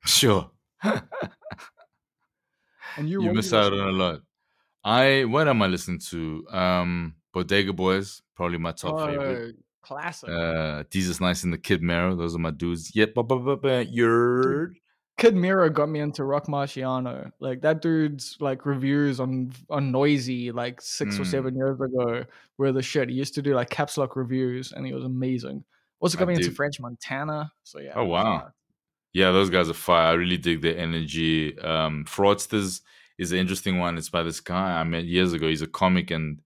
[0.07, 0.51] Sure.
[2.97, 4.20] And you, you miss out on a lot.
[4.82, 6.47] I what am I listening to?
[6.51, 9.57] Um Bodega Boys, probably my top Oh, favorite.
[9.82, 10.28] Classic.
[10.28, 12.94] Uh Desus Nice and the Kid Mero, those are my dudes.
[12.94, 13.15] Yep,
[13.90, 14.73] you're
[15.19, 17.31] Kid Mero got me into Roc Marciano.
[17.40, 21.31] Like that dude's like reviews on on Noisey like six or Mm.
[21.31, 22.24] seven years ago
[22.57, 23.11] were the shit.
[23.11, 25.65] He used to do like caps lock reviews and he was amazing.
[26.01, 26.51] Also I got me into.
[26.51, 27.52] French Montana.
[27.65, 27.93] So yeah.
[27.94, 28.51] Oh, wow.
[29.12, 30.07] Yeah, those guys are fire.
[30.07, 31.59] I really dig their energy.
[31.59, 32.81] Um, Fraudsters
[33.19, 33.98] is an interesting one.
[33.98, 35.48] It's by this guy I met years ago.
[35.48, 36.40] He's a comic, and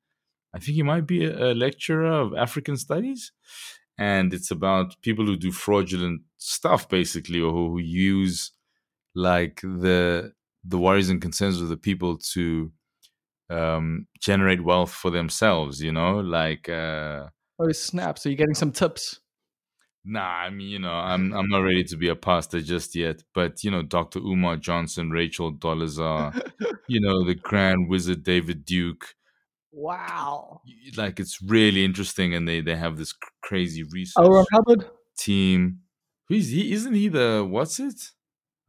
[0.55, 3.33] I think he might be a, a lecturer of African studies.
[3.99, 8.53] And it's about people who do fraudulent stuff, basically, or who, who use
[9.15, 10.33] like the
[10.65, 12.73] the worries and concerns of the people to
[13.51, 15.81] um, generate wealth for themselves.
[15.83, 16.69] You know, like.
[16.69, 17.29] Uh,
[17.59, 18.19] Oh snap.
[18.19, 19.21] So you're getting some tips.
[20.05, 23.23] Nah, I mean, you know, I'm I'm not ready to be a pastor just yet.
[23.33, 24.19] But you know, Dr.
[24.19, 26.35] Umar Johnson, Rachel Dolezal,
[26.89, 29.15] you know, the Grand Wizard David Duke.
[29.75, 30.61] Wow.
[30.97, 34.87] Like it's really interesting, and they they have this crazy research Hubbard.
[35.19, 35.81] team.
[36.29, 36.73] Who's he?
[36.73, 37.85] Isn't he the what's it?
[37.85, 38.13] He's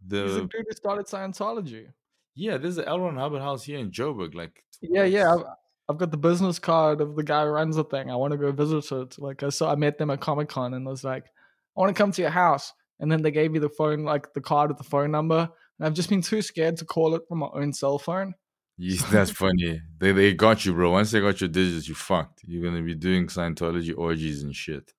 [0.06, 1.88] the The dude who started Scientology.
[2.36, 3.00] yeah, there's the L.
[3.00, 4.36] Ron Hubbard house here in Joburg.
[4.36, 5.34] Like Yeah, yeah.
[5.34, 5.44] I've,
[5.88, 8.10] I've got the business card of the guy who runs the thing.
[8.10, 9.20] I want to go visit it.
[9.20, 12.02] Like I saw, I met them at Comic Con and was like, I want to
[12.02, 12.74] come to your house.
[13.00, 15.50] And then they gave me the phone, like the card with the phone number.
[15.78, 18.34] And I've just been too scared to call it from my own cell phone.
[18.78, 19.82] Yeah, that's funny.
[20.00, 20.92] They they got you, bro.
[20.92, 22.42] Once they got your digits, you fucked.
[22.46, 24.94] You're gonna be doing Scientology orgies and shit.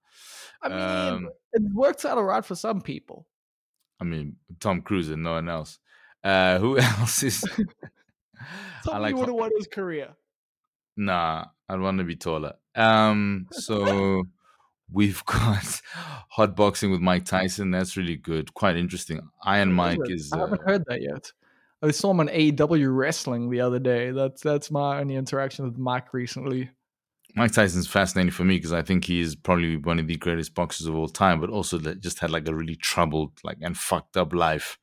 [0.63, 3.27] I mean, Um, it works out alright for some people.
[4.01, 5.79] I mean, Tom Cruise and no one else.
[6.25, 7.45] Uh, who else is?
[8.85, 10.15] Some like you would have won his career.
[10.97, 12.55] Nah, I'd want to be taller.
[12.75, 14.25] Um, so
[14.93, 15.81] we've got
[16.29, 17.71] hot boxing with Mike Tyson.
[17.71, 19.21] That's really good, quite interesting.
[19.43, 20.33] Iron Mike is.
[20.33, 21.33] I haven't Uh, heard that yet.
[21.83, 24.11] I saw him on AEW wrestling the other day.
[24.11, 26.71] That's that's my only interaction with Mike recently.
[27.35, 30.55] Mike Tyson's fascinating for me because I think he is probably one of the greatest
[30.55, 34.17] boxers of all time, but also just had like a really troubled, like and fucked
[34.17, 34.79] up life.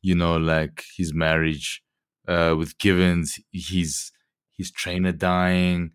[0.00, 1.82] You know, like his marriage
[2.28, 4.12] uh, with Givens, his
[4.52, 5.92] his trainer dying.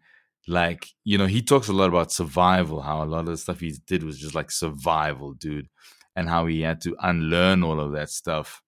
[0.47, 2.81] Like you know, he talks a lot about survival.
[2.81, 5.69] How a lot of the stuff he did was just like survival, dude,
[6.17, 8.62] and how he had to unlearn all of that stuff.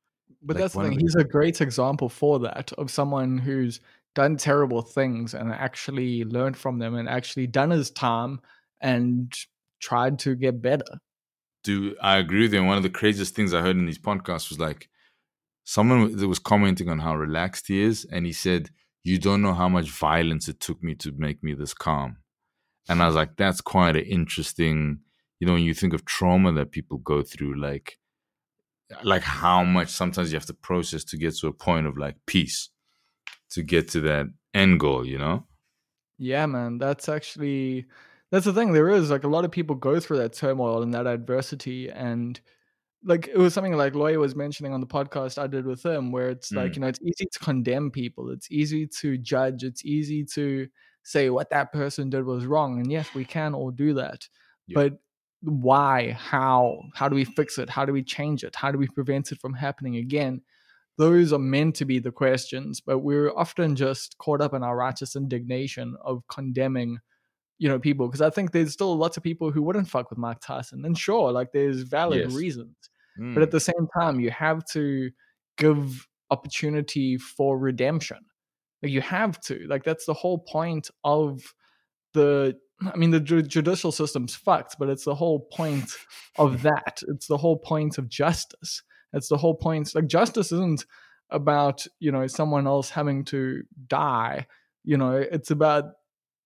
[0.46, 1.00] But Like, that's the thing.
[1.00, 3.80] He's a great example for that of someone who's
[4.14, 8.40] done terrible things and actually learned from them and actually done his time
[8.82, 9.34] and
[9.82, 10.86] tried to get better.
[11.64, 12.60] do I agree with you?
[12.60, 14.90] And one of the craziest things I heard in these podcasts was like
[15.64, 18.70] someone that was commenting on how relaxed he is, and he said,
[19.04, 22.18] "You don't know how much violence it took me to make me this calm."
[22.90, 25.02] And I was like, "That's quite an interesting."
[25.40, 27.98] You know, when you think of trauma that people go through, like,
[29.04, 32.16] like how much sometimes you have to process to get to a point of like
[32.26, 32.70] peace,
[33.52, 35.06] to get to that end goal.
[35.06, 35.48] You know?
[36.18, 36.78] Yeah, man.
[36.78, 37.86] That's actually
[38.32, 38.74] that's the thing.
[38.74, 42.40] There is like a lot of people go through that turmoil and that adversity and
[43.04, 46.12] like it was something like Lawyer was mentioning on the podcast I did with him,
[46.12, 46.76] where it's like, Mm.
[46.76, 48.32] you know, it's easy to condemn people.
[48.32, 49.64] It's easy to judge.
[49.64, 50.68] It's easy to
[51.04, 52.80] say what that person did was wrong.
[52.80, 54.28] And yes, we can all do that.
[54.68, 54.74] Yeah.
[54.76, 54.94] But
[55.46, 56.12] why?
[56.12, 56.82] How?
[56.94, 57.70] How do we fix it?
[57.70, 58.56] How do we change it?
[58.56, 60.42] How do we prevent it from happening again?
[60.98, 64.76] Those are meant to be the questions, but we're often just caught up in our
[64.78, 67.00] righteous indignation of condemning,
[67.58, 68.08] you know, people.
[68.08, 70.86] Because I think there's still lots of people who wouldn't fuck with Mike Tyson.
[70.86, 72.34] And sure, like there's valid Yes.
[72.34, 72.76] reasons
[73.34, 73.44] but Mm.
[73.44, 75.10] at the same time you have to
[75.58, 78.18] give opportunity for redemption
[78.84, 81.42] like you have to like that's the whole point of
[82.14, 85.90] the i mean the ju- judicial system's fucked but it's the whole point
[86.38, 87.02] of that.
[87.08, 88.84] It's the whole point of justice.
[89.14, 90.86] It's the whole point like justice isn't
[91.30, 94.48] about you know someone else having to die.
[94.84, 95.86] You know it's about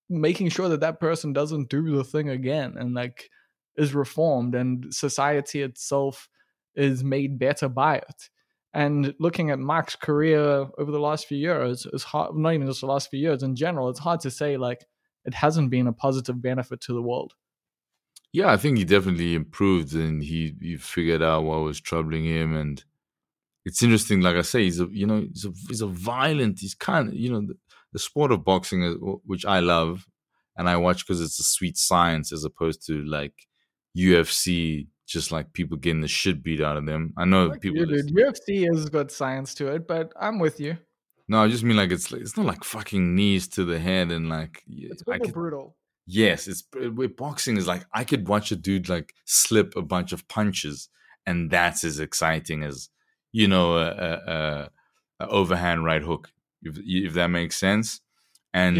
[0.08, 3.30] making sure that that person doesn't do the thing again and like
[3.76, 6.28] is reformed and society itself
[6.74, 8.28] is made better by it.
[8.72, 12.80] And looking at Mark's career over the last few years is hard, not even just
[12.80, 14.84] the last few years in general, it's hard to say like
[15.30, 17.34] it hasn't been a positive benefit to the world.
[18.32, 22.54] Yeah, I think he definitely improved and he, he figured out what was troubling him.
[22.54, 22.82] And
[23.64, 26.60] it's interesting, like I say, he's a you know he's a he's a violent.
[26.60, 27.54] He's kind of you know the,
[27.92, 28.94] the sport of boxing, is,
[29.24, 30.06] which I love,
[30.56, 33.34] and I watch because it's a sweet science as opposed to like
[33.98, 37.12] UFC, just like people getting the shit beat out of them.
[37.16, 37.80] I know Like people.
[37.80, 38.14] you, dude.
[38.14, 40.78] UFC has got science to it, but I'm with you.
[41.30, 44.28] No, I just mean like it's it's not like fucking knees to the head and
[44.28, 45.76] like It's I could, brutal.
[46.04, 49.82] yes, it's uh, with boxing is like I could watch a dude like slip a
[49.82, 50.88] bunch of punches
[51.26, 52.88] and that's as exciting as
[53.30, 54.70] you know a, a, a,
[55.20, 56.32] a overhand right hook
[56.62, 58.00] if if that makes sense
[58.52, 58.76] and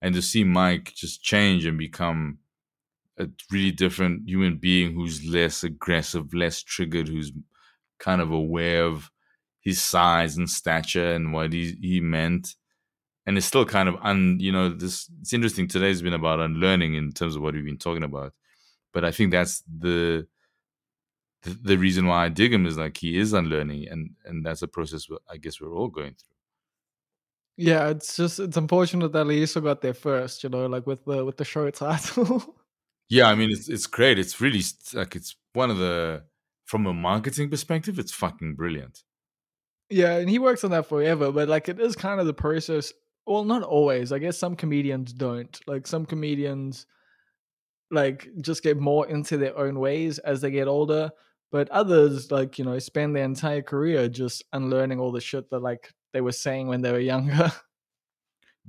[0.00, 2.38] and to see Mike just change and become
[3.18, 7.32] a really different human being who's less aggressive, less triggered, who's
[7.98, 9.10] kind of aware of
[9.60, 12.54] his size and stature and what he, he meant.
[13.26, 15.68] And it's still kind of un, you know, this it's interesting.
[15.68, 18.32] Today's been about unlearning in terms of what we've been talking about.
[18.92, 20.26] But I think that's the
[21.42, 24.62] the, the reason why I dig him is like he is unlearning and and that's
[24.62, 26.36] a process I guess we're all going through.
[27.56, 31.24] Yeah, it's just it's unfortunate that Loyiso got there first, you know, like with the
[31.24, 32.56] with the show title.
[33.10, 34.18] Yeah, I mean it's it's great.
[34.18, 34.62] It's really
[34.94, 36.22] like it's one of the
[36.64, 39.02] from a marketing perspective, it's fucking brilliant.
[39.90, 42.92] Yeah, and he works on that forever, but like it is kind of the process.
[43.26, 44.12] Well, not always.
[44.12, 45.58] I guess some comedians don't.
[45.66, 46.86] Like some comedians
[47.90, 51.10] like just get more into their own ways as they get older,
[51.50, 55.60] but others like, you know, spend their entire career just unlearning all the shit that
[55.60, 57.52] like they were saying when they were younger.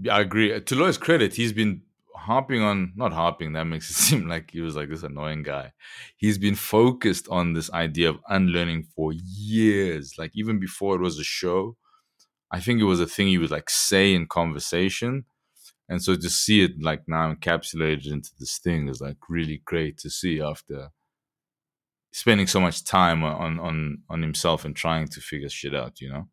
[0.09, 0.53] I agree.
[0.53, 1.83] Uh, to Loy's credit, he's been
[2.15, 5.73] harping on not harping, that makes it seem like he was like this annoying guy.
[6.17, 10.15] He's been focused on this idea of unlearning for years.
[10.17, 11.77] Like even before it was a show.
[12.53, 15.25] I think it was a thing he would like say in conversation.
[15.87, 19.97] And so to see it like now encapsulated into this thing is like really great
[19.99, 20.89] to see after
[22.11, 26.09] spending so much time on on on himself and trying to figure shit out, you
[26.09, 26.27] know?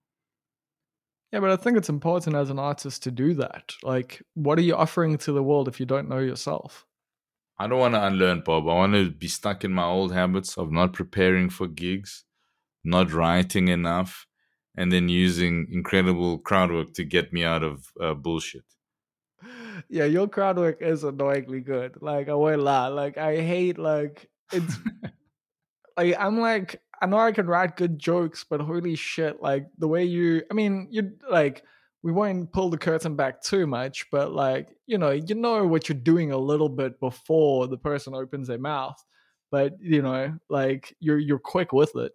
[1.32, 3.74] Yeah, but I think it's important as an artist to do that.
[3.82, 6.86] Like, what are you offering to the world if you don't know yourself?
[7.58, 8.68] I don't want to unlearn Bob.
[8.68, 12.24] I want to be stuck in my old habits of not preparing for gigs,
[12.84, 14.26] not writing enough,
[14.76, 18.64] and then using incredible crowd work to get me out of uh, bullshit.
[19.88, 22.02] Yeah, your crowd work is annoyingly good.
[22.02, 22.88] Like, I won't lie.
[22.88, 24.74] Like, I hate like it's
[25.96, 29.88] like I'm like I know I can write good jokes, but holy shit, like the
[29.88, 31.64] way you I mean, you like
[32.02, 35.88] we won't pull the curtain back too much, but like, you know, you know what
[35.88, 39.02] you're doing a little bit before the person opens their mouth.
[39.50, 42.12] But you know, like you're you're quick with it.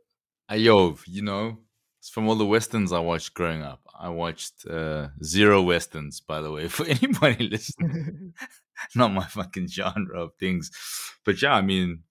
[0.52, 1.58] Yo, you know,
[2.00, 3.82] it's from all the westerns I watched growing up.
[3.98, 8.34] I watched uh, zero westerns, by the way, for anybody listening.
[8.96, 10.70] Not my fucking genre of things,
[11.24, 12.04] but yeah, I mean,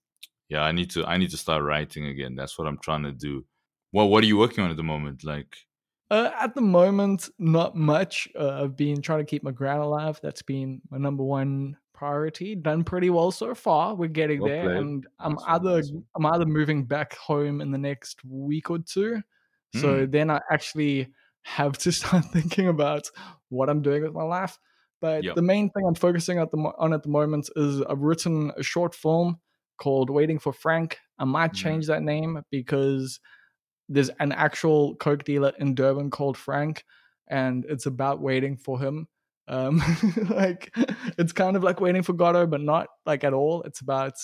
[0.53, 2.35] yeah, I need to I need to start writing again.
[2.37, 3.47] That's what I'm trying to do.
[3.93, 5.25] Well, what are you working on at the moment?
[5.25, 5.57] Like,
[6.11, 8.29] Uh, at the moment, not much.
[8.39, 10.21] Uh, I've been trying to keep my ground alive.
[10.23, 12.55] That's been my number one priority.
[12.55, 13.95] Done pretty well so far.
[13.95, 16.05] We're getting Well there, and I'm one, either one.
[16.15, 19.23] I'm either moving back home in the next week or two.
[19.71, 20.07] So Hmm.
[20.07, 21.09] then I actually
[21.45, 23.09] have to start thinking about
[23.49, 24.59] what I'm doing with my life.
[25.01, 25.35] But Yep.
[25.35, 28.63] the main thing I'm focusing at the on at the moment is I've written a
[28.63, 29.41] short film
[29.79, 31.57] called "Waiting for Frank." I might Mhm.
[31.57, 33.21] change that name because
[33.89, 36.85] there's an actual coke dealer in Durban called Frank,
[37.29, 39.09] and it's about waiting for him.
[39.49, 39.79] Um,
[40.31, 40.71] like
[41.19, 43.63] it's kind of like waiting for Godot, but not like at all.
[43.63, 44.15] It's about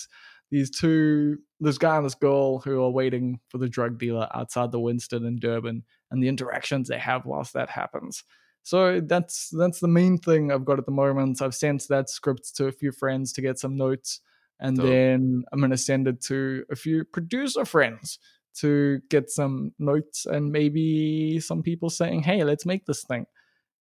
[0.50, 4.72] these two, this guy and this girl who are waiting for the drug dealer outside
[4.72, 8.24] the Winston in Durban, and the interactions they have whilst that happens.
[8.62, 11.42] So that's that's the main thing I've got at the moment.
[11.42, 14.20] I've sent that script to a few friends to get some notes,
[14.60, 14.86] and Dope.
[14.86, 18.18] then I'm gonna send it to a few producer friends
[18.56, 23.26] to get some notes and maybe some people saying, "Hey, let's make this thing."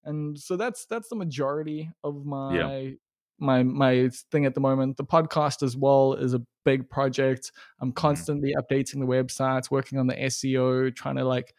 [0.03, 2.95] And so that's that's the majority of my
[3.39, 4.97] my my thing at the moment.
[4.97, 7.51] The podcast as well is a big project.
[7.79, 7.95] I'm mm-hmm.
[7.95, 11.53] constantly updating the websites, working on the SEO, trying to like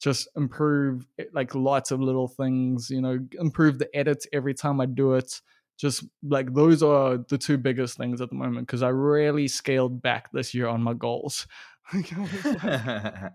[0.00, 4.80] just improve eh, like lots of little things, you know, improve the edits every time
[4.80, 5.40] I do it.
[5.78, 10.00] Just like those are the two biggest things at the moment because I really scaled
[10.00, 11.46] back this year on my goals.
[11.92, 13.32] Like, I was like-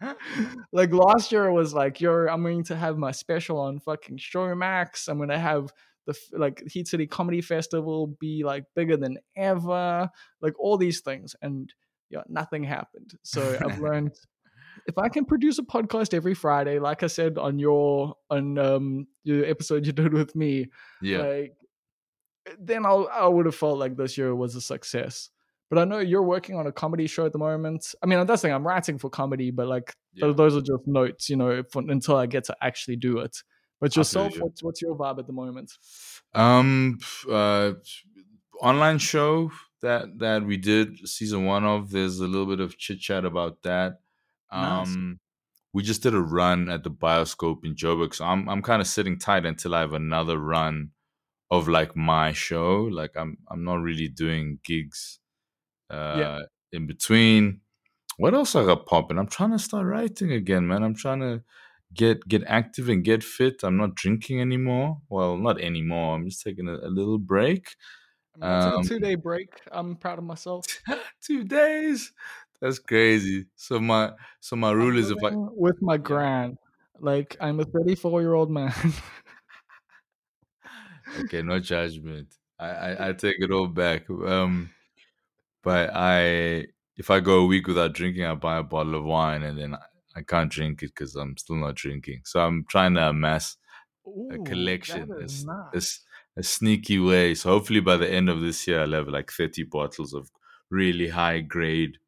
[0.72, 5.08] like last year was like, "Yo, I'm going to have my special on fucking Showmax.
[5.08, 5.72] I'm going to have
[6.06, 10.10] the like Heat City Comedy Festival be like bigger than ever.
[10.40, 11.72] Like all these things, and
[12.10, 13.12] yeah, nothing happened.
[13.22, 14.12] So I've learned
[14.86, 19.06] if I can produce a podcast every Friday, like I said on your on um
[19.22, 20.66] your episode you did with me,
[21.00, 21.56] yeah, like
[22.58, 25.30] then I'll I would have felt like this year was a success.
[25.70, 27.94] But I know you're working on a comedy show at the moment.
[28.02, 28.54] I mean, that's the thing.
[28.54, 30.26] I'm writing for comedy, but like yeah.
[30.26, 33.42] those, those are just notes, you know, for, until I get to actually do it.
[33.80, 34.42] But yourself, you.
[34.42, 35.72] what's what's your vibe at the moment?
[36.34, 36.98] Um,
[37.30, 37.72] uh,
[38.60, 39.50] online show
[39.82, 41.90] that that we did season one of.
[41.90, 44.00] There's a little bit of chit chat about that.
[44.52, 44.88] Nice.
[44.88, 45.20] Um,
[45.72, 48.86] we just did a run at the Bioscope in Joburg, so I'm I'm kind of
[48.86, 50.90] sitting tight until I have another run
[51.50, 52.82] of like my show.
[52.84, 55.20] Like I'm I'm not really doing gigs
[55.90, 56.44] uh Yeah.
[56.72, 57.62] in between.
[58.18, 59.18] What else I got popping?
[59.18, 60.84] I'm trying to start writing again, man.
[60.84, 61.44] I'm trying to
[61.94, 63.64] get get active and get fit.
[63.64, 65.02] I'm not drinking anymore.
[65.08, 66.16] Well, not anymore.
[66.16, 67.76] I'm just taking a, a little break.
[68.34, 69.60] I Um, a two day break.
[69.72, 70.66] I'm proud of myself.
[71.20, 72.12] Two days.
[72.60, 73.46] That's crazy.
[73.56, 76.58] So my so my rule I'm is if I with my grand,
[76.98, 78.72] like I'm a 34 year old man.
[81.20, 82.34] okay, no judgment.
[82.58, 84.08] I, I I take it all back.
[84.10, 84.70] Um,
[85.62, 86.66] but I
[86.96, 89.74] if I go a week without drinking, I buy a bottle of wine and then
[89.74, 89.80] I,
[90.16, 92.22] I can't drink it because I'm still not drinking.
[92.24, 93.56] So I'm trying to amass
[94.06, 95.44] Ooh, a collection, That a, is
[95.76, 96.00] s-
[96.36, 96.44] a nice.
[96.44, 97.34] sneaky way.
[97.34, 100.30] So hopefully by the end of this year, I'll have like 30 bottles of
[100.70, 101.98] really high grade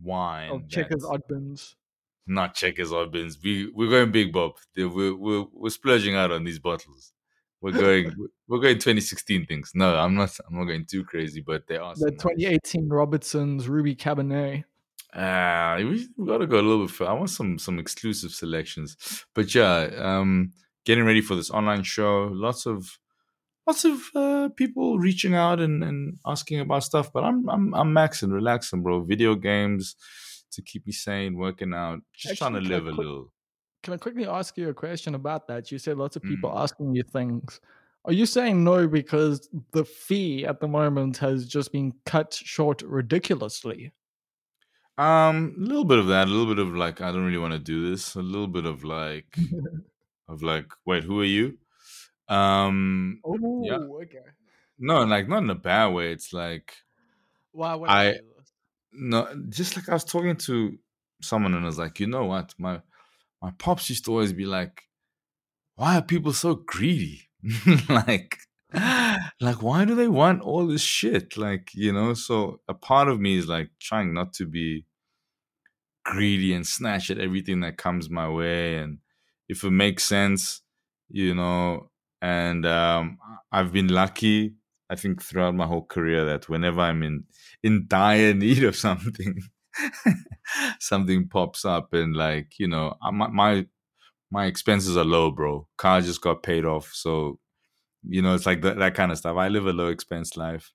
[0.00, 0.50] wine.
[0.52, 1.76] Of checkers oddbins.
[2.26, 3.38] not checkers or bins.
[3.42, 4.52] We we're going big, Bob.
[4.76, 7.12] We're we're we're splurging out on these bottles.
[7.60, 8.12] We're going
[8.46, 9.72] we're going 2016 things.
[9.74, 10.36] No, I'm not.
[10.48, 14.64] I'm not going too crazy, but they are The some nice- 2018 Robertson's Ruby Cabernet.
[15.14, 17.10] Ah, we, we got to go a little bit further.
[17.10, 20.52] I want some some exclusive selections, but yeah, um,
[20.84, 22.30] getting ready for this online show.
[22.32, 22.98] Lots of
[23.66, 27.10] lots of uh, people reaching out and, and asking about stuff.
[27.12, 29.00] But I'm I'm I'm maxing, relaxing, bro.
[29.02, 29.96] Video games
[30.52, 33.32] to keep me sane, working out, just trying to Actually, live a quick- little.
[33.82, 35.70] Can I quickly ask you a question about that?
[35.70, 36.60] You said lots of people Mm.
[36.62, 37.60] asking you things.
[38.04, 42.82] Are you saying no because the fee at the moment has just been cut short
[42.82, 43.92] ridiculously?
[44.96, 47.52] Um, a little bit of that, a little bit of like, I don't really want
[47.52, 48.14] to do this.
[48.16, 49.36] A little bit of like,
[50.28, 51.58] of like, wait, who are you?
[52.28, 54.18] Um, Oh, okay.
[54.78, 56.12] no, like not in a bad way.
[56.12, 56.74] It's like,
[57.52, 58.52] Why would I- I, do this?
[58.92, 60.78] no, just like I was talking to
[61.22, 62.80] someone and I was like, you know what, my
[63.42, 64.82] my pops used to always be like,
[65.76, 67.28] why are people so greedy?
[67.88, 68.36] like,
[69.40, 71.36] like why do they want all this shit?
[71.36, 72.14] Like, you know.
[72.14, 74.84] So a part of me is like trying not to be
[76.04, 78.98] greedy and snatch at everything that comes my way, and
[79.48, 80.62] if it makes sense,
[81.08, 81.90] you know.
[82.20, 83.18] And um,
[83.52, 84.54] I've been lucky,
[84.90, 87.24] I think, throughout my whole career that whenever I'm in
[87.62, 89.42] in dire need of something,
[90.80, 93.66] something pops up, and like you know, my my
[94.30, 95.66] my expenses are low, bro.
[95.76, 97.38] Car just got paid off, so
[98.06, 99.36] you know it's like that, that kind of stuff.
[99.36, 100.72] I live a low expense life,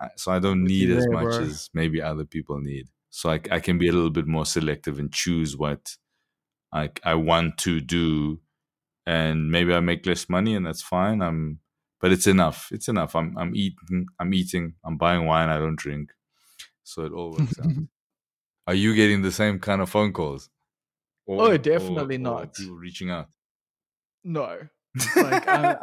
[0.00, 1.40] uh, so I don't need as much bro.
[1.40, 2.88] as maybe other people need.
[3.10, 5.96] So I, I can be a little bit more selective and choose what
[6.72, 8.40] I I want to do,
[9.06, 11.22] and maybe I make less money, and that's fine.
[11.22, 11.60] I'm,
[12.00, 12.68] but it's enough.
[12.72, 13.14] It's enough.
[13.16, 14.06] I'm I'm eating.
[14.18, 14.74] I'm eating.
[14.84, 15.48] I'm buying wine.
[15.48, 16.10] I don't drink,
[16.82, 17.72] so it all works out.
[18.66, 20.48] Are you getting the same kind of phone calls?
[21.28, 22.54] Oh, definitely or not.
[22.54, 23.28] People reaching out.
[24.24, 24.58] no.
[25.16, 25.76] Like, I,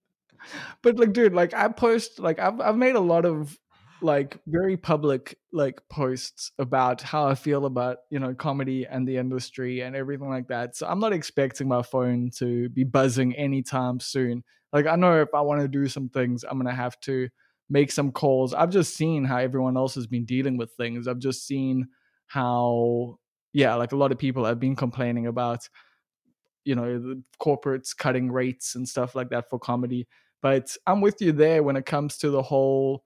[0.82, 3.58] but like, dude, like I post, like I've I've made a lot of
[4.00, 9.16] like very public like posts about how I feel about you know comedy and the
[9.16, 10.76] industry and everything like that.
[10.76, 14.42] So I'm not expecting my phone to be buzzing anytime soon.
[14.72, 17.28] Like I know if I want to do some things, I'm gonna have to
[17.70, 18.54] make some calls.
[18.54, 21.08] I've just seen how everyone else has been dealing with things.
[21.08, 21.88] I've just seen
[22.26, 23.18] how
[23.52, 25.68] yeah, like a lot of people have been complaining about
[26.64, 30.06] you know the corporates cutting rates and stuff like that for comedy
[30.40, 33.02] but i'm with you there when it comes to the whole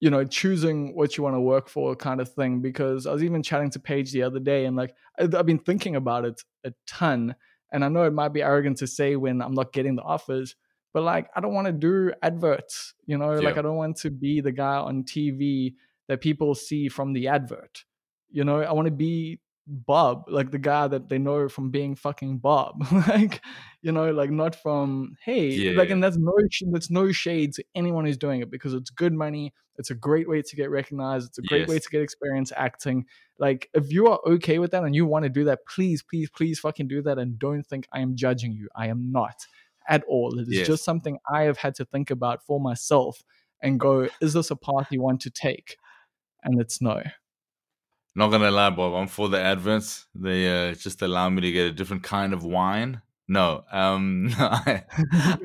[0.00, 3.24] you know choosing what you want to work for kind of thing because i was
[3.24, 6.72] even chatting to paige the other day and like i've been thinking about it a
[6.86, 7.34] ton
[7.72, 10.54] and i know it might be arrogant to say when i'm not getting the offers
[10.96, 14.08] but like i don't want to do adverts you know like i don't want to
[14.08, 15.74] be the guy on tv
[16.08, 17.84] that people see from the advert
[18.30, 21.96] you know i want to be Bob, like the guy that they know from being
[21.96, 23.40] fucking Bob, like
[23.82, 25.94] you know, like not from hey, Yeah, like, yeah.
[25.94, 26.32] and that's no
[26.70, 29.52] that's no shade to anyone who's doing it because it's good money.
[29.76, 31.30] It's a great way to get recognized.
[31.30, 33.06] It's a great way to get experience acting.
[33.40, 36.30] Like if you are okay with that and you want to do that, please, please,
[36.30, 38.68] please, fucking do that, and don't think I am judging you.
[38.76, 39.34] I am not
[39.88, 40.38] at all.
[40.38, 40.66] It is Yes.
[40.66, 43.22] just something I have had to think about for myself
[43.62, 45.76] and go, is this a path you want to take?
[46.44, 47.02] And it's no.
[48.14, 48.94] Not gonna lie, Bob.
[48.94, 50.06] I'm for the adverts.
[50.14, 53.02] They uh, just allow me to get a different kind of wine.
[53.28, 54.84] No, um, I,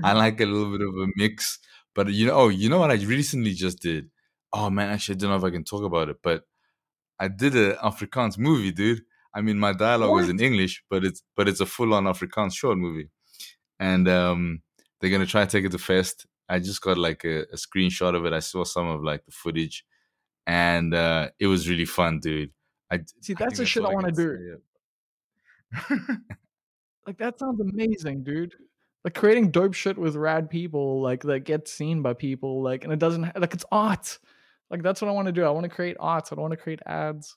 [0.04, 1.60] I like a little bit of a mix.
[1.94, 4.10] But you know, oh, you know what I recently just did?
[4.54, 6.44] Oh man, actually, I don't know if I can talk about it, but
[7.20, 9.02] I did an Afrikaans movie, dude.
[9.34, 12.54] I mean, my dialogue was in English, but it's but it's a full on Afrikaans
[12.54, 13.10] short movie.
[13.82, 14.62] And um,
[15.00, 16.26] they're gonna try to take it to Fest.
[16.48, 18.32] I just got like a, a screenshot of it.
[18.32, 19.84] I saw some of like the footage,
[20.48, 22.52] and uh, it was really fun, dude.
[22.90, 24.58] I See, that's the shit I want to do.
[27.08, 28.54] Like that sounds amazing, dude.
[29.04, 32.94] Like creating dope shit with rad people, like that gets seen by people, like, and
[32.94, 34.20] it doesn't ha- like it's art.
[34.70, 35.44] Like that's what I want to do.
[35.44, 36.30] I want to create art.
[36.32, 37.36] I don't want to create ads.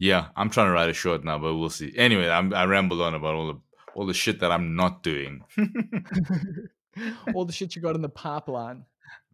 [0.00, 1.94] Yeah, I'm trying to write a short now, but we'll see.
[1.96, 3.60] Anyway, I'm, I rambled on about all the
[3.94, 5.42] all the shit that I'm not doing.
[7.34, 8.84] All the shit you got in the pipeline.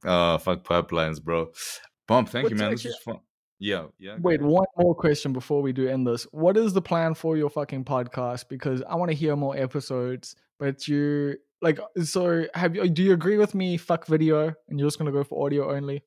[0.05, 1.51] oh, fuck pipelines, bro.
[2.09, 2.71] Bump, thank you, man.
[2.71, 3.21] This was fun.
[3.59, 4.17] Yeah, yeah.
[4.19, 6.25] Wait, one more question before we do end this.
[6.33, 8.49] What is the plan for your fucking podcast?
[8.49, 10.35] Because I want to hear more episodes.
[10.59, 12.89] But you like, so have you?
[12.89, 13.77] Do you agree with me?
[13.77, 16.03] Fuck video, and you're just gonna go for audio only.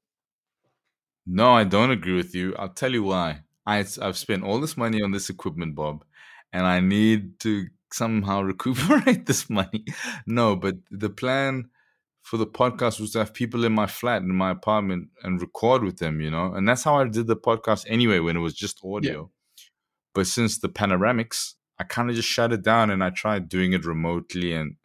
[1.27, 2.55] No, I don't agree with you.
[2.57, 3.41] I'll tell you why.
[3.65, 6.03] I, I've spent all this money on this equipment, Bob,
[6.51, 9.85] and I need to somehow recuperate this money.
[10.25, 11.69] No, but the plan
[12.21, 15.83] for the podcast was to have people in my flat, in my apartment, and record
[15.83, 16.53] with them, you know?
[16.53, 19.29] And that's how I did the podcast anyway, when it was just audio.
[20.13, 23.73] But since the panoramics, I kind of just shut it down and I tried doing
[23.73, 24.53] it remotely.
[24.53, 24.75] And,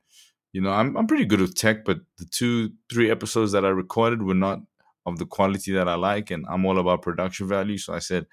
[0.52, 3.68] you know, I'm, I'm pretty good with tech, but the two, three episodes that I
[3.68, 4.60] recorded were not
[5.06, 7.78] of the quality that I like, and I'm all about production value.
[7.78, 8.26] So I said,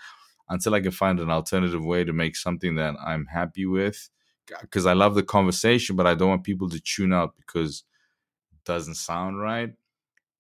[0.49, 4.09] until I can find an alternative way to make something that I'm happy with,
[4.61, 7.83] because I love the conversation, but I don't want people to tune out because
[8.51, 9.73] it doesn't sound right.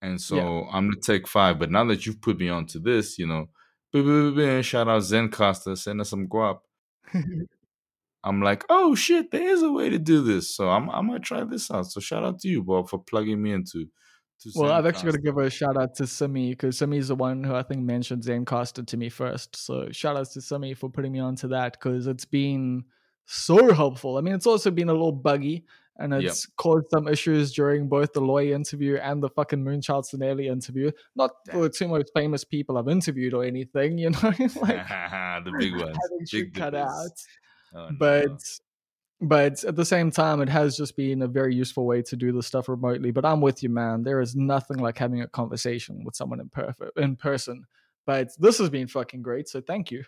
[0.01, 1.57] And so I'm gonna take five.
[1.57, 3.49] But now that you've put me onto this, you know,
[4.61, 6.59] shout out Zencastr, send us some guap.
[8.23, 10.55] I'm like, oh shit, there is a way to do this.
[10.55, 11.85] So I'm I might try this out.
[11.87, 13.87] So shout out to you, Bob, for plugging me into.
[14.41, 17.15] To Well, I've actually got to give a shout out to Simi because Simi's the
[17.15, 19.55] one who I think mentioned Zencastr to me first.
[19.55, 22.83] So shout outs to Simi for putting me onto that because it's been
[23.25, 24.17] so helpful.
[24.17, 25.65] I mean, it's also been a little buggy
[25.97, 26.23] and Yep.
[26.23, 30.91] it's caused some issues during both the Loy interview and the fucking Moonchild Sanelly interview.
[31.15, 34.19] Not for the two most famous people I've interviewed or anything, you know,
[34.61, 34.87] like
[35.45, 35.97] the big ones,
[36.31, 37.11] big cut out
[37.73, 37.95] Oh, no.
[37.99, 38.41] but
[39.21, 42.31] but at the same time it has just been a very useful way to do
[42.31, 46.03] the stuff remotely but i'm with you man there is nothing like having a conversation
[46.05, 47.65] with someone in perfect in person
[48.05, 50.03] but this has been fucking great so thank you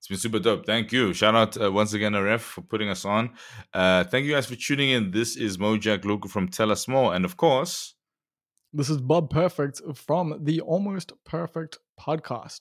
[0.00, 0.64] It's been super dope.
[0.64, 1.12] Thank you.
[1.12, 3.32] Shout out uh, once again, Aref, for putting us on.
[3.74, 5.10] Uh, thank you guys for tuning in.
[5.10, 7.14] This is Mojak Lehoko from Tell Us More.
[7.14, 7.94] And of course,
[8.72, 12.60] this is bob perfect from the almost perfect podcast